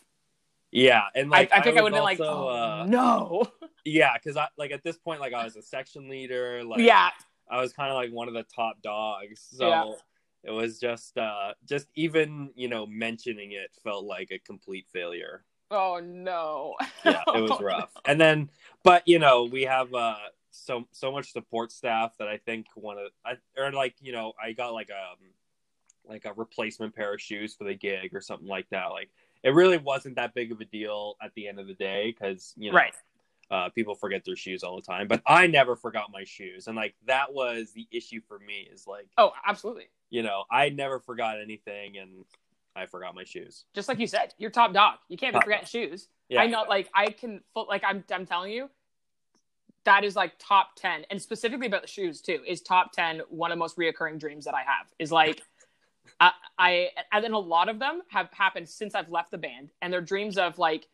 Yeah, 0.71 1.03
and 1.15 1.29
like 1.29 1.53
I, 1.53 1.57
I 1.57 1.61
think 1.61 1.77
I, 1.77 1.81
would 1.81 1.93
have 1.93 1.99
been 1.99 2.03
like, 2.03 2.19
oh, 2.19 2.47
uh, 2.47 2.85
no. 2.87 3.45
yeah, 3.85 4.13
because 4.15 4.37
I 4.37 4.47
like 4.57 4.71
at 4.71 4.83
this 4.83 4.97
point, 4.97 5.21
like 5.21 5.33
I 5.33 5.43
was 5.43 5.55
a 5.55 5.61
section 5.61 6.09
leader, 6.09 6.63
like 6.63 6.79
yeah. 6.79 7.09
I 7.49 7.61
was 7.61 7.73
kind 7.73 7.91
of 7.91 7.95
like 7.95 8.11
one 8.11 8.27
of 8.27 8.33
the 8.33 8.43
top 8.43 8.81
dogs, 8.81 9.45
so 9.55 9.67
Yeah. 9.67 9.93
it 10.43 10.51
was 10.51 10.79
just, 10.79 11.17
uh 11.17 11.53
just 11.69 11.87
even 11.95 12.49
you 12.55 12.67
know 12.69 12.87
mentioning 12.87 13.51
it 13.51 13.69
felt 13.83 14.05
like 14.05 14.31
a 14.31 14.39
complete 14.39 14.87
failure. 14.91 15.45
Oh 15.69 15.99
no. 16.03 16.75
Yeah, 17.05 17.21
it 17.27 17.41
was 17.41 17.59
rough. 17.61 17.91
And 18.05 18.19
then, 18.19 18.49
but 18.83 19.07
you 19.07 19.19
know, 19.19 19.43
we 19.43 19.63
have 19.63 19.93
uh 19.93 20.15
so 20.55 20.85
so 20.91 21.11
much 21.11 21.31
support 21.31 21.71
staff 21.71 22.13
that 22.19 22.27
I 22.27 22.37
think 22.37 22.67
one 22.75 22.97
of 22.99 23.07
I 23.25 23.33
or 23.59 23.71
like 23.71 23.95
you 24.01 24.11
know 24.11 24.33
I 24.41 24.51
got 24.53 24.73
like 24.73 24.89
a 24.91 25.15
like 26.07 26.25
a 26.25 26.33
replacement 26.33 26.95
pair 26.95 27.13
of 27.13 27.21
shoes 27.21 27.55
for 27.55 27.63
the 27.63 27.73
gig 27.73 28.13
or 28.13 28.21
something 28.21 28.47
like 28.47 28.69
that. 28.69 28.87
Like 28.87 29.09
it 29.41 29.49
really 29.53 29.77
wasn't 29.77 30.15
that 30.17 30.33
big 30.33 30.51
of 30.51 30.61
a 30.61 30.65
deal 30.65 31.15
at 31.21 31.33
the 31.35 31.47
end 31.47 31.59
of 31.59 31.67
the 31.67 31.73
day 31.73 32.11
because 32.17 32.53
you 32.55 32.71
know 32.71 32.77
Right. 32.77 32.93
uh, 33.49 33.69
people 33.69 33.95
forget 33.95 34.23
their 34.25 34.35
shoes 34.35 34.63
all 34.63 34.75
the 34.75 34.81
time. 34.83 35.07
But 35.07 35.23
I 35.25 35.47
never 35.47 35.75
forgot 35.75 36.11
my 36.13 36.23
shoes, 36.23 36.67
and 36.67 36.75
like 36.75 36.93
that 37.07 37.33
was 37.33 37.71
the 37.73 37.87
issue 37.91 38.21
for 38.27 38.37
me. 38.39 38.69
Is 38.71 38.85
like 38.85 39.07
Oh, 39.17 39.31
absolutely. 39.45 39.89
you 40.11 40.21
know 40.21 40.43
I 40.51 40.69
never 40.69 40.99
forgot 40.99 41.41
anything, 41.41 41.97
and 41.97 42.25
I 42.75 42.85
forgot 42.85 43.15
my 43.15 43.23
shoes. 43.23 43.65
Just 43.73 43.87
like 43.89 43.97
you 43.99 44.07
said, 44.07 44.33
you're 44.37 44.51
top 44.51 44.71
dog. 44.73 44.99
You 45.09 45.17
can't 45.17 45.33
be 45.33 45.41
forgetting 45.41 45.65
shoes. 45.67 46.09
Yeah, 46.29 46.41
I 46.41 46.47
know, 46.47 46.63
like 46.67 46.89
I 46.95 47.09
can, 47.11 47.41
like 47.55 47.83
I'm, 47.83 48.03
I'm 48.11 48.25
telling 48.25 48.51
you, 48.51 48.69
that 49.85 50.03
is 50.03 50.15
like 50.15 50.33
top 50.39 50.75
ten, 50.75 51.05
and 51.09 51.21
specifically 51.21 51.67
about 51.67 51.81
the 51.81 51.87
shoes 51.87 52.21
too. 52.21 52.39
Is 52.47 52.61
top 52.61 52.91
ten 52.93 53.21
one 53.29 53.51
of 53.51 53.57
the 53.57 53.59
most 53.59 53.77
reoccurring 53.77 54.19
dreams 54.19 54.45
that 54.45 54.53
I 54.53 54.61
have? 54.61 54.87
Is 54.99 55.11
like, 55.11 55.43
I, 56.19 56.31
I, 56.57 56.89
and 57.11 57.23
then 57.23 57.33
a 57.33 57.39
lot 57.39 57.69
of 57.69 57.79
them 57.79 58.01
have 58.09 58.29
happened 58.31 58.69
since 58.69 58.95
I've 58.95 59.09
left 59.09 59.31
the 59.31 59.37
band, 59.37 59.71
and 59.81 59.91
they're 59.91 60.01
dreams 60.01 60.37
of 60.37 60.57
like, 60.57 60.87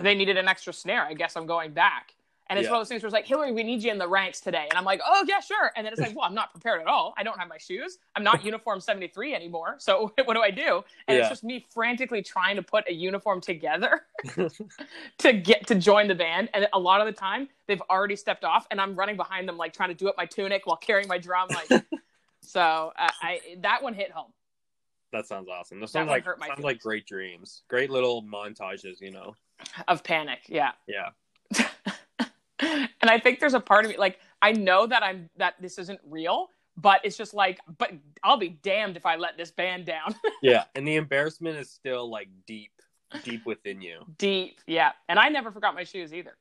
they 0.00 0.14
needed 0.14 0.36
an 0.36 0.46
extra 0.46 0.72
snare. 0.72 1.04
I 1.04 1.14
guess 1.14 1.36
I'm 1.36 1.46
going 1.46 1.72
back. 1.72 2.14
And 2.48 2.58
it's 2.58 2.66
Yeah. 2.66 2.72
one 2.72 2.80
of 2.80 2.84
those 2.84 2.88
things 2.88 3.02
where 3.02 3.06
it's 3.08 3.14
like, 3.14 3.26
Hillary, 3.26 3.52
we 3.52 3.62
need 3.62 3.82
you 3.82 3.90
in 3.90 3.98
the 3.98 4.06
ranks 4.08 4.40
today. 4.40 4.66
And 4.68 4.76
I'm 4.76 4.84
like, 4.84 5.00
oh, 5.06 5.24
yeah, 5.26 5.40
sure. 5.40 5.70
And 5.74 5.86
then 5.86 5.92
it's 5.92 6.02
like, 6.02 6.14
well, 6.14 6.26
I'm 6.26 6.34
not 6.34 6.50
prepared 6.52 6.80
at 6.82 6.86
all. 6.86 7.14
I 7.16 7.22
don't 7.22 7.38
have 7.38 7.48
my 7.48 7.56
shoes. 7.56 7.98
I'm 8.16 8.24
not 8.24 8.44
uniform 8.44 8.80
73 8.80 9.34
anymore. 9.34 9.76
So 9.78 10.12
what 10.24 10.34
do 10.34 10.42
I 10.42 10.50
do? 10.50 10.84
And 11.08 11.16
it's 11.18 11.28
just 11.28 11.44
me 11.44 11.64
frantically 11.72 12.20
trying 12.20 12.56
to 12.56 12.62
put 12.62 12.86
a 12.88 12.92
uniform 12.92 13.40
together 13.40 14.02
to 15.18 15.32
get 15.32 15.66
to 15.68 15.74
join 15.74 16.08
the 16.08 16.14
band. 16.14 16.50
And 16.52 16.68
a 16.72 16.78
lot 16.78 17.00
of 17.00 17.06
the 17.06 17.12
time, 17.12 17.48
they've 17.68 17.82
already 17.88 18.16
stepped 18.16 18.44
off, 18.44 18.66
and 18.70 18.80
I'm 18.80 18.94
running 18.96 19.16
behind 19.16 19.48
them, 19.48 19.56
like 19.56 19.72
trying 19.72 19.88
to 19.90 19.94
do 19.94 20.08
up 20.08 20.16
my 20.16 20.26
tunic 20.26 20.66
while 20.66 20.76
carrying 20.76 21.08
my 21.08 21.18
drum. 21.18 21.48
Like, 21.48 21.84
so 22.42 22.92
uh, 22.98 23.10
I 23.22 23.40
that 23.60 23.82
one 23.82 23.94
hit 23.94 24.10
home. 24.10 24.32
That 25.12 25.26
sounds 25.26 25.48
awesome. 25.48 25.78
That 25.78 25.86
That 25.86 25.90
sounds 25.92 26.08
one 26.08 26.16
like 26.16 26.24
hurt 26.24 26.38
my 26.38 26.46
sounds 26.48 26.58
feelings. 26.58 26.74
like 26.74 26.80
great 26.82 27.06
dreams, 27.06 27.62
great 27.68 27.90
little 27.90 28.22
montages. 28.22 29.00
You 29.00 29.12
know. 29.12 29.34
of 29.88 30.02
panic. 30.02 30.40
Yeah. 30.48 30.72
Yeah. 30.86 31.10
And 32.62 33.10
I 33.10 33.18
think 33.18 33.40
there's 33.40 33.54
a 33.54 33.60
part 33.60 33.84
of 33.84 33.90
me 33.90 33.96
like 33.98 34.18
I 34.40 34.52
know 34.52 34.86
that 34.86 35.02
I'm 35.02 35.28
that 35.36 35.54
this 35.60 35.78
isn't 35.78 36.00
real, 36.08 36.48
but 36.76 37.00
it's 37.04 37.16
just 37.16 37.34
like, 37.34 37.60
but 37.78 37.92
I'll 38.22 38.36
be 38.36 38.48
damned 38.48 38.96
if 38.96 39.06
I 39.06 39.16
let 39.16 39.36
this 39.36 39.50
band 39.50 39.86
down. 39.86 40.14
Yeah. 40.42 40.64
And 40.74 40.86
the 40.86 40.96
embarrassment 40.96 41.56
is 41.56 41.70
still 41.70 42.10
like 42.10 42.28
deep, 42.48 42.72
deep 43.22 43.46
within 43.46 43.80
you. 43.80 44.00
Deep, 44.18 44.60
yeah. 44.66 44.90
And 45.08 45.16
I 45.16 45.28
never 45.28 45.52
forgot 45.52 45.76
my 45.76 45.84
shoes 45.84 46.12
either. 46.12 46.36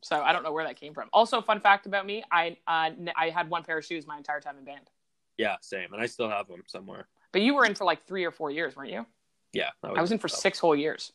So 0.00 0.22
I 0.22 0.32
don't 0.32 0.42
know 0.42 0.52
where 0.52 0.64
that 0.64 0.80
came 0.80 0.94
from. 0.94 1.10
Also, 1.12 1.42
fun 1.42 1.60
fact 1.60 1.84
about 1.84 2.06
me: 2.06 2.24
I 2.32 2.56
uh, 2.66 2.90
I 3.14 3.28
had 3.28 3.50
one 3.50 3.64
pair 3.64 3.76
of 3.76 3.84
shoes 3.84 4.06
my 4.06 4.16
entire 4.16 4.40
time 4.40 4.56
in 4.56 4.64
band. 4.64 4.88
Yeah, 5.36 5.56
same. 5.60 5.92
And 5.92 6.00
I 6.00 6.06
still 6.06 6.30
have 6.30 6.48
them 6.48 6.62
somewhere. 6.66 7.08
But 7.32 7.42
you 7.42 7.54
were 7.54 7.66
in 7.66 7.74
for 7.74 7.84
like 7.84 8.06
three 8.06 8.24
or 8.24 8.30
four 8.30 8.50
years, 8.50 8.74
weren't 8.74 8.90
you? 8.90 9.04
Yeah. 9.52 9.70
I 9.82 10.00
was 10.00 10.12
in 10.12 10.18
for 10.18 10.28
six 10.28 10.58
whole 10.58 10.76
years. 10.76 11.12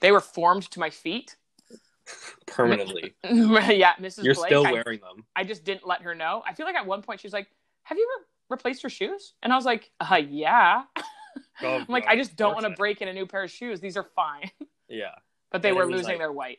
they 0.00 0.12
were 0.12 0.20
formed 0.20 0.70
to 0.70 0.80
my 0.80 0.90
feet. 0.90 1.36
permanently. 2.46 3.14
yeah, 3.24 3.94
Mrs. 4.00 4.24
You're 4.24 4.34
Blake. 4.34 4.48
still 4.48 4.66
I, 4.66 4.72
wearing 4.72 5.00
them. 5.00 5.24
I 5.34 5.44
just 5.44 5.64
didn't 5.64 5.86
let 5.86 6.02
her 6.02 6.14
know. 6.14 6.42
I 6.46 6.54
feel 6.54 6.66
like 6.66 6.76
at 6.76 6.86
one 6.86 7.02
point 7.02 7.20
she's 7.20 7.32
like, 7.32 7.48
"Have 7.84 7.98
you 7.98 8.08
ever 8.18 8.26
replaced 8.50 8.82
your 8.82 8.90
shoes?" 8.90 9.34
And 9.42 9.52
I 9.52 9.56
was 9.56 9.64
like, 9.64 9.90
"Uh, 10.00 10.20
yeah." 10.28 10.82
Oh, 11.62 11.66
I'm 11.76 11.86
like, 11.88 12.06
I 12.06 12.16
just 12.16 12.36
don't 12.36 12.54
want 12.54 12.64
to 12.66 12.70
break 12.70 13.00
in 13.02 13.08
a 13.08 13.12
new 13.12 13.26
pair 13.26 13.44
of 13.44 13.50
shoes. 13.50 13.80
These 13.80 13.96
are 13.96 14.06
fine. 14.16 14.50
Yeah. 14.86 15.14
But 15.50 15.62
they 15.62 15.70
And 15.70 15.78
were 15.78 15.86
losing 15.86 16.04
like- 16.08 16.18
their 16.18 16.30
white. 16.30 16.58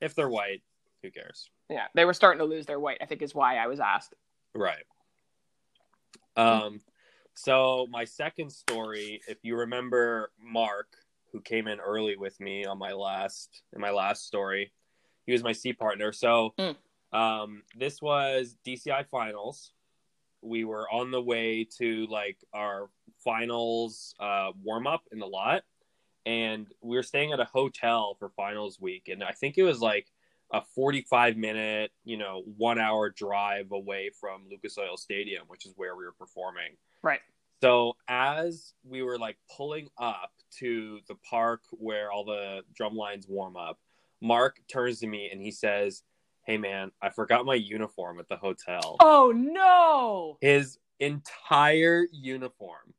If 0.00 0.14
they're 0.14 0.30
white, 0.30 0.62
who 1.02 1.10
cares? 1.10 1.50
Yeah, 1.68 1.86
they 1.94 2.06
were 2.06 2.14
starting 2.14 2.38
to 2.38 2.46
lose 2.46 2.64
their 2.64 2.80
white. 2.80 2.96
I 3.02 3.04
think 3.04 3.20
is 3.20 3.34
why 3.34 3.56
I 3.58 3.66
was 3.66 3.80
asked. 3.80 4.14
Right. 4.54 4.82
Um, 6.36 6.80
so 7.34 7.86
my 7.90 8.04
second 8.04 8.50
story, 8.50 9.20
if 9.28 9.38
you 9.42 9.56
remember 9.56 10.30
Mark, 10.42 10.86
who 11.32 11.40
came 11.42 11.66
in 11.68 11.80
early 11.80 12.16
with 12.16 12.38
me 12.40 12.64
on 12.64 12.78
my 12.78 12.92
last 12.92 13.62
in 13.74 13.80
my 13.80 13.90
last 13.90 14.26
story, 14.26 14.72
he 15.26 15.32
was 15.32 15.42
my 15.42 15.52
C 15.52 15.72
partner. 15.72 16.12
So 16.12 16.54
Mm. 16.58 16.76
um 17.12 17.62
this 17.76 18.00
was 18.00 18.56
DCI 18.64 19.06
finals. 19.06 19.72
We 20.42 20.64
were 20.64 20.88
on 20.90 21.10
the 21.10 21.22
way 21.22 21.64
to 21.78 22.06
like 22.06 22.38
our 22.52 22.90
finals 23.24 24.14
uh 24.20 24.52
warm 24.62 24.86
up 24.86 25.02
in 25.12 25.18
the 25.18 25.26
lot 25.26 25.64
and 26.24 26.66
we 26.80 26.96
were 26.96 27.02
staying 27.02 27.32
at 27.32 27.40
a 27.40 27.44
hotel 27.44 28.16
for 28.18 28.30
finals 28.30 28.80
week 28.80 29.08
and 29.08 29.22
I 29.22 29.32
think 29.32 29.58
it 29.58 29.62
was 29.62 29.80
like 29.80 30.08
a 30.52 30.60
45 30.60 31.36
minute, 31.36 31.90
you 32.04 32.16
know, 32.16 32.44
one 32.56 32.78
hour 32.78 33.10
drive 33.10 33.72
away 33.72 34.10
from 34.20 34.44
Lucas 34.48 34.78
Oil 34.78 34.96
Stadium, 34.96 35.42
which 35.48 35.66
is 35.66 35.72
where 35.74 35.96
we 35.96 36.04
were 36.04 36.12
performing. 36.12 36.76
Right. 37.02 37.18
So 37.60 37.96
as 38.06 38.72
we 38.84 39.02
were 39.02 39.18
like 39.18 39.38
pulling 39.56 39.88
up 39.98 40.30
to 40.58 41.00
the 41.08 41.16
park 41.28 41.62
where 41.72 42.12
all 42.12 42.24
the 42.24 42.62
drum 42.74 42.94
lines 42.94 43.26
warm 43.28 43.56
up, 43.56 43.80
Mark 44.20 44.60
turns 44.68 45.00
to 45.00 45.06
me 45.06 45.28
and 45.30 45.40
he 45.40 45.50
says, 45.50 46.02
Hey 46.44 46.58
man, 46.58 46.92
I 47.02 47.10
forgot 47.10 47.44
my 47.44 47.54
uniform 47.54 48.20
at 48.20 48.28
the 48.28 48.36
hotel. 48.36 48.96
Oh 49.00 49.32
no! 49.34 50.38
His 50.40 50.78
entire 51.00 52.06
uniform. 52.12 52.94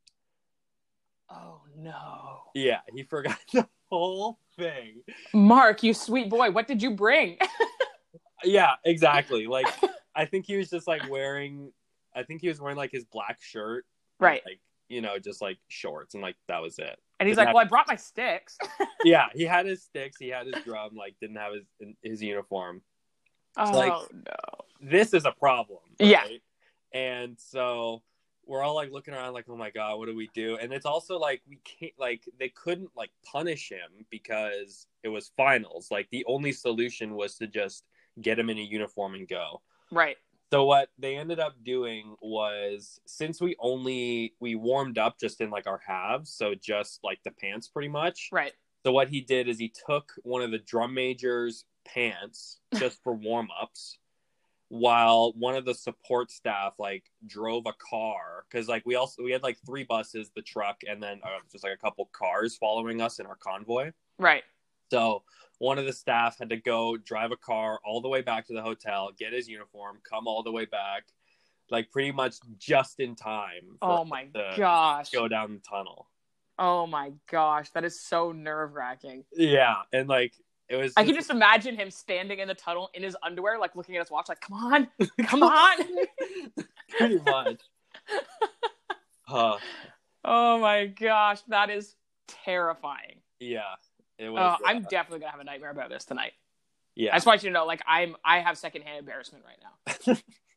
Oh 1.30 1.60
no! 1.76 2.40
Yeah, 2.54 2.80
he 2.94 3.04
forgot 3.04 3.38
the 3.52 3.66
whole 3.90 4.38
thing. 4.56 5.02
Mark, 5.32 5.82
you 5.82 5.94
sweet 5.94 6.28
boy, 6.28 6.50
what 6.50 6.66
did 6.66 6.82
you 6.82 6.90
bring? 6.90 7.38
Yeah, 8.44 8.74
exactly. 8.84 9.46
Like 9.46 9.66
I 10.14 10.24
think 10.24 10.46
he 10.46 10.56
was 10.56 10.70
just 10.70 10.86
like 10.86 11.08
wearing 11.10 11.72
I 12.14 12.22
think 12.22 12.40
he 12.40 12.48
was 12.48 12.60
wearing 12.60 12.76
like 12.76 12.92
his 12.92 13.04
black 13.04 13.38
shirt. 13.40 13.84
and, 14.20 14.26
right. 14.26 14.42
Like, 14.44 14.60
you 14.88 15.00
know, 15.00 15.18
just 15.18 15.42
like 15.42 15.58
shorts 15.68 16.14
and 16.14 16.22
like 16.22 16.36
that 16.48 16.62
was 16.62 16.78
it. 16.78 16.98
And 17.20 17.28
he's 17.28 17.36
didn't 17.36 17.46
like, 17.48 17.54
"Well, 17.54 17.64
I 17.64 17.68
brought 17.68 17.88
my 17.88 17.96
sticks." 17.96 18.58
Yeah, 19.04 19.26
he 19.32 19.44
had 19.44 19.64
his 19.64 19.84
sticks, 19.84 20.16
he 20.18 20.28
had 20.28 20.46
his 20.46 20.64
drum, 20.64 20.96
like 20.96 21.14
didn't 21.20 21.36
have 21.36 21.52
his 21.54 21.94
his 22.02 22.22
uniform. 22.22 22.82
oh 23.56 23.70
like- 23.70 24.12
no! 24.12 24.32
This 24.80 25.14
is 25.14 25.24
a 25.24 25.32
problem. 25.32 25.80
Yeah. 26.00 26.24
And 26.92 27.38
so 27.38 28.02
we're 28.46 28.62
all 28.62 28.74
like 28.74 28.90
looking 28.90 29.14
around 29.14 29.34
like, 29.34 29.44
oh 29.48 29.56
my 29.56 29.70
god, 29.70 29.98
what 29.98 30.06
do 30.06 30.16
we 30.16 30.30
do? 30.34 30.56
And 30.56 30.72
it's 30.72 30.86
also 30.86 31.18
like 31.18 31.42
we 31.48 31.58
can't 31.64 31.92
like 31.98 32.22
they 32.38 32.48
couldn't 32.48 32.90
like 32.96 33.10
punish 33.24 33.68
him 33.68 34.06
because 34.10 34.86
it 35.02 35.08
was 35.08 35.30
finals. 35.36 35.88
Like 35.90 36.08
the 36.10 36.24
only 36.26 36.52
solution 36.52 37.14
was 37.14 37.36
to 37.36 37.46
just 37.46 37.84
get 38.20 38.38
him 38.38 38.50
in 38.50 38.58
a 38.58 38.62
uniform 38.62 39.14
and 39.14 39.28
go. 39.28 39.62
Right. 39.92 40.16
So 40.50 40.64
what 40.64 40.88
they 40.98 41.16
ended 41.16 41.40
up 41.40 41.56
doing 41.62 42.16
was 42.22 43.00
since 43.06 43.40
we 43.40 43.54
only 43.58 44.34
we 44.40 44.54
warmed 44.54 44.96
up 44.96 45.18
just 45.18 45.40
in 45.40 45.50
like 45.50 45.66
our 45.66 45.80
halves, 45.86 46.30
so 46.30 46.54
just 46.54 47.00
like 47.04 47.20
the 47.24 47.30
pants 47.30 47.68
pretty 47.68 47.88
much. 47.88 48.30
Right. 48.32 48.52
So 48.84 48.92
what 48.92 49.08
he 49.08 49.20
did 49.20 49.48
is 49.48 49.58
he 49.58 49.72
took 49.86 50.12
one 50.22 50.42
of 50.42 50.50
the 50.50 50.58
drum 50.58 50.94
major's 50.94 51.64
pants 51.84 52.60
just 52.76 53.02
for 53.02 53.12
warm 53.12 53.48
ups, 53.60 53.98
while 54.68 55.32
one 55.36 55.54
of 55.54 55.66
the 55.66 55.74
support 55.74 56.30
staff 56.30 56.74
like 56.78 57.04
drove 57.26 57.64
a 57.66 57.74
car 57.90 58.44
because 58.48 58.68
like 58.68 58.84
we 58.86 58.94
also 58.94 59.22
we 59.22 59.32
had 59.32 59.42
like 59.42 59.58
three 59.66 59.84
buses, 59.84 60.30
the 60.34 60.42
truck, 60.42 60.78
and 60.88 61.02
then 61.02 61.20
uh, 61.24 61.40
just 61.52 61.64
like 61.64 61.74
a 61.74 61.76
couple 61.76 62.08
cars 62.12 62.56
following 62.56 63.02
us 63.02 63.18
in 63.18 63.26
our 63.26 63.36
convoy. 63.36 63.90
Right. 64.18 64.44
So 64.90 65.22
one 65.58 65.78
of 65.78 65.86
the 65.86 65.92
staff 65.92 66.38
had 66.38 66.50
to 66.50 66.56
go 66.56 66.96
drive 66.96 67.32
a 67.32 67.36
car 67.36 67.80
all 67.84 68.00
the 68.00 68.08
way 68.08 68.22
back 68.22 68.46
to 68.46 68.52
the 68.52 68.62
hotel, 68.62 69.10
get 69.18 69.32
his 69.32 69.48
uniform, 69.48 69.98
come 70.08 70.26
all 70.26 70.42
the 70.42 70.52
way 70.52 70.64
back, 70.64 71.04
like 71.70 71.90
pretty 71.90 72.12
much 72.12 72.36
just 72.58 73.00
in 73.00 73.14
time. 73.14 73.76
Oh 73.82 74.04
my 74.04 74.26
gosh. 74.56 75.10
Go 75.10 75.28
down 75.28 75.54
the 75.54 75.60
tunnel. 75.60 76.08
Oh 76.58 76.86
my 76.86 77.12
gosh. 77.30 77.70
That 77.70 77.84
is 77.84 78.00
so 78.00 78.32
nerve 78.32 78.74
wracking. 78.74 79.24
Yeah, 79.32 79.76
and 79.92 80.08
like 80.08 80.32
it 80.68 80.76
was. 80.76 80.92
I 80.96 81.04
can 81.04 81.14
just 81.14 81.30
imagine 81.30 81.76
him 81.76 81.90
standing 81.90 82.40
in 82.40 82.48
the 82.48 82.54
tunnel 82.54 82.90
in 82.94 83.02
his 83.02 83.16
underwear, 83.22 83.58
like 83.58 83.74
looking 83.74 83.96
at 83.96 84.00
his 84.00 84.10
watch, 84.10 84.28
like, 84.28 84.40
"Come 84.40 84.56
on, 84.56 84.88
come 85.26 85.42
on." 85.42 85.76
pretty 86.98 87.18
much. 87.24 87.60
Uh, 89.30 89.58
oh 90.24 90.58
my 90.58 90.86
gosh, 90.86 91.42
that 91.48 91.68
is 91.68 91.96
terrifying. 92.46 93.20
yeah, 93.40 93.74
it 94.18 94.28
was. 94.28 94.58
Oh, 94.60 94.66
I'm 94.66 94.84
uh, 94.84 94.88
definitely 94.88 95.20
gonna 95.20 95.32
have 95.32 95.40
a 95.40 95.44
nightmare 95.44 95.70
about 95.70 95.90
this 95.90 96.04
tonight. 96.04 96.32
yeah, 96.94 97.12
I 97.12 97.16
just 97.16 97.26
want 97.26 97.42
you 97.42 97.50
to 97.50 97.52
know, 97.52 97.66
like, 97.66 97.82
I'm 97.86 98.16
I 98.24 98.40
have 98.40 98.58
secondhand 98.58 98.98
embarrassment 98.98 99.44
right 99.44 99.58
now. 100.06 100.16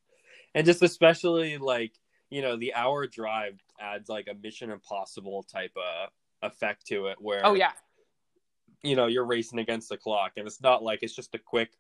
and 0.56 0.65
just 0.65 0.82
especially 0.82 1.58
like 1.58 1.93
you 2.30 2.41
know 2.41 2.58
the 2.58 2.74
hour 2.74 3.08
drive 3.08 3.60
adds 3.80 4.10
like 4.10 4.28
a 4.30 4.34
Mission 4.34 4.71
Impossible 4.71 5.43
type 5.43 5.74
of 5.76 6.10
effect 6.41 6.88
to 6.88 7.08
it, 7.08 7.17
where 7.19 7.45
Oh 7.45 7.54
yeah, 7.54 7.71
you 8.84 8.95
know 8.95 9.08
you're 9.08 9.26
racing 9.26 9.60
against 9.60 9.89
the 9.89 9.97
clock 9.97 10.34
and 10.38 10.47
it's 10.47 10.62
not 10.62 10.84
like 10.84 11.00
it's 11.04 11.15
just 11.15 11.36
a 11.36 11.39
quick 11.39 11.71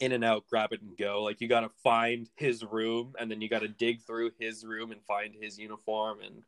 in 0.00 0.12
and 0.12 0.24
out 0.24 0.44
grab 0.48 0.72
it 0.72 0.82
and 0.82 0.96
go 0.96 1.22
like 1.22 1.40
you 1.40 1.48
got 1.48 1.60
to 1.60 1.68
find 1.82 2.28
his 2.36 2.64
room 2.64 3.14
and 3.20 3.30
then 3.30 3.40
you 3.40 3.48
got 3.48 3.60
to 3.60 3.68
dig 3.68 4.02
through 4.02 4.30
his 4.38 4.64
room 4.64 4.90
and 4.90 5.00
find 5.04 5.34
his 5.40 5.58
uniform 5.58 6.18
and 6.24 6.42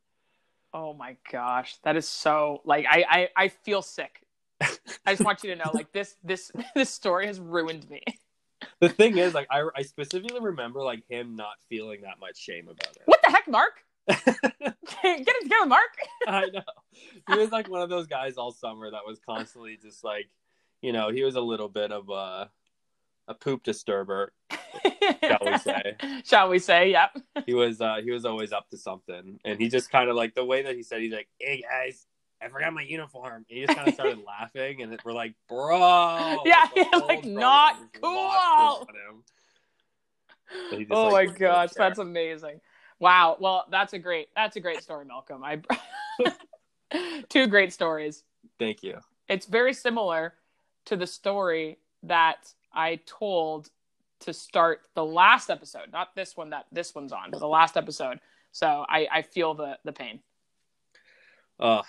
Oh 0.74 0.92
my 0.92 1.16
gosh, 1.32 1.78
that 1.84 1.96
is 1.96 2.06
so 2.06 2.60
like 2.64 2.84
I 2.88 3.04
I, 3.08 3.28
I 3.44 3.48
feel 3.48 3.80
sick. 3.80 4.20
I 5.06 5.12
just 5.12 5.24
want 5.24 5.42
you 5.42 5.50
to 5.50 5.56
know, 5.56 5.70
like 5.74 5.92
this 5.92 6.16
this 6.22 6.50
this 6.74 6.90
story 6.90 7.26
has 7.26 7.40
ruined 7.40 7.88
me. 7.90 8.02
the 8.80 8.88
thing 8.88 9.18
is 9.18 9.34
like 9.34 9.46
I, 9.50 9.68
I 9.76 9.82
specifically 9.82 10.40
remember 10.40 10.82
like 10.82 11.04
him 11.08 11.36
not 11.36 11.54
feeling 11.68 12.02
that 12.02 12.18
much 12.20 12.38
shame 12.38 12.68
about 12.68 12.96
it. 12.96 13.02
What 13.06 13.20
the 13.24 13.30
heck, 13.30 13.48
Mark? 13.48 13.80
Get 14.08 14.38
it 15.04 15.42
together, 15.42 15.66
Mark. 15.66 15.90
i 16.26 16.46
know 16.46 16.62
he 17.28 17.36
was 17.36 17.52
like 17.52 17.68
one 17.68 17.82
of 17.82 17.90
those 17.90 18.06
guys 18.06 18.36
all 18.36 18.50
summer 18.52 18.90
that 18.90 19.02
was 19.06 19.20
constantly 19.20 19.78
just 19.80 20.02
like 20.02 20.28
you 20.80 20.92
know 20.92 21.10
he 21.10 21.22
was 21.22 21.34
a 21.34 21.40
little 21.40 21.68
bit 21.68 21.92
of 21.92 22.08
a 22.08 22.50
a 23.28 23.34
poop 23.34 23.62
disturber 23.62 24.32
Shall 25.22 25.38
we 25.44 25.58
say. 25.58 25.96
Shall 26.24 26.48
we 26.48 26.58
say? 26.58 26.90
Yep. 26.90 27.18
he 27.46 27.54
was 27.54 27.80
uh 27.80 27.96
he 28.02 28.10
was 28.10 28.24
always 28.24 28.52
up 28.52 28.68
to 28.70 28.78
something 28.78 29.38
and 29.44 29.60
he 29.60 29.68
just 29.68 29.90
kind 29.90 30.08
of 30.08 30.16
like 30.16 30.34
the 30.34 30.44
way 30.44 30.62
that 30.62 30.74
he 30.74 30.82
said 30.82 31.00
he's 31.00 31.12
like 31.12 31.28
hey 31.38 31.62
guys 31.62 32.06
i 32.42 32.48
forgot 32.48 32.72
my 32.72 32.82
uniform 32.82 33.34
And 33.34 33.44
he 33.48 33.62
just 33.64 33.74
kind 33.74 33.88
of 33.88 33.94
started 33.94 34.18
laughing 34.26 34.82
and 34.82 34.98
we're 35.04 35.12
like 35.12 35.34
bro 35.48 36.42
Yeah, 36.44 36.66
like, 37.08 37.24
not 37.24 37.74
cool. 38.00 38.14
lost 38.14 38.46
it 38.58 38.88
on 38.88 39.16
him. 39.16 39.24
So 40.70 40.76
he 40.76 40.84
just, 40.84 40.92
Oh 40.92 41.10
like, 41.10 41.28
my 41.28 41.34
gosh, 41.38 41.70
that's 41.72 41.98
amazing. 41.98 42.60
Wow. 43.00 43.36
Well, 43.38 43.66
that's 43.70 43.92
a 43.92 43.98
great 43.98 44.28
that's 44.34 44.56
a 44.56 44.60
great 44.60 44.82
story, 44.82 45.04
Malcolm. 45.04 45.42
I 45.44 45.60
two 47.28 47.46
great 47.46 47.72
stories. 47.72 48.24
thank 48.58 48.82
you 48.82 48.98
It's 49.28 49.46
very 49.46 49.72
similar 49.72 50.34
to 50.86 50.96
the 50.96 51.06
story 51.06 51.78
that 52.02 52.52
I 52.72 53.00
told 53.06 53.70
to 54.20 54.32
start 54.32 54.80
the 54.94 55.04
last 55.04 55.48
episode, 55.48 55.92
not 55.92 56.14
this 56.16 56.36
one 56.36 56.50
that 56.50 56.66
this 56.72 56.94
one's 56.94 57.12
on, 57.12 57.30
but 57.30 57.38
the 57.40 57.48
last 57.48 57.76
episode. 57.76 58.20
So 58.52 58.84
I, 58.88 59.06
I 59.12 59.22
feel 59.22 59.54
the 59.54 59.78
the 59.84 59.92
pain. 59.92 60.20
uh 61.60 61.82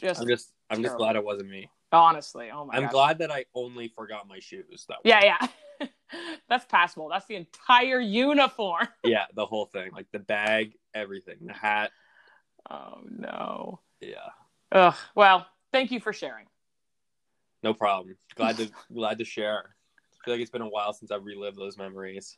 Just 0.00 0.20
i'm 0.20 0.26
just 0.28 0.52
i'm 0.70 0.82
just 0.82 0.96
glad 0.96 1.16
it 1.16 1.24
wasn't 1.24 1.48
me 1.50 1.68
honestly. 1.92 2.50
Oh 2.50 2.64
my 2.64 2.76
i'm 2.76 2.84
gosh. 2.84 2.92
glad 2.92 3.18
that 3.18 3.30
i 3.30 3.44
only 3.54 3.88
forgot 3.88 4.26
my 4.28 4.38
shoes 4.38 4.86
though 4.88 4.94
Yeah, 5.04 5.20
yeah. 5.24 5.86
That's 6.48 6.64
passable. 6.66 7.08
That's 7.08 7.26
the 7.26 7.36
entire 7.36 8.00
uniform. 8.00 8.88
yeah 9.04 9.26
the 9.34 9.46
whole 9.46 9.66
thing 9.66 9.90
like 9.92 10.06
the 10.12 10.18
bag 10.18 10.72
everything 10.94 11.36
the 11.42 11.52
hat 11.52 11.90
Oh 12.70 13.00
no. 13.08 13.80
yeah 14.00 14.30
Ugh. 14.72 14.94
Well, 15.16 15.46
thank 15.72 15.90
you 15.90 15.98
for 15.98 16.12
sharing. 16.12 16.46
No 17.62 17.74
problem. 17.74 18.16
Glad 18.36 18.56
to 18.58 18.70
glad 18.92 19.18
to 19.18 19.24
share. 19.24 19.74
I 20.12 20.24
feel 20.24 20.34
like 20.34 20.40
it's 20.42 20.50
been 20.50 20.62
a 20.62 20.68
while 20.68 20.92
since 20.92 21.10
I've 21.10 21.24
relived 21.24 21.58
those 21.58 21.76
memories. 21.76 22.36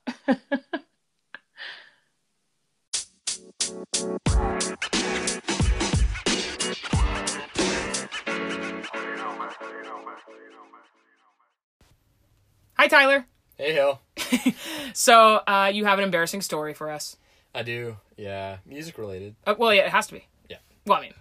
Hi, 12.79 12.89
Tyler. 12.89 13.27
Hey, 13.57 13.73
Hill. 13.75 14.01
So, 14.95 15.37
uh, 15.47 15.71
you 15.73 15.87
have 15.87 15.99
an 15.99 16.05
embarrassing 16.05 16.43
story 16.43 16.75
for 16.75 16.91
us. 16.91 17.17
I 17.55 17.63
do. 17.63 17.97
Yeah, 18.19 18.59
music 18.67 18.99
related. 18.99 19.37
Uh, 19.47 19.55
well, 19.59 19.73
yeah, 19.73 19.83
it 19.83 19.91
has 19.91 20.07
to 20.09 20.15
be. 20.15 20.27
Yeah. 20.51 20.59
Well, 20.85 20.99
I 20.99 21.01
mean, 21.03 21.15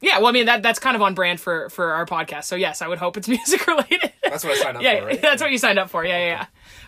yeah. 0.00 0.18
Well, 0.18 0.28
I 0.28 0.32
mean 0.32 0.46
that 0.46 0.62
that's 0.62 0.78
kind 0.78 0.94
of 0.94 1.02
on 1.02 1.14
brand 1.14 1.40
for 1.40 1.68
for 1.70 1.92
our 1.92 2.06
podcast. 2.06 2.44
So 2.44 2.54
yes, 2.54 2.82
I 2.82 2.88
would 2.88 2.98
hope 2.98 3.16
it's 3.16 3.26
music 3.38 3.66
related. 3.66 4.12
That's 4.22 4.44
what 4.44 4.52
I 4.56 4.62
signed 4.62 4.76
up 4.76 4.82
yeah, 4.84 5.00
for, 5.00 5.06
right? 5.06 5.22
that's 5.22 5.42
what 5.42 5.50
you 5.50 5.58
signed 5.58 5.78
up 5.78 5.90
for. 5.90 6.04
Yeah, 6.04 6.18
yeah, 6.18 6.26
yeah. 6.26 6.46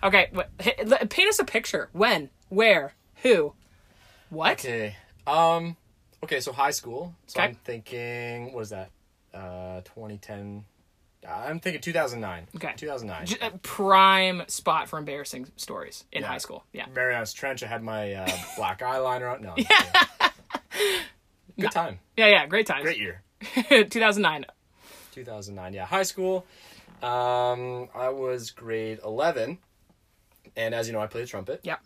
Okay, 0.08 0.30
wh- 0.32 0.66
h- 0.66 0.74
l- 0.78 1.06
paint 1.08 1.28
us 1.28 1.38
a 1.40 1.44
picture. 1.44 1.88
When, 1.92 2.30
where, 2.50 2.94
who, 3.22 3.54
what? 4.30 4.52
Okay. 4.64 4.94
Um. 5.26 5.76
Okay, 6.24 6.40
so 6.40 6.52
high 6.52 6.70
school. 6.72 7.14
So 7.26 7.38
Okay. 7.40 7.48
I'm 7.48 7.54
thinking, 7.54 8.52
what 8.52 8.62
is 8.62 8.70
that? 8.70 8.90
Uh, 9.32 9.80
2010. 9.82 10.64
I'm 11.28 11.60
thinking 11.60 11.80
2009. 11.80 12.48
Okay. 12.56 12.72
2009. 12.76 13.26
J- 13.26 13.38
uh, 13.40 13.50
prime 13.62 14.42
spot 14.48 14.88
for 14.88 14.98
embarrassing 14.98 15.48
stories 15.56 16.04
in 16.12 16.22
Yeah. 16.22 16.28
high 16.28 16.38
school. 16.38 16.64
Yeah. 16.72 16.86
Marianas 16.94 17.32
Trench. 17.32 17.62
I 17.62 17.66
had 17.66 17.82
my 17.82 18.14
uh, 18.14 18.28
black 18.56 18.80
eyeliner 18.80 19.32
on. 19.34 19.42
No. 19.42 19.54
Kidding. 19.54 19.76
Good 21.60 21.72
time. 21.72 21.98
Yeah, 22.16 22.28
yeah. 22.28 22.46
Great 22.46 22.66
times. 22.66 22.82
Great 22.82 22.98
year. 22.98 23.22
2009. 23.68 24.46
2009. 25.12 25.72
Yeah, 25.74 25.84
high 25.86 26.04
school. 26.04 26.46
Um, 27.02 27.88
I 27.94 28.08
was 28.10 28.50
grade 28.50 29.00
11, 29.04 29.58
and 30.56 30.74
as 30.74 30.86
you 30.88 30.92
know, 30.92 31.00
I 31.00 31.06
play 31.06 31.20
the 31.22 31.26
trumpet. 31.26 31.60
Yeah. 31.62 31.76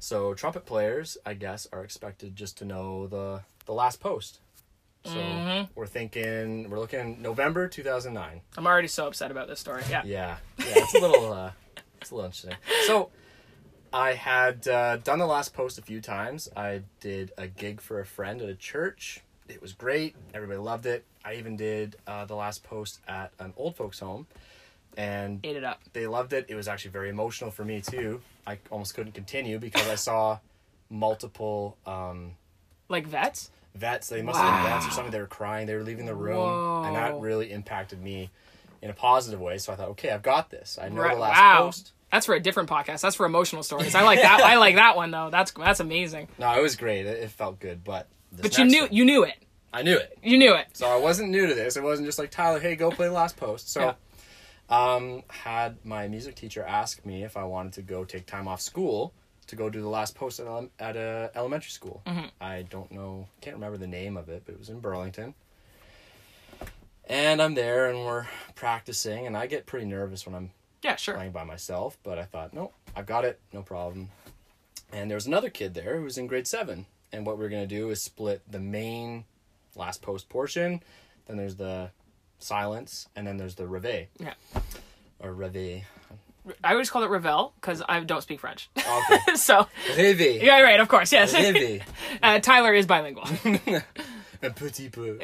So 0.00 0.34
trumpet 0.34 0.64
players, 0.66 1.18
I 1.26 1.34
guess, 1.34 1.66
are 1.72 1.82
expected 1.84 2.36
just 2.36 2.58
to 2.58 2.64
know 2.64 3.06
the 3.06 3.40
the 3.66 3.72
last 3.72 4.00
post. 4.00 4.40
So 5.04 5.12
Mm-hmm. 5.14 5.72
we're 5.74 5.86
thinking 5.86 6.68
we're 6.70 6.78
looking 6.80 7.22
November 7.22 7.68
2009. 7.68 8.40
I'm 8.56 8.66
already 8.66 8.88
so 8.88 9.06
upset 9.06 9.30
about 9.30 9.48
this 9.48 9.60
story. 9.60 9.82
Yeah. 9.88 10.02
Yeah, 10.04 10.36
yeah, 10.58 10.66
it's 10.76 10.94
a 10.94 11.00
little 11.00 11.32
uh, 11.32 11.52
it's 12.00 12.10
a 12.10 12.14
little 12.14 12.26
interesting. 12.26 12.54
So 12.86 13.10
I 13.92 14.12
had 14.14 14.66
uh, 14.68 14.96
done 14.98 15.18
the 15.18 15.26
last 15.26 15.54
post 15.54 15.78
a 15.78 15.82
few 15.82 16.00
times. 16.00 16.48
I 16.56 16.82
did 17.00 17.32
a 17.38 17.46
gig 17.46 17.80
for 17.80 18.00
a 18.00 18.06
friend 18.06 18.42
at 18.42 18.48
a 18.48 18.54
church. 18.54 19.20
It 19.48 19.62
was 19.62 19.72
great. 19.72 20.14
Everybody 20.34 20.58
loved 20.58 20.84
it. 20.84 21.04
I 21.24 21.34
even 21.34 21.56
did 21.56 21.96
uh, 22.06 22.26
the 22.26 22.34
last 22.36 22.64
post 22.64 23.00
at 23.08 23.32
an 23.38 23.54
old 23.56 23.76
folks 23.76 23.98
home, 24.00 24.26
and 24.98 25.40
Ate 25.44 25.56
it 25.56 25.64
up. 25.64 25.80
they 25.94 26.06
loved 26.06 26.34
it. 26.34 26.44
It 26.48 26.54
was 26.56 26.68
actually 26.68 26.90
very 26.90 27.08
emotional 27.08 27.50
for 27.50 27.64
me 27.64 27.80
too. 27.80 28.20
I 28.46 28.58
almost 28.70 28.94
couldn't 28.94 29.12
continue 29.12 29.58
because 29.58 29.88
I 29.88 29.94
saw 29.94 30.38
multiple 30.90 31.76
um, 31.86 32.32
Like 32.88 33.06
vets. 33.06 33.50
vets. 33.74 34.08
They 34.08 34.22
must 34.22 34.38
have 34.38 34.62
been 34.64 34.72
vets 34.72 34.86
or 34.86 34.90
something. 34.90 35.12
They 35.12 35.20
were 35.20 35.26
crying. 35.26 35.66
They 35.66 35.74
were 35.74 35.82
leaving 35.82 36.06
the 36.06 36.14
room, 36.14 36.84
and 36.84 36.96
that 36.96 37.18
really 37.20 37.52
impacted 37.52 38.02
me 38.02 38.30
in 38.82 38.90
a 38.90 38.94
positive 38.94 39.40
way. 39.40 39.58
So 39.58 39.72
I 39.72 39.76
thought, 39.76 39.88
okay, 39.90 40.10
I've 40.10 40.22
got 40.22 40.50
this. 40.50 40.78
I 40.80 40.88
know 40.88 41.02
Right, 41.02 41.14
the 41.14 41.20
last 41.20 41.38
wow. 41.40 41.64
post. 41.66 41.92
That's 42.10 42.24
for 42.26 42.34
a 42.34 42.40
different 42.40 42.70
podcast. 42.70 43.02
That's 43.02 43.16
for 43.16 43.26
emotional 43.26 43.62
stories. 43.62 43.94
I 43.94 44.02
like 44.10 44.20
that. 44.22 44.40
I 44.42 44.56
like 44.56 44.76
that 44.76 44.96
one 44.96 45.10
though. 45.10 45.28
That's 45.30 45.52
that's 45.52 45.80
amazing. 45.80 46.28
No, 46.38 46.58
it 46.58 46.62
was 46.62 46.74
great. 46.76 47.06
It, 47.06 47.22
it 47.24 47.30
felt 47.30 47.60
good, 47.60 47.84
but 47.84 48.08
But 48.40 48.56
you 48.58 48.64
knew 48.64 48.82
one- 48.82 48.92
you 48.92 49.04
knew 49.04 49.24
it. 49.24 49.36
I 49.70 49.82
knew 49.82 49.96
it. 49.98 50.18
You 50.22 50.38
knew 50.38 50.54
it. 50.54 50.66
So 50.72 50.86
I 50.88 50.96
wasn't 50.96 51.28
new 51.28 51.46
to 51.46 51.54
this. 51.54 51.76
It 51.76 51.82
wasn't 51.82 52.08
just 52.08 52.18
like 52.18 52.30
Tyler, 52.30 52.58
hey, 52.58 52.74
go 52.74 52.90
play 52.90 53.10
last 53.10 53.36
post. 53.36 53.70
So, 53.70 53.94
um, 54.68 55.22
had 55.28 55.84
my 55.84 56.08
music 56.08 56.34
teacher 56.34 56.62
ask 56.62 57.04
me 57.06 57.24
if 57.24 57.36
I 57.36 57.44
wanted 57.44 57.72
to 57.74 57.82
go 57.82 58.04
take 58.04 58.26
time 58.26 58.46
off 58.48 58.60
school 58.60 59.12
to 59.46 59.56
go 59.56 59.70
do 59.70 59.80
the 59.80 59.88
last 59.88 60.14
post 60.14 60.40
at, 60.40 60.46
ele- 60.46 60.68
at 60.78 60.96
a 60.96 61.30
elementary 61.34 61.70
school. 61.70 62.02
Mm-hmm. 62.06 62.26
I 62.40 62.62
don't 62.62 62.90
know, 62.92 63.28
can't 63.40 63.56
remember 63.56 63.78
the 63.78 63.86
name 63.86 64.16
of 64.16 64.28
it, 64.28 64.42
but 64.44 64.52
it 64.54 64.58
was 64.58 64.68
in 64.68 64.80
Burlington. 64.80 65.34
And 67.08 67.40
I'm 67.40 67.54
there, 67.54 67.88
and 67.88 68.04
we're 68.04 68.26
practicing, 68.54 69.26
and 69.26 69.34
I 69.36 69.46
get 69.46 69.64
pretty 69.64 69.86
nervous 69.86 70.26
when 70.26 70.34
I'm 70.34 70.50
Yeah, 70.82 70.96
sure. 70.96 71.14
playing 71.14 71.32
by 71.32 71.44
myself, 71.44 71.96
but 72.02 72.18
I 72.18 72.24
thought, 72.24 72.52
no, 72.52 72.72
I've 72.94 73.06
got 73.06 73.24
it, 73.24 73.40
no 73.52 73.62
problem. 73.62 74.10
And 74.92 75.10
there 75.10 75.16
was 75.16 75.26
another 75.26 75.48
kid 75.48 75.72
there 75.72 75.96
who 75.96 76.04
was 76.04 76.18
in 76.18 76.26
grade 76.26 76.46
seven, 76.46 76.84
and 77.10 77.24
what 77.24 77.38
we 77.38 77.46
are 77.46 77.48
gonna 77.48 77.66
do 77.66 77.88
is 77.88 78.02
split 78.02 78.42
the 78.50 78.60
main 78.60 79.24
last 79.74 80.02
post 80.02 80.28
portion, 80.28 80.82
then 81.26 81.38
there's 81.38 81.56
the 81.56 81.90
silence, 82.38 83.08
and 83.16 83.26
then 83.26 83.36
there's 83.36 83.54
the 83.54 83.66
reveille 83.66 84.06
Yeah. 84.18 84.34
or 85.20 85.32
reveille. 85.32 85.82
I 86.64 86.72
always 86.72 86.88
call 86.88 87.02
it 87.02 87.10
Revel 87.10 87.52
because 87.60 87.82
I 87.86 88.00
don't 88.00 88.22
speak 88.22 88.40
French. 88.40 88.70
Okay, 88.78 89.34
so 89.34 89.66
reveille. 89.96 90.42
yeah, 90.42 90.60
right. 90.62 90.80
Of 90.80 90.88
course, 90.88 91.12
yes. 91.12 91.34
Reveille. 91.34 91.80
uh, 92.22 92.38
Tyler 92.38 92.72
is 92.72 92.86
bilingual. 92.86 93.24
Un 94.40 94.52
petit 94.54 94.88
peu. 94.88 95.18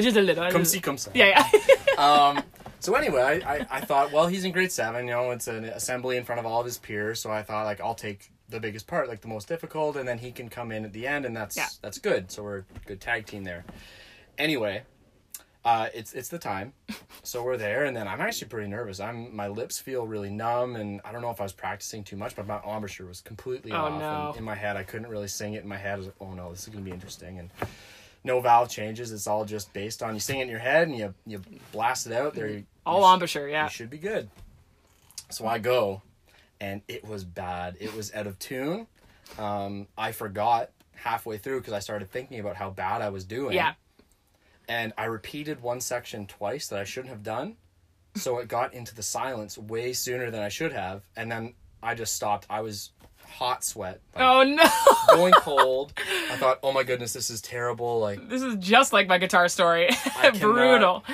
just 0.00 0.16
a 0.16 0.22
little. 0.22 0.48
Comme 0.50 0.64
si, 0.64 0.80
comme 0.80 0.96
ça. 0.96 1.10
Yeah, 1.12 1.44
yeah. 1.52 1.94
um, 2.36 2.42
so 2.78 2.94
anyway, 2.94 3.20
I, 3.44 3.54
I, 3.56 3.66
I 3.70 3.80
thought, 3.80 4.12
well, 4.12 4.26
he's 4.28 4.44
in 4.44 4.52
grade 4.52 4.70
seven, 4.72 5.06
you 5.06 5.12
know, 5.12 5.32
it's 5.32 5.48
an 5.48 5.64
assembly 5.64 6.16
in 6.16 6.24
front 6.24 6.38
of 6.38 6.46
all 6.46 6.60
of 6.60 6.66
his 6.66 6.78
peers, 6.78 7.20
so 7.20 7.30
I 7.30 7.42
thought, 7.42 7.64
like, 7.66 7.80
I'll 7.80 7.94
take 7.96 8.30
the 8.48 8.60
biggest 8.60 8.86
part, 8.86 9.08
like 9.08 9.20
the 9.22 9.28
most 9.28 9.48
difficult, 9.48 9.96
and 9.96 10.08
then 10.08 10.18
he 10.18 10.30
can 10.32 10.48
come 10.48 10.70
in 10.72 10.84
at 10.84 10.92
the 10.92 11.06
end, 11.06 11.24
and 11.26 11.36
that's 11.36 11.56
Yeah. 11.56 11.66
that's 11.82 11.98
good. 11.98 12.30
So 12.30 12.42
we're 12.44 12.58
a 12.58 12.64
good 12.86 13.00
tag 13.00 13.26
team 13.26 13.42
there. 13.44 13.64
Anyway, 14.38 14.82
uh, 15.64 15.88
it's 15.94 16.12
it's 16.14 16.28
the 16.28 16.38
time, 16.38 16.72
so 17.22 17.42
we're 17.42 17.56
there, 17.56 17.84
and 17.84 17.96
then 17.96 18.08
I'm 18.08 18.20
actually 18.20 18.48
pretty 18.48 18.68
nervous. 18.68 18.98
I'm 19.00 19.34
my 19.36 19.48
lips 19.48 19.78
feel 19.78 20.06
really 20.06 20.30
numb, 20.30 20.76
and 20.76 21.00
I 21.04 21.12
don't 21.12 21.20
know 21.22 21.30
if 21.30 21.40
I 21.40 21.44
was 21.44 21.52
practicing 21.52 22.02
too 22.04 22.16
much, 22.16 22.34
but 22.36 22.46
my 22.46 22.60
embouchure 22.66 23.06
was 23.06 23.20
completely 23.20 23.72
Oh, 23.72 23.76
off. 23.76 24.00
no. 24.00 24.28
And 24.30 24.38
in 24.38 24.44
my 24.44 24.54
head, 24.54 24.76
I 24.76 24.82
couldn't 24.84 25.08
really 25.08 25.28
sing 25.28 25.54
it. 25.54 25.62
In 25.62 25.68
my 25.68 25.76
head, 25.76 25.94
I 25.94 25.96
was 25.98 26.06
like, 26.06 26.16
oh 26.20 26.32
no, 26.32 26.50
this 26.50 26.60
is 26.62 26.68
gonna 26.68 26.84
be 26.84 26.90
interesting, 26.92 27.38
and 27.38 27.50
no 28.24 28.40
valve 28.40 28.68
changes. 28.70 29.12
It's 29.12 29.26
all 29.26 29.44
just 29.44 29.72
based 29.72 30.02
on 30.02 30.14
you 30.14 30.20
sing 30.20 30.40
it 30.40 30.44
in 30.44 30.48
your 30.48 30.58
head 30.58 30.88
and 30.88 30.96
you 30.96 31.14
you 31.26 31.42
blast 31.72 32.06
it 32.06 32.12
out 32.14 32.34
there. 32.34 32.48
You, 32.48 32.64
All 32.86 33.00
you, 33.06 33.12
embouchure. 33.14 33.48
sh- 33.48 33.52
Yeah. 33.52 33.64
you 33.64 33.70
should 33.70 33.90
be 33.90 33.98
good. 33.98 34.28
So 35.30 35.46
I 35.46 35.58
go, 35.58 36.02
and 36.60 36.80
it 36.88 37.04
was 37.06 37.24
bad. 37.24 37.76
It 37.80 37.94
was 37.94 38.12
out 38.14 38.26
of 38.26 38.38
tune. 38.38 38.86
Um, 39.38 39.86
I 39.96 40.12
forgot 40.12 40.70
halfway 40.94 41.38
through 41.38 41.60
because 41.60 41.72
I 41.72 41.78
started 41.78 42.10
thinking 42.10 42.40
about 42.40 42.56
how 42.56 42.70
bad 42.70 43.00
I 43.00 43.10
was 43.10 43.24
doing. 43.24 43.54
Yeah. 43.54 43.74
And 44.70 44.92
I 44.96 45.06
repeated 45.06 45.60
one 45.62 45.80
section 45.80 46.26
twice 46.26 46.68
that 46.68 46.78
I 46.78 46.84
shouldn't 46.84 47.10
have 47.10 47.24
done. 47.24 47.56
So 48.14 48.38
it 48.38 48.46
got 48.46 48.72
into 48.72 48.94
the 48.94 49.02
silence 49.02 49.58
way 49.58 49.92
sooner 49.92 50.30
than 50.30 50.42
I 50.42 50.48
should 50.48 50.72
have. 50.72 51.02
And 51.16 51.30
then 51.30 51.54
I 51.82 51.94
just 51.96 52.14
stopped. 52.14 52.46
I 52.48 52.60
was 52.60 52.90
hot 53.26 53.64
sweat. 53.64 54.00
Like, 54.14 54.24
Oh 54.24 54.44
no. 54.44 54.62
going 55.16 55.32
cold. 55.34 55.92
I 56.30 56.36
thought, 56.36 56.60
oh 56.62 56.72
my 56.72 56.84
goodness, 56.84 57.12
this 57.12 57.30
is 57.30 57.40
terrible. 57.40 57.98
Like, 57.98 58.28
This 58.28 58.42
is 58.42 58.54
just 58.56 58.92
like 58.92 59.08
my 59.08 59.18
guitar 59.18 59.48
story. 59.48 59.88
cannot- 59.92 60.40
Brutal. 60.40 61.04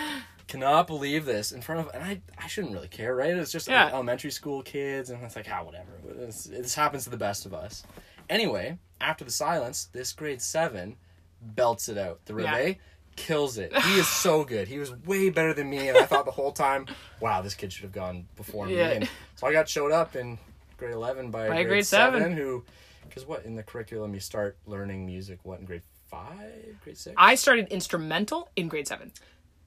cannot 0.49 0.87
believe 0.87 1.25
this 1.25 1.51
in 1.53 1.61
front 1.63 1.81
of, 1.81 1.91
and 1.95 2.03
I, 2.05 2.21
I 2.39 2.47
shouldn't 2.49 2.75
really 2.75 2.89
care, 2.89 3.15
right? 3.15 3.31
It's 3.31 3.53
just 3.53 3.69
Yeah. 3.69 3.85
like 3.85 3.95
elementary 3.95 4.31
school 4.31 4.63
kids, 4.63 5.09
and 5.11 5.23
it's 5.25 5.35
like, 5.37 5.49
ah, 5.51 5.63
whatever. 5.65 5.91
This, 6.05 6.45
this 6.45 6.75
happens 6.75 7.05
to 7.05 7.11
the 7.11 7.17
best 7.17 7.47
of 7.47 7.55
us. 7.55 7.85
Anyway, 8.29 8.79
after 9.01 9.25
the 9.25 9.31
silence, 9.31 9.89
this 9.93 10.13
grade 10.13 10.41
seven 10.43 10.97
belts 11.43 11.89
it 11.89 11.99
out. 11.99 12.25
The 12.27 12.35
Yeah. 12.37 12.75
Kills 13.17 13.59
it. 13.59 13.77
He 13.77 13.95
is 13.99 14.07
so 14.23 14.45
good. 14.45 14.69
He 14.69 14.79
was 14.79 14.93
way 15.05 15.31
better 15.31 15.53
than 15.55 15.69
me, 15.71 15.89
and 15.89 15.99
I 15.99 16.05
thought 16.07 16.25
the 16.25 16.31
whole 16.31 16.53
time, 16.53 16.87
wow, 17.21 17.43
this 17.43 17.55
kid 17.55 17.73
should 17.73 17.83
have 17.85 17.93
gone 17.93 18.27
before 18.37 18.69
Yeah. 18.69 18.89
me. 18.91 18.95
And 18.97 19.09
so 19.37 19.47
I 19.47 19.53
got 19.53 19.69
showed 19.69 19.93
up 19.93 20.15
in 20.17 20.39
grade 20.77 20.93
eleven 20.93 21.31
by, 21.31 21.49
By 21.49 21.55
grade, 21.57 21.69
grade 21.69 21.87
seven, 21.87 22.21
seven. 22.23 22.37
who, 22.37 22.65
because 23.09 23.27
what 23.27 23.45
in 23.45 23.55
the 23.57 23.63
curriculum 23.63 24.15
you 24.15 24.21
start 24.21 24.57
learning 24.67 25.07
music? 25.07 25.41
What 25.43 25.59
in 25.61 25.65
grade 25.67 25.83
five, 26.11 26.53
grade 26.85 26.99
six? 26.99 27.15
I 27.19 27.35
started 27.35 27.69
instrumental 27.69 28.49
in 28.57 28.69
grade 28.69 28.87
seven. 28.89 29.13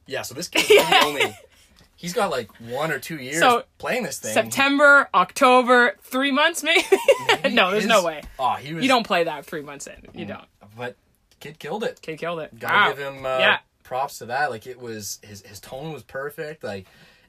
Yeah, 0.05 0.21
so 0.23 0.33
this 0.35 0.47
kid 0.49 0.69
really 0.69 1.05
only 1.05 1.38
he's 1.95 2.13
got 2.13 2.31
like 2.31 2.49
one 2.62 2.91
or 2.91 2.97
two 2.99 3.17
years 3.17 3.39
So, 3.39 3.63
playing 3.77 4.03
this 4.03 4.19
thing. 4.19 4.33
September, 4.33 5.09
October, 5.13 5.95
three 6.01 6.31
months 6.31 6.63
maybe. 6.63 6.83
He 7.43 7.49
no, 7.49 7.71
there's 7.71 7.83
is- 7.83 7.89
no 7.89 8.03
way. 8.03 8.21
Oh, 8.39 8.53
he 8.53 8.73
was 8.73 8.83
You 8.83 8.89
don't 8.89 9.05
play 9.05 9.23
that 9.25 9.45
three 9.45 9.62
months 9.62 9.85
in. 9.88 10.05
You 10.13 10.25
mm, 10.25 10.29
don't. 10.29 10.45
but 10.77 10.95
kid 11.39 11.60
killed 11.60 11.84
it. 11.84 11.99
Kid 12.02 12.17
killed 12.19 12.39
it. 12.39 12.58
Gotta 12.60 12.75
Wow. 12.75 12.89
give 12.89 12.97
him 12.99 13.25
uh, 13.25 13.38
Yeah. 13.39 13.58
props 13.84 14.19
to 14.19 14.25
that. 14.28 14.49
Like 14.52 14.67
it 14.67 14.80
was 14.80 15.19
his 15.23 15.41
his 15.41 15.60
tone 15.60 15.91
was 15.93 16.04
perfect. 16.04 16.63
Like 16.63 16.86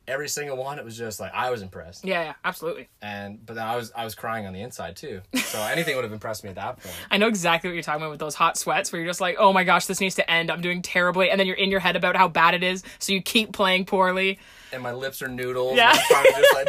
every 0.08 0.28
single 0.28 0.56
one, 0.56 0.78
it 0.78 0.84
was 0.84 0.96
just 0.98 1.20
like 1.20 1.32
I 1.32 1.50
was 1.50 1.62
impressed. 1.62 2.04
Yeah, 2.04 2.24
yeah, 2.24 2.34
absolutely. 2.44 2.88
And 3.00 3.44
but 3.46 3.54
then 3.54 3.64
I 3.66 3.76
was 3.76 3.92
I 3.94 4.04
was 4.04 4.14
crying 4.14 4.46
on 4.46 4.52
the 4.52 4.60
inside 4.60 4.96
too. 4.96 5.20
So 5.36 5.62
anything 5.70 5.94
would 5.94 6.04
have 6.04 6.12
impressed 6.12 6.42
me 6.42 6.50
at 6.50 6.56
that 6.56 6.82
point. 6.82 6.94
I 7.10 7.16
know 7.18 7.28
exactly 7.28 7.70
what 7.70 7.74
you're 7.74 7.82
talking 7.82 8.02
about 8.02 8.10
with 8.10 8.20
those 8.20 8.34
hot 8.34 8.58
sweats 8.58 8.92
where 8.92 9.00
you're 9.00 9.08
just 9.10 9.20
like, 9.20 9.36
oh 9.38 9.52
my 9.52 9.62
gosh, 9.64 9.86
this 9.86 10.00
needs 10.00 10.16
to 10.16 10.28
end. 10.30 10.50
I'm 10.50 10.60
doing 10.62 10.82
terribly. 10.82 11.30
And 11.30 11.38
then 11.38 11.46
you're 11.46 11.56
in 11.56 11.70
your 11.70 11.80
head 11.80 11.94
about 11.96 12.16
how 12.16 12.26
bad 12.28 12.54
it 12.54 12.62
is. 12.64 12.82
So 12.98 13.12
you 13.12 13.22
keep 13.22 13.52
playing 13.52 13.84
poorly. 13.86 14.38
And 14.72 14.82
my 14.82 14.92
lips 14.92 15.22
are 15.22 15.28
noodles. 15.28 15.76
Yeah. 15.76 15.92
And 16.10 16.16
I'm 16.16 16.24
trying 16.24 16.24
to 16.24 16.40
just 16.40 16.54
like 16.54 16.68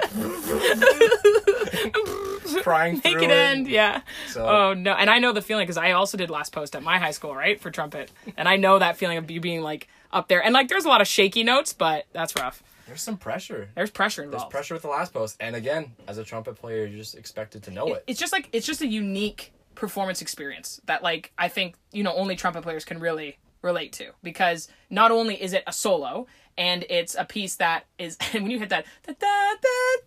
crying 2.62 3.02
Make 3.04 3.14
through 3.14 3.24
it 3.24 3.32
end. 3.32 3.68
Yeah. 3.68 4.02
So 4.28 4.46
Oh 4.48 4.74
no. 4.74 4.94
And 4.94 5.10
I 5.10 5.20
know 5.20 5.34
the 5.34 5.42
feeling 5.42 5.64
because 5.64 5.78
I 5.78 5.92
also 5.92 6.18
did 6.18 6.30
last 6.30 6.52
post 6.52 6.76
at 6.76 6.84
my 6.84 6.98
high 6.98 7.12
school, 7.12 7.36
right? 7.36 7.60
For 7.60 7.72
trumpet. 7.72 8.12
And 8.38 8.48
I 8.48 8.56
know 8.56 8.80
that 8.80 8.98
feeling 8.98 9.18
of 9.18 9.30
you 9.30 9.42
being 9.42 9.62
like 9.62 9.88
up 10.12 10.28
there. 10.28 10.44
And 10.44 10.54
like 10.54 10.68
there's 10.68 10.86
a 10.86 10.90
lot 10.90 11.02
of 11.02 11.08
shaky 11.08 11.44
notes, 11.44 11.74
but 11.74 12.06
that's 12.14 12.36
rough. 12.36 12.64
There's 12.92 13.02
some 13.02 13.18
pressure. 13.18 13.70
There's 13.74 13.90
pressure 13.90 14.22
involved. 14.22 14.46
There's 14.46 14.52
pressure 14.52 14.74
with 14.74 14.84
the 14.84 14.90
last 14.90 15.14
post, 15.14 15.38
and 15.40 15.56
again, 15.56 15.94
as 16.10 16.18
a 16.18 16.26
trumpet 16.26 16.58
player, 16.58 16.86
you're 16.86 16.98
just 17.00 17.16
expected 17.16 17.64
to 17.64 17.72
know 17.72 17.94
it. 17.94 18.04
It's 18.06 18.20
just 18.20 18.34
like 18.34 18.50
it's 18.52 18.68
just 18.68 18.82
a 18.82 18.86
unique 18.86 19.54
performance 19.76 20.22
experience 20.22 20.82
that 20.88 21.02
like 21.02 21.32
I 21.38 21.48
think 21.48 21.76
you 21.94 22.04
know 22.04 22.14
only 22.14 22.36
trumpet 22.36 22.64
players 22.64 22.84
can 22.84 23.00
really 23.00 23.38
relate 23.62 23.94
to 23.94 24.12
because 24.24 24.68
not 24.90 25.10
only 25.10 25.42
is 25.42 25.54
it 25.54 25.64
a 25.68 25.72
solo 25.72 26.28
and 26.58 26.86
it's 26.90 27.16
a 27.16 27.26
piece 27.26 27.56
that 27.56 27.86
is 27.98 28.18
and 28.34 28.44
when 28.44 28.52
you 28.52 28.60
hit 28.60 28.70
that 28.70 28.86
da, 29.06 29.14
da, 29.14 29.26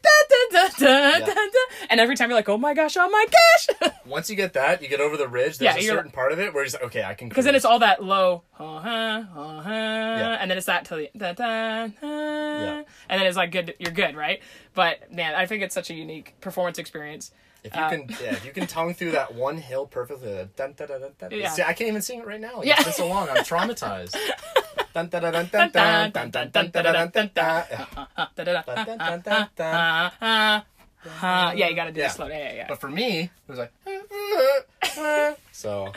da, 0.02 0.78
yeah. 0.80 1.35
and 1.90 2.00
every 2.00 2.16
time 2.16 2.28
you're 2.28 2.38
like 2.38 2.48
oh 2.48 2.59
my 2.59 2.74
gosh 2.74 2.96
oh 2.96 3.09
my 3.09 3.26
gosh 3.30 3.92
once 4.07 4.28
you 4.28 4.37
get 4.37 4.52
that 4.52 4.83
you 4.83 4.88
get 4.88 5.00
over 5.00 5.16
the 5.16 5.28
ridge 5.28 5.59
there's 5.59 5.76
yeah, 5.76 5.80
a 5.80 5.87
certain 5.87 6.11
part 6.11 6.33
of 6.33 6.38
it 6.38 6.52
where 6.54 6.64
it's 6.64 6.74
like, 6.74 6.83
okay 6.83 7.02
i 7.02 7.14
can 7.14 7.28
because 7.28 7.44
then 7.44 7.54
it's 7.54 7.64
all 7.64 7.78
that 7.78 8.02
low 8.02 8.42
uh-huh, 8.59 8.88
uh-huh, 8.88 9.70
yeah. 9.70 10.38
and 10.40 10.50
then 10.50 10.59
it's 10.59 10.66
that 10.66 10.85
till 10.85 10.98
the 10.98 11.11
da, 11.16 11.33
da, 11.33 11.87
da, 11.87 12.07
yeah. 12.07 12.83
and 13.09 13.20
then 13.20 13.26
it's 13.26 13.37
like 13.37 13.50
good 13.50 13.74
you're 13.78 13.92
good 13.92 14.14
right 14.16 14.40
but 14.74 15.12
man 15.12 15.35
i 15.35 15.46
think 15.46 15.62
it's 15.62 15.74
such 15.74 15.90
a 15.90 15.94
unique 15.94 16.35
performance 16.40 16.78
experience 16.78 17.30
if 17.64 17.74
you 17.74 17.81
can, 17.81 18.07
yeah, 18.22 18.33
if 18.33 18.44
you 18.44 18.53
can 18.53 18.66
tongue 18.66 18.92
through 18.92 19.12
that 19.12 19.35
one 19.35 19.57
hill 19.57 19.87
perfectly, 19.87 20.46
dun, 20.55 20.74
dun, 20.77 20.88
dun, 21.18 21.31
yeah. 21.31 21.48
See, 21.48 21.62
I 21.62 21.72
can't 21.72 21.88
even 21.88 22.03
sing 22.03 22.20
it 22.20 22.27
right 22.27 22.40
now. 22.40 22.62
Yeah. 22.62 22.74
It's 22.74 22.85
been 22.85 22.92
so 22.92 23.09
long. 23.09 23.31
I'm 23.31 23.38
traumatized. 23.38 24.14
Yeah, 31.22 31.68
you 31.68 31.74
gotta 31.74 31.92
do 31.92 32.00
yeah. 32.00 32.07
it 32.07 32.12
slow. 32.12 32.27
Yeah, 32.27 32.38
yeah, 32.38 32.53
yeah. 32.53 32.66
But 32.68 32.81
for 32.81 32.90
me, 32.90 33.31
it 33.46 33.50
was 33.52 33.59
like, 33.59 35.38
so 35.52 35.92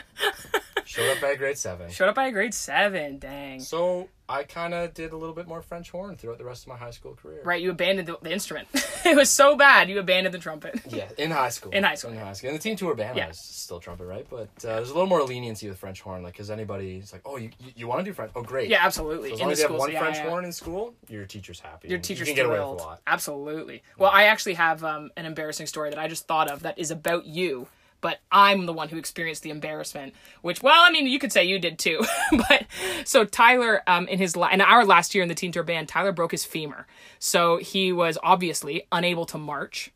showed 0.84 1.10
up 1.10 1.20
by 1.20 1.34
grade 1.36 1.58
seven. 1.58 1.90
Showed 1.90 2.08
up 2.08 2.14
by 2.14 2.26
a 2.26 2.32
grade 2.32 2.54
seven. 2.54 3.18
Dang. 3.18 3.60
So 3.60 4.08
I 4.30 4.42
kind 4.42 4.74
of 4.74 4.92
did 4.92 5.12
a 5.12 5.16
little 5.16 5.34
bit 5.34 5.48
more 5.48 5.62
French 5.62 5.90
horn 5.90 6.16
throughout 6.16 6.36
the 6.36 6.44
rest 6.44 6.64
of 6.64 6.68
my 6.68 6.76
high 6.76 6.90
school 6.90 7.14
career. 7.14 7.40
Right, 7.44 7.62
you 7.62 7.70
abandoned 7.70 8.08
the, 8.08 8.18
the 8.20 8.30
instrument. 8.30 8.68
it 9.06 9.16
was 9.16 9.30
so 9.30 9.56
bad, 9.56 9.88
you 9.88 9.98
abandoned 9.98 10.34
the 10.34 10.38
trumpet. 10.38 10.78
Yeah, 10.86 11.08
in 11.16 11.30
high 11.30 11.48
school. 11.48 11.72
In 11.72 11.82
high 11.82 11.94
school. 11.94 12.12
In 12.12 12.18
high 12.18 12.34
school. 12.34 12.50
And 12.50 12.58
the 12.58 12.62
teen 12.62 12.76
tour 12.76 12.94
band 12.94 13.16
Yeah. 13.16 13.28
was 13.28 13.38
still 13.38 13.80
trumpet, 13.80 14.04
right? 14.04 14.26
But 14.28 14.48
uh, 14.64 14.76
there's 14.76 14.90
a 14.90 14.92
little 14.92 15.08
more 15.08 15.22
leniency 15.22 15.66
with 15.66 15.78
French 15.78 16.02
horn, 16.02 16.22
like, 16.22 16.34
because 16.34 16.50
anybody's 16.50 17.10
like, 17.10 17.22
oh, 17.24 17.38
you, 17.38 17.50
you, 17.58 17.72
you 17.74 17.86
want 17.88 18.00
to 18.00 18.04
do 18.04 18.12
French? 18.12 18.32
Oh, 18.36 18.42
great. 18.42 18.68
Yeah, 18.68 18.84
absolutely. 18.84 19.30
So 19.30 19.34
as 19.34 19.40
in 19.40 19.44
long 19.44 19.48
the 19.48 19.52
as 19.52 19.58
you 19.60 19.68
have 19.68 19.78
one 19.78 19.92
yeah, 19.92 20.00
French 20.00 20.16
yeah. 20.16 20.28
horn 20.28 20.44
in 20.44 20.52
school, 20.52 20.94
your 21.08 21.24
teacher's 21.24 21.60
happy. 21.60 21.88
Your 21.88 21.98
teacher's 21.98 22.28
you 22.28 22.34
can 22.34 22.44
get 22.44 22.46
away 22.46 22.58
with 22.58 22.80
a 22.80 22.84
lot. 22.84 23.00
Absolutely. 23.06 23.82
Well, 23.96 24.10
I 24.12 24.24
actually 24.24 24.54
have 24.54 24.84
um, 24.84 25.10
an 25.16 25.24
embarrassing 25.24 25.68
story 25.68 25.88
that 25.88 25.98
I 25.98 26.06
just 26.06 26.26
thought 26.26 26.50
of 26.50 26.64
that 26.64 26.78
is 26.78 26.90
about 26.90 27.24
you, 27.24 27.37
but 28.00 28.20
I'm 28.30 28.66
the 28.66 28.72
one 28.72 28.88
who 28.88 28.96
experienced 28.96 29.42
the 29.42 29.50
embarrassment. 29.50 30.14
Which, 30.42 30.62
well, 30.62 30.80
I 30.80 30.90
mean, 30.90 31.06
you 31.06 31.18
could 31.18 31.32
say 31.32 31.44
you 31.44 31.58
did 31.58 31.78
too. 31.78 32.04
but 32.48 32.66
so 33.04 33.24
Tyler, 33.24 33.82
um, 33.86 34.06
in 34.08 34.18
his 34.18 34.36
la- 34.36 34.50
in 34.50 34.60
our 34.60 34.84
last 34.84 35.14
year 35.14 35.22
in 35.22 35.28
the 35.28 35.34
teen 35.34 35.52
tour 35.52 35.62
band, 35.62 35.88
Tyler 35.88 36.12
broke 36.12 36.30
his 36.32 36.44
femur, 36.44 36.86
so 37.18 37.56
he 37.56 37.92
was 37.92 38.18
obviously 38.22 38.86
unable 38.92 39.26
to 39.26 39.38
march. 39.38 39.90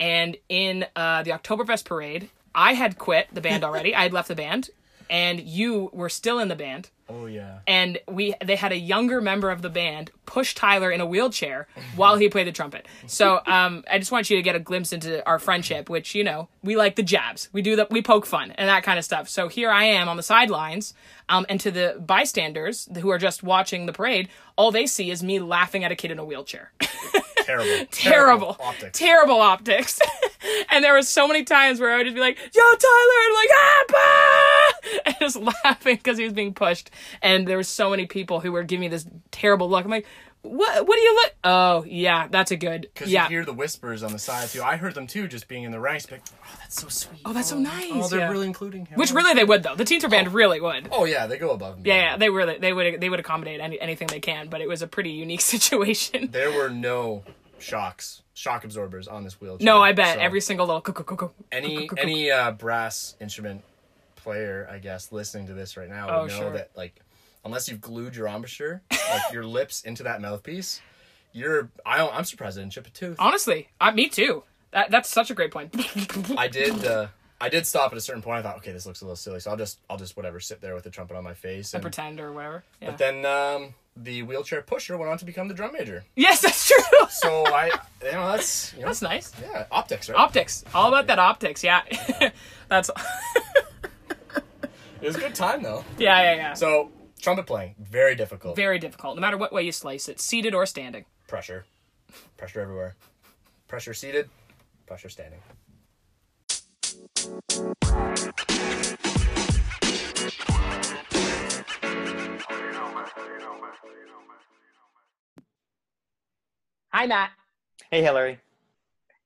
And 0.00 0.36
in 0.48 0.86
uh, 0.94 1.22
the 1.24 1.32
Oktoberfest 1.32 1.84
parade, 1.84 2.30
I 2.54 2.74
had 2.74 2.98
quit 2.98 3.28
the 3.32 3.40
band 3.40 3.64
already. 3.64 3.94
I 3.94 4.02
had 4.02 4.12
left 4.12 4.28
the 4.28 4.34
band, 4.34 4.70
and 5.10 5.40
you 5.40 5.90
were 5.92 6.08
still 6.08 6.38
in 6.38 6.48
the 6.48 6.56
band 6.56 6.90
Oh, 7.10 7.24
yeah. 7.24 7.60
and 7.66 7.98
we 8.06 8.34
they 8.44 8.56
had 8.56 8.70
a 8.70 8.76
younger 8.76 9.20
member 9.22 9.50
of 9.50 9.62
the 9.62 9.70
band 9.70 10.10
push 10.26 10.54
Tyler 10.54 10.90
in 10.90 11.00
a 11.00 11.06
wheelchair 11.06 11.66
while 11.96 12.16
he 12.16 12.28
played 12.28 12.46
the 12.46 12.52
trumpet. 12.52 12.86
So 13.06 13.40
um, 13.46 13.82
I 13.90 13.98
just 13.98 14.12
want 14.12 14.28
you 14.28 14.36
to 14.36 14.42
get 14.42 14.54
a 14.56 14.60
glimpse 14.60 14.92
into 14.92 15.26
our 15.26 15.38
friendship, 15.38 15.88
which 15.88 16.14
you 16.14 16.22
know 16.22 16.48
we 16.62 16.76
like 16.76 16.96
the 16.96 17.02
jabs, 17.02 17.48
we 17.52 17.62
do 17.62 17.76
the 17.76 17.86
we 17.90 18.02
poke 18.02 18.26
fun 18.26 18.50
and 18.52 18.68
that 18.68 18.82
kind 18.82 18.98
of 18.98 19.04
stuff. 19.06 19.28
So 19.30 19.48
here 19.48 19.70
I 19.70 19.84
am 19.84 20.08
on 20.08 20.18
the 20.18 20.22
sidelines, 20.22 20.92
um, 21.30 21.46
and 21.48 21.58
to 21.60 21.70
the 21.70 21.96
bystanders 21.98 22.88
who 23.00 23.08
are 23.10 23.18
just 23.18 23.42
watching 23.42 23.86
the 23.86 23.92
parade, 23.94 24.28
all 24.56 24.70
they 24.70 24.86
see 24.86 25.10
is 25.10 25.22
me 25.22 25.38
laughing 25.40 25.84
at 25.84 25.90
a 25.92 25.96
kid 25.96 26.10
in 26.10 26.18
a 26.18 26.24
wheelchair. 26.24 26.72
Terrible. 27.48 27.86
terrible, 27.90 28.56
optics. 28.60 28.98
terrible 28.98 29.40
optics. 29.40 29.98
and 30.70 30.84
there 30.84 30.92
were 30.92 31.00
so 31.00 31.26
many 31.26 31.44
times 31.44 31.80
where 31.80 31.92
I 31.94 31.96
would 31.96 32.04
just 32.04 32.14
be 32.14 32.20
like, 32.20 32.36
"Yo, 32.36 32.60
Tyler," 32.60 33.18
and 33.24 33.34
like, 33.34 33.48
just 35.32 35.44
laughing 35.64 35.96
because 35.96 36.18
he 36.18 36.24
was 36.24 36.32
being 36.32 36.54
pushed. 36.54 36.90
And 37.22 37.46
there 37.46 37.56
were 37.56 37.62
so 37.62 37.90
many 37.90 38.06
people 38.06 38.40
who 38.40 38.52
were 38.52 38.62
giving 38.62 38.80
me 38.82 38.88
this 38.88 39.06
terrible 39.30 39.68
look. 39.70 39.84
I'm 39.84 39.90
like, 39.90 40.06
"What? 40.42 40.86
What 40.86 40.94
do 40.96 41.00
you 41.00 41.14
look?" 41.14 41.34
Oh, 41.44 41.84
yeah, 41.86 42.28
that's 42.30 42.50
a 42.50 42.56
good. 42.56 42.82
Because 42.92 43.10
Yeah. 43.10 43.24
you 43.24 43.28
hear 43.30 43.44
the 43.44 43.52
whispers 43.52 44.02
on 44.02 44.12
the 44.12 44.18
side, 44.18 44.48
too. 44.48 44.62
I 44.62 44.76
heard 44.76 44.94
them, 44.94 45.06
too, 45.06 45.28
just 45.28 45.48
being 45.48 45.62
in 45.64 45.70
the 45.72 45.80
ranks. 45.80 46.10
Like, 46.10 46.22
oh, 46.44 46.56
that's 46.60 46.80
so 46.80 46.88
sweet. 46.88 47.20
Oh, 47.24 47.32
that's 47.32 47.48
so 47.48 47.58
nice. 47.58 47.90
Oh, 47.92 48.08
they're 48.08 48.20
yeah. 48.20 48.30
really 48.30 48.46
including 48.46 48.86
him. 48.86 48.98
Which 48.98 49.12
Oh, 49.12 49.16
really 49.16 49.34
they 49.34 49.44
would 49.44 49.62
though. 49.62 49.74
The 49.74 49.84
tour 49.84 50.08
band 50.10 50.32
really 50.34 50.60
would. 50.60 50.88
Oh, 50.92 51.04
yeah, 51.04 51.26
they 51.26 51.38
go 51.38 51.50
above 51.50 51.76
and 51.78 51.86
Yeah, 51.86 51.94
beyond. 51.94 52.10
yeah, 52.10 52.16
they 52.18 52.30
really 52.30 52.58
they 52.58 52.72
would 52.72 53.00
they 53.00 53.08
would 53.08 53.20
accommodate 53.20 53.60
any, 53.60 53.80
anything 53.80 54.08
they 54.08 54.20
can, 54.20 54.48
but 54.48 54.60
it 54.60 54.68
was 54.68 54.82
a 54.82 54.86
pretty 54.86 55.10
unique 55.10 55.40
situation. 55.54 56.28
There 56.30 56.50
were 56.52 56.68
no 56.70 57.22
shocks, 57.58 58.22
shock 58.34 58.64
absorbers 58.64 59.08
on 59.08 59.24
this 59.24 59.40
wheelchair. 59.40 59.64
No, 59.64 59.82
I 59.82 59.92
bet 59.92 60.14
So 60.16 60.20
every 60.20 60.40
single 60.40 60.66
little 60.66 61.32
any 61.50 61.88
any 61.96 62.30
uh, 62.30 62.52
brass 62.52 63.16
instrument 63.20 63.62
player, 64.28 64.68
I 64.70 64.78
guess, 64.78 65.10
listening 65.12 65.46
to 65.46 65.54
this 65.54 65.76
right 65.76 65.88
now 65.88 66.08
Oh, 66.10 66.22
would 66.22 66.30
know 66.30 66.38
sure. 66.38 66.52
that 66.52 66.70
like 66.76 67.00
unless 67.44 67.68
you've 67.68 67.80
glued 67.80 68.14
your 68.14 68.26
embouchure, 68.28 68.82
like 68.90 69.32
your 69.32 69.44
lips 69.58 69.82
into 69.82 70.02
that 70.02 70.20
mouthpiece, 70.20 70.80
you're 71.32 71.70
I 71.86 71.96
don't, 71.98 72.14
I'm 72.14 72.24
surprised 72.24 72.58
I 72.58 72.62
didn't 72.62 72.72
chip 72.74 72.86
a 72.86 72.90
tooth. 72.90 73.16
Honestly, 73.18 73.68
I, 73.80 73.90
me 73.92 74.08
too. 74.08 74.42
That 74.72 74.90
that's 74.90 75.08
such 75.08 75.30
a 75.30 75.34
great 75.34 75.50
point. 75.50 75.74
I 76.36 76.48
did 76.48 76.84
uh, 76.94 77.06
I 77.40 77.48
did 77.48 77.66
stop 77.66 77.92
at 77.92 77.96
a 77.98 78.00
certain 78.02 78.20
point. 78.20 78.38
I 78.40 78.42
thought, 78.42 78.56
okay, 78.58 78.72
this 78.72 78.84
looks 78.84 79.00
a 79.00 79.04
little 79.04 79.16
silly, 79.16 79.40
so 79.40 79.50
I'll 79.50 79.56
just 79.56 79.78
I'll 79.88 79.96
just 79.96 80.14
whatever 80.16 80.40
sit 80.40 80.60
there 80.60 80.74
with 80.74 80.84
the 80.84 80.90
trumpet 80.90 81.16
on 81.16 81.24
my 81.24 81.34
face. 81.34 81.72
And, 81.72 81.80
Pretend 81.82 82.20
or 82.20 82.32
whatever. 82.32 82.64
Yeah. 82.82 82.90
but 82.90 82.98
then 82.98 83.24
um, 83.24 83.74
the 83.96 84.22
wheelchair 84.24 84.60
pusher 84.62 84.98
went 84.98 85.10
on 85.10 85.16
to 85.18 85.24
become 85.24 85.48
the 85.48 85.54
drum 85.54 85.72
major. 85.72 86.04
yes, 86.16 86.42
that's 86.42 86.68
true. 86.68 86.76
So 87.10 87.44
I 87.46 87.70
you 88.04 88.12
know 88.12 88.30
that's 88.32 88.74
you 88.74 88.80
know 88.80 88.86
That's 88.88 89.00
nice. 89.02 89.32
yeah 89.40 89.64
optics 89.72 90.08
right. 90.10 90.18
Optics. 90.18 90.62
All 90.74 90.88
about 90.88 91.06
that 91.06 91.18
optics. 91.18 91.64
Yeah. 91.64 91.82
That's. 92.68 92.90
It 95.00 95.06
was 95.06 95.16
a 95.16 95.20
good 95.20 95.34
time 95.34 95.62
though. 95.62 95.84
yeah, 95.98 96.20
yeah, 96.22 96.34
yeah. 96.34 96.54
So 96.54 96.90
trumpet 97.20 97.46
playing 97.46 97.74
very 97.80 98.14
difficult. 98.14 98.56
Very 98.56 98.78
difficult, 98.78 99.16
no 99.16 99.20
matter 99.20 99.36
what 99.36 99.52
way 99.52 99.62
you 99.62 99.72
slice 99.72 100.08
it, 100.08 100.20
seated 100.20 100.54
or 100.54 100.66
standing. 100.66 101.04
pressure 101.26 101.64
pressure 102.36 102.60
everywhere 102.60 102.96
pressure 103.68 103.92
seated 103.92 104.30
pressure 104.86 105.10
standing 105.10 105.40
Hi, 116.92 117.06
Matt. 117.06 117.30
Hey, 117.90 118.02
Hillary. 118.02 118.38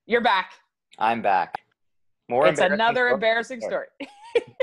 You're 0.07 0.21
back. 0.21 0.53
I'm 0.99 1.23
back. 1.23 1.61
More 2.29 2.47
it's 2.47 2.61
another 2.61 2.95
stories. 3.09 3.15
embarrassing 3.15 3.61
story. 3.61 3.87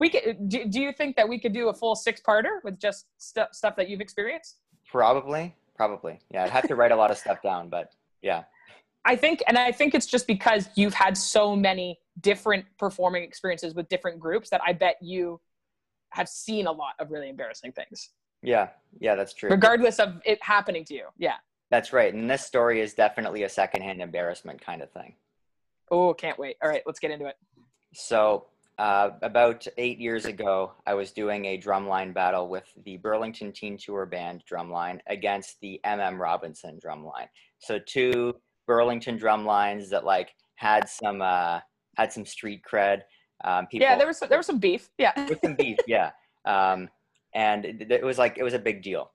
we 0.00 0.10
could. 0.10 0.48
Do, 0.48 0.64
do 0.66 0.80
you 0.80 0.92
think 0.92 1.16
that 1.16 1.28
we 1.28 1.38
could 1.38 1.52
do 1.52 1.68
a 1.68 1.74
full 1.74 1.94
six-parter 1.94 2.62
with 2.64 2.78
just 2.78 3.06
stuff 3.18 3.48
stuff 3.52 3.76
that 3.76 3.88
you've 3.88 4.00
experienced? 4.00 4.58
Probably, 4.90 5.54
probably. 5.74 6.20
Yeah, 6.30 6.44
I'd 6.44 6.50
have 6.50 6.68
to 6.68 6.74
write 6.76 6.92
a 6.92 6.96
lot 6.96 7.10
of 7.10 7.18
stuff 7.18 7.42
down, 7.42 7.68
but 7.68 7.92
yeah. 8.22 8.44
I 9.04 9.14
think, 9.14 9.42
and 9.46 9.56
I 9.56 9.70
think 9.70 9.94
it's 9.94 10.06
just 10.06 10.26
because 10.26 10.68
you've 10.74 10.94
had 10.94 11.16
so 11.16 11.54
many 11.54 12.00
different 12.20 12.64
performing 12.76 13.22
experiences 13.22 13.74
with 13.74 13.88
different 13.88 14.18
groups 14.18 14.50
that 14.50 14.60
I 14.66 14.72
bet 14.72 14.96
you 15.00 15.40
have 16.10 16.28
seen 16.28 16.66
a 16.66 16.72
lot 16.72 16.94
of 16.98 17.10
really 17.10 17.28
embarrassing 17.28 17.72
things, 17.72 18.10
Yeah, 18.42 18.68
yeah, 18.98 19.14
that's 19.14 19.32
true. 19.32 19.50
regardless 19.50 19.98
of 20.00 20.20
it 20.24 20.42
happening 20.42 20.84
to 20.86 20.94
you. 20.94 21.06
Yeah. 21.18 21.34
That's 21.70 21.92
right. 21.92 22.12
And 22.12 22.28
this 22.30 22.44
story 22.44 22.80
is 22.80 22.94
definitely 22.94 23.42
a 23.42 23.48
secondhand 23.48 24.00
embarrassment 24.00 24.60
kind 24.60 24.82
of 24.82 24.90
thing. 24.90 25.14
Oh, 25.90 26.14
can't 26.14 26.38
wait. 26.38 26.56
All 26.62 26.68
right, 26.68 26.82
let's 26.86 26.98
get 26.98 27.10
into 27.10 27.26
it. 27.26 27.36
So, 27.92 28.46
uh, 28.78 29.10
about 29.22 29.66
eight 29.78 29.98
years 29.98 30.26
ago, 30.26 30.72
I 30.86 30.94
was 30.94 31.12
doing 31.12 31.46
a 31.46 31.58
drumline 31.58 32.12
battle 32.12 32.48
with 32.48 32.64
the 32.84 32.98
Burlington 32.98 33.52
Teen 33.52 33.78
Tour 33.78 34.04
Band 34.04 34.44
drumline 34.50 35.00
against 35.06 35.60
the 35.60 35.80
MM 35.84 36.18
Robinson 36.18 36.78
drumline. 36.84 37.28
So, 37.58 37.78
two 37.78 38.34
Burlington 38.66 39.18
drumlines 39.18 39.88
that 39.90 40.04
like 40.04 40.34
had 40.56 40.88
some 40.88 41.22
uh, 41.22 41.60
had 41.96 42.12
some 42.12 42.26
street 42.26 42.60
cred. 42.70 43.02
Um, 43.44 43.66
people 43.66 43.86
Yeah, 43.86 43.96
there 43.96 44.06
was 44.06 44.20
there 44.20 44.38
was 44.38 44.46
some 44.46 44.58
beef. 44.58 44.90
Yeah. 44.98 45.12
with 45.28 45.40
some 45.42 45.54
beef, 45.54 45.78
yeah. 45.86 46.10
Um, 46.44 46.88
and 47.34 47.64
it, 47.64 47.90
it 47.90 48.04
was 48.04 48.18
like 48.18 48.36
it 48.36 48.42
was 48.42 48.54
a 48.54 48.58
big 48.58 48.82
deal, 48.82 49.10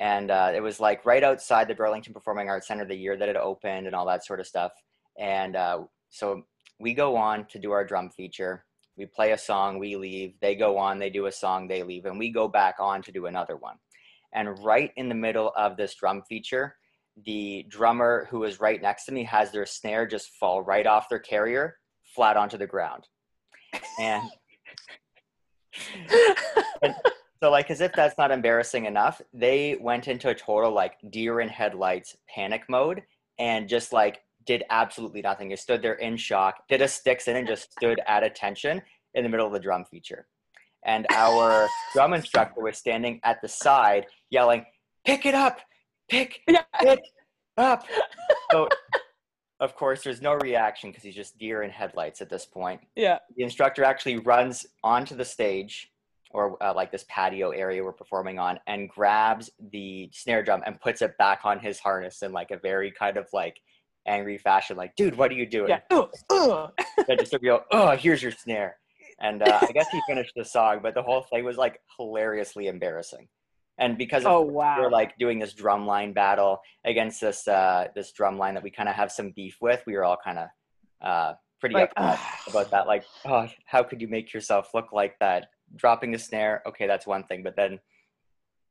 and 0.00 0.30
uh, 0.30 0.52
it 0.54 0.60
was 0.60 0.80
like 0.80 1.06
right 1.06 1.22
outside 1.22 1.68
the 1.68 1.74
Burlington 1.74 2.12
Performing 2.12 2.48
Arts 2.48 2.66
Center 2.66 2.84
the 2.84 2.96
year 2.96 3.16
that 3.16 3.28
it 3.28 3.36
opened 3.36 3.86
and 3.86 3.94
all 3.94 4.06
that 4.06 4.24
sort 4.24 4.40
of 4.40 4.46
stuff. 4.46 4.72
And 5.18 5.54
uh, 5.54 5.82
so 6.10 6.42
we 6.80 6.94
go 6.94 7.16
on 7.16 7.46
to 7.46 7.58
do 7.58 7.70
our 7.70 7.84
drum 7.84 8.10
feature. 8.10 8.64
We 8.96 9.06
play 9.06 9.32
a 9.32 9.38
song, 9.38 9.78
we 9.78 9.96
leave. 9.96 10.34
They 10.40 10.54
go 10.54 10.78
on, 10.78 10.98
they 10.98 11.10
do 11.10 11.26
a 11.26 11.32
song, 11.32 11.66
they 11.66 11.82
leave, 11.82 12.04
and 12.04 12.18
we 12.18 12.30
go 12.30 12.48
back 12.48 12.76
on 12.78 13.02
to 13.02 13.12
do 13.12 13.26
another 13.26 13.56
one. 13.56 13.76
And 14.34 14.58
right 14.64 14.92
in 14.96 15.08
the 15.08 15.14
middle 15.14 15.52
of 15.56 15.76
this 15.76 15.94
drum 15.94 16.22
feature, 16.28 16.76
the 17.24 17.66
drummer 17.68 18.26
who 18.30 18.44
is 18.44 18.60
right 18.60 18.80
next 18.80 19.04
to 19.04 19.12
me 19.12 19.24
has 19.24 19.50
their 19.52 19.66
snare 19.66 20.06
just 20.06 20.30
fall 20.40 20.62
right 20.62 20.86
off 20.86 21.08
their 21.08 21.18
carrier, 21.18 21.76
flat 22.14 22.36
onto 22.36 22.56
the 22.56 22.66
ground. 22.66 23.06
And 23.98 24.22
So, 27.42 27.50
like, 27.50 27.72
as 27.72 27.80
if 27.80 27.92
that's 27.92 28.16
not 28.18 28.30
embarrassing 28.30 28.84
enough, 28.84 29.20
they 29.34 29.76
went 29.80 30.06
into 30.06 30.28
a 30.28 30.34
total 30.34 30.70
like 30.70 30.94
deer 31.10 31.40
in 31.40 31.48
headlights 31.48 32.16
panic 32.32 32.62
mode 32.68 33.02
and 33.36 33.68
just 33.68 33.92
like 33.92 34.20
did 34.46 34.64
absolutely 34.70 35.22
nothing. 35.22 35.50
He 35.50 35.56
stood 35.56 35.82
there 35.82 35.94
in 35.94 36.16
shock, 36.16 36.66
did 36.68 36.82
a 36.82 36.88
sticks 36.88 37.28
in, 37.28 37.36
and 37.36 37.46
just 37.46 37.72
stood 37.72 38.00
at 38.06 38.22
attention 38.22 38.82
in 39.14 39.22
the 39.24 39.28
middle 39.28 39.46
of 39.46 39.52
the 39.52 39.60
drum 39.60 39.84
feature. 39.84 40.26
And 40.84 41.06
our 41.10 41.68
drum 41.94 42.12
instructor 42.14 42.62
was 42.62 42.78
standing 42.78 43.20
at 43.24 43.40
the 43.42 43.48
side 43.48 44.06
yelling, 44.30 44.64
"Pick 45.04 45.26
it 45.26 45.34
up, 45.34 45.60
pick 46.08 46.40
it 46.48 47.00
up!" 47.56 47.84
So, 48.50 48.68
of 49.60 49.76
course, 49.76 50.02
there's 50.02 50.20
no 50.20 50.34
reaction 50.34 50.90
because 50.90 51.04
he's 51.04 51.14
just 51.14 51.38
deer 51.38 51.62
in 51.62 51.70
headlights 51.70 52.20
at 52.20 52.28
this 52.28 52.44
point 52.46 52.80
Yeah. 52.96 53.18
the 53.36 53.44
instructor 53.44 53.84
actually 53.84 54.18
runs 54.18 54.66
onto 54.82 55.14
the 55.14 55.24
stage 55.24 55.88
or 56.32 56.60
uh, 56.62 56.72
like 56.74 56.90
this 56.90 57.04
patio 57.08 57.50
area 57.50 57.84
we're 57.84 57.92
performing 57.92 58.38
on 58.38 58.58
and 58.66 58.88
grabs 58.88 59.50
the 59.70 60.08
snare 60.12 60.42
drum 60.42 60.62
and 60.66 60.80
puts 60.80 61.02
it 61.02 61.16
back 61.18 61.40
on 61.44 61.60
his 61.60 61.78
harness 61.78 62.22
in 62.22 62.32
like 62.32 62.50
a 62.50 62.56
very 62.56 62.90
kind 62.90 63.16
of 63.18 63.28
like 63.32 63.60
angry 64.06 64.38
fashion 64.38 64.76
like 64.76 64.94
dude 64.96 65.16
what 65.16 65.30
are 65.30 65.34
you 65.34 65.46
doing 65.46 65.68
Yeah. 65.68 65.80
Ugh. 66.30 66.70
and 67.08 67.18
just 67.18 67.32
to 67.32 67.38
go 67.38 67.62
oh 67.70 67.90
here's 67.96 68.22
your 68.22 68.32
snare 68.32 68.76
and 69.20 69.42
uh, 69.42 69.58
i 69.62 69.70
guess 69.72 69.86
he 69.92 70.00
finished 70.08 70.32
the 70.34 70.44
song 70.44 70.80
but 70.82 70.94
the 70.94 71.02
whole 71.02 71.22
thing 71.22 71.44
was 71.44 71.56
like 71.56 71.80
hilariously 71.96 72.66
embarrassing 72.66 73.28
and 73.78 73.96
because 73.96 74.24
of 74.24 74.46
wow. 74.48 74.78
we 74.78 74.84
are 74.84 74.90
like 74.90 75.16
doing 75.18 75.38
this 75.38 75.52
drum 75.54 75.86
line 75.86 76.12
battle 76.12 76.60
against 76.84 77.20
this 77.20 77.46
uh 77.48 77.86
this 77.94 78.12
drum 78.12 78.36
line 78.38 78.54
that 78.54 78.62
we 78.62 78.70
kind 78.70 78.88
of 78.88 78.94
have 78.94 79.10
some 79.12 79.30
beef 79.30 79.56
with 79.60 79.82
we 79.86 79.94
were 79.94 80.04
all 80.04 80.18
kind 80.22 80.38
of 80.38 80.48
uh 81.02 81.32
pretty 81.60 81.74
Like, 81.76 81.92
upset 81.96 82.18
about 82.48 82.70
that 82.72 82.86
like 82.88 83.04
oh 83.24 83.46
how 83.66 83.82
could 83.84 84.00
you 84.00 84.08
make 84.08 84.32
yourself 84.34 84.70
look 84.74 84.92
like 84.92 85.16
that 85.20 85.46
dropping 85.76 86.10
the 86.10 86.18
snare 86.18 86.60
okay 86.66 86.86
that's 86.88 87.06
one 87.06 87.22
thing 87.24 87.42
but 87.44 87.54
then 87.56 87.78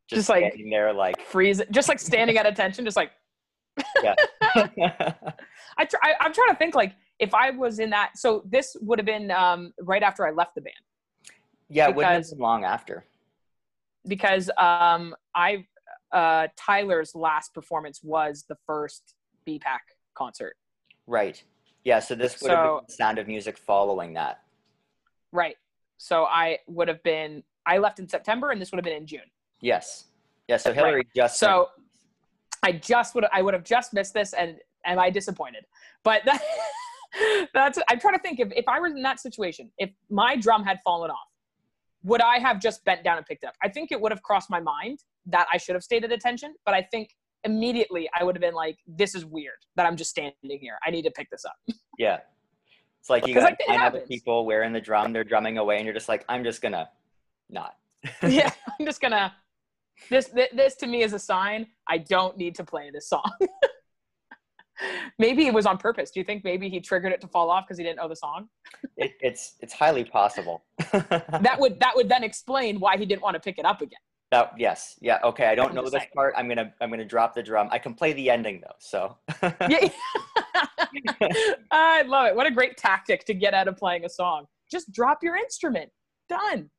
just, 0.10 0.20
Just, 0.20 0.30
like- 0.30 0.52
standing 0.52 0.70
there 0.70 0.94
like 0.94 1.20
freeze 1.22 1.62
just 1.72 1.88
like 1.88 2.00
standing 2.00 2.38
at 2.38 2.46
attention 2.46 2.84
just 2.84 2.98
like 2.98 3.12
yeah. 4.04 4.16
I 5.78 5.86
try, 5.86 6.00
I, 6.04 6.14
i'm 6.20 6.34
trying 6.34 6.50
to 6.50 6.56
think 6.56 6.76
like 6.76 6.94
if 7.20 7.34
i 7.34 7.50
was 7.52 7.80
in 7.80 7.90
that 7.92 8.18
so 8.18 8.44
this 8.46 8.76
would 8.82 9.00
have 9.00 9.06
been 9.06 9.32
um, 9.32 9.74
right 9.82 10.04
after 10.04 10.26
i 10.26 10.32
left 10.32 10.56
the 10.56 10.62
band. 10.62 10.76
Yeah 11.70 11.88
it 11.90 11.96
wouldn't 11.96 12.12
have 12.12 12.20
Because- 12.22 12.32
been 12.32 12.40
long 12.40 12.64
after. 12.66 13.06
Because 14.08 14.50
um, 14.58 15.16
i 15.36 15.66
uh, 16.12 16.48
tyler's 16.58 17.16
last 17.16 17.54
performance 17.54 18.02
was 18.04 18.44
the 18.50 18.58
first 18.66 19.14
bpac 19.48 19.80
concert. 20.14 20.56
Right. 21.08 21.42
Yeah 21.84 22.00
so 22.00 22.16
this 22.16 22.42
would 22.42 22.52
have 22.52 22.66
been 22.66 22.80
the 22.88 22.94
sound 22.94 23.18
of 23.20 23.28
music 23.28 23.58
following 23.58 24.14
that. 24.16 24.42
Right. 25.32 25.56
So 25.98 26.26
i 26.26 26.58
would 26.68 26.88
have 26.88 27.02
been 27.04 27.44
i 27.66 27.78
left 27.78 28.00
in 28.00 28.10
september 28.10 28.52
and 28.52 28.62
this 28.62 28.72
would 28.72 28.78
have 28.78 28.86
been 28.86 28.98
in 28.98 29.08
june. 29.08 29.22
Yes. 29.62 30.06
Yeah 30.48 30.58
so 30.58 30.74
hillary 30.74 31.08
just 31.16 31.40
so 31.40 31.70
i 32.64 32.72
just 32.72 33.16
would 33.16 33.26
i 33.32 33.42
would 33.42 33.54
have 33.54 33.64
just 33.64 33.94
missed 33.94 34.14
this 34.14 34.34
and 34.34 34.58
am 34.86 35.00
i 35.00 35.10
disappointed? 35.10 35.66
But 36.04 36.24
that, 36.26 36.42
that's 37.54 37.80
i'm 37.90 38.00
trying 38.00 38.16
to 38.16 38.22
think 38.22 38.40
if, 38.40 38.52
if 38.56 38.68
i 38.68 38.80
was 38.80 38.94
in 38.94 39.02
that 39.02 39.20
situation 39.20 39.70
if 39.78 39.90
my 40.10 40.36
drum 40.36 40.64
had 40.64 40.80
fallen 40.84 41.12
off 41.12 41.18
would 42.04 42.22
i 42.22 42.40
have 42.40 42.60
just 42.60 42.84
bent 42.86 43.04
down 43.04 43.18
and 43.18 43.26
picked 43.26 43.44
up? 43.44 43.54
I 43.64 43.70
think 43.70 43.92
it 43.92 44.00
would 44.00 44.12
have 44.12 44.24
crossed 44.24 44.50
my 44.50 44.60
mind 44.60 45.00
that 45.28 45.48
i 45.54 45.58
should 45.58 45.76
have 45.76 45.84
stayed 45.84 46.04
at 46.04 46.12
attention 46.12 46.56
but 46.66 46.74
i 46.74 46.82
think 46.82 47.10
immediately 47.44 48.10
i 48.18 48.24
would 48.24 48.36
have 48.36 48.42
been 48.42 48.54
like 48.54 48.78
this 48.88 49.16
is 49.16 49.26
weird 49.26 49.58
that 49.76 49.86
i'm 49.86 49.98
just 49.98 50.10
standing 50.12 50.34
here. 50.42 50.78
I 50.86 50.92
need 50.92 51.04
to 51.04 51.12
pick 51.12 51.30
this 51.30 51.46
up. 51.46 51.56
Yeah. 51.98 52.20
It's 53.00 53.10
like 53.10 53.28
you 53.28 53.34
got 53.36 53.58
like, 53.68 53.80
other 53.80 54.00
people 54.00 54.46
wearing 54.46 54.74
the 54.74 54.80
drum, 54.80 55.12
they're 55.12 55.24
drumming 55.24 55.58
away, 55.58 55.78
and 55.78 55.86
you're 55.86 55.94
just 55.94 56.08
like, 56.08 56.24
I'm 56.30 56.44
just 56.44 56.62
gonna 56.62 56.88
not. 57.52 57.76
yeah 58.28 58.52
i'm 58.80 58.86
just 58.86 59.02
gonna 59.02 59.34
this, 60.10 60.28
this 60.28 60.48
this 60.56 60.76
to 60.76 60.88
me 60.88 61.04
is 61.04 61.14
a 61.14 61.20
sign 61.20 61.68
i 61.88 61.98
don't 61.98 62.38
need 62.38 62.56
to 62.56 62.64
play 62.64 62.90
this 62.92 63.08
song 63.10 63.30
maybe 65.20 65.46
it 65.46 65.54
was 65.54 65.66
on 65.66 65.78
purpose 65.78 66.10
do 66.12 66.20
you 66.20 66.24
think 66.24 66.44
maybe 66.44 66.70
he 66.70 66.80
triggered 66.80 67.12
it 67.12 67.22
to 67.22 67.28
fall 67.28 67.50
off 67.52 67.66
because 67.68 67.78
he 67.78 67.84
didn't 67.84 67.98
know 67.98 68.08
the 68.08 68.16
song 68.16 68.48
It, 68.98 69.12
it's 69.22 69.56
it's 69.60 69.74
highly 69.74 70.04
possible. 70.04 70.64
that 70.92 71.58
would 71.60 71.80
that 71.80 71.94
would 71.96 72.10
then 72.10 72.24
explain 72.24 72.80
why 72.80 72.98
he 72.98 73.06
didn't 73.06 73.22
want 73.22 73.36
to 73.36 73.40
pick 73.40 73.58
it 73.60 73.66
up 73.66 73.82
again 73.82 74.00
That 74.32 74.54
yes, 74.58 74.96
yeah, 75.02 75.20
okay. 75.24 75.46
I 75.46 75.56
don't 75.56 75.70
I'm 75.70 75.76
know 75.76 75.84
this 75.84 75.92
saying. 75.92 76.08
part. 76.16 76.34
I'm 76.38 76.48
gonna 76.48 76.74
I'm 76.82 76.90
gonna 76.90 77.06
drop 77.06 77.36
the 77.36 77.44
drum. 77.44 77.68
I 77.72 77.78
can 77.80 77.94
play 77.94 78.14
the 78.14 78.30
ending 78.30 78.62
though. 78.62 78.78
So 78.80 79.18
yeah 79.70 79.88
i 81.72 82.02
love 82.04 82.28
it 82.28 82.36
what 82.36 82.48
a 82.48 82.52
great 82.52 82.76
tactic 82.78 83.24
to 83.26 83.34
get 83.34 83.54
out 83.54 83.68
of 83.68 83.78
playing 83.78 84.04
a 84.06 84.10
song 84.10 84.46
just 84.70 84.92
drop 84.92 85.20
your 85.22 85.36
instrument 85.36 85.90
done 86.30 86.70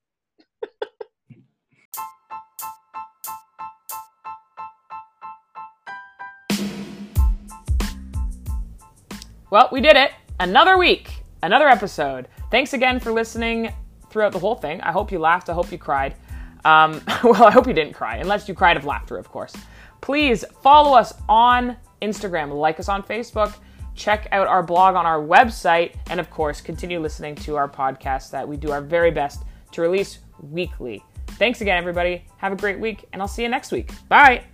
well 9.53 9.69
we 9.71 9.81
did 9.81 9.97
it. 9.97 10.11
Another 10.41 10.79
week 10.79 11.23
another 11.43 11.69
episode. 11.69 12.27
Thanks 12.51 12.73
again 12.73 12.99
for 12.99 13.13
listening 13.13 13.73
throughout 14.11 14.33
the 14.33 14.39
whole 14.39 14.55
thing. 14.55 14.81
I 14.81 14.93
hope 14.93 15.13
you 15.13 15.19
laughed. 15.19 15.51
I 15.51 15.53
hope 15.53 15.71
you 15.71 15.79
cried. 15.79 16.17
Um, 16.65 17.03
well 17.25 17.45
i 17.45 17.51
hope 17.51 17.67
you 17.67 17.73
didn't 17.73 17.93
cry 17.93 18.17
unless 18.17 18.49
you 18.49 18.55
cried 18.55 18.77
of 18.77 18.85
laughter 18.85 19.17
of 19.19 19.29
course. 19.29 19.55
Please 20.01 20.45
follow 20.63 20.97
us 20.97 21.13
on 21.29 21.77
instagram. 22.01 22.51
Like 22.51 22.81
us 22.81 22.89
on 22.89 23.03
facebook. 23.03 23.55
Check 23.95 24.27
out 24.33 24.47
our 24.47 24.63
blog 24.63 24.95
on 24.95 25.05
our 25.05 25.21
website. 25.21 25.97
And 26.09 26.19
of 26.19 26.31
course 26.31 26.63
continue 26.63 26.99
listening 26.99 27.35
to 27.37 27.57
our 27.57 27.69
podcast 27.69 28.31
that 28.31 28.49
we 28.49 28.57
do 28.57 28.73
our 28.73 28.81
very 28.81 29.11
best 29.11 29.43
to 29.73 29.83
release 29.83 30.21
weekly. 30.41 31.05
Thanks 31.27 31.61
again 31.61 31.77
everybody. 31.77 32.25
Have 32.39 32.53
a 32.53 32.57
great 32.57 32.81
week 32.81 33.05
and 33.13 33.21
i'll 33.21 33.29
see 33.29 33.43
you 33.43 33.51
next 33.51 33.71
week. 33.71 33.93
Bye 34.09 34.45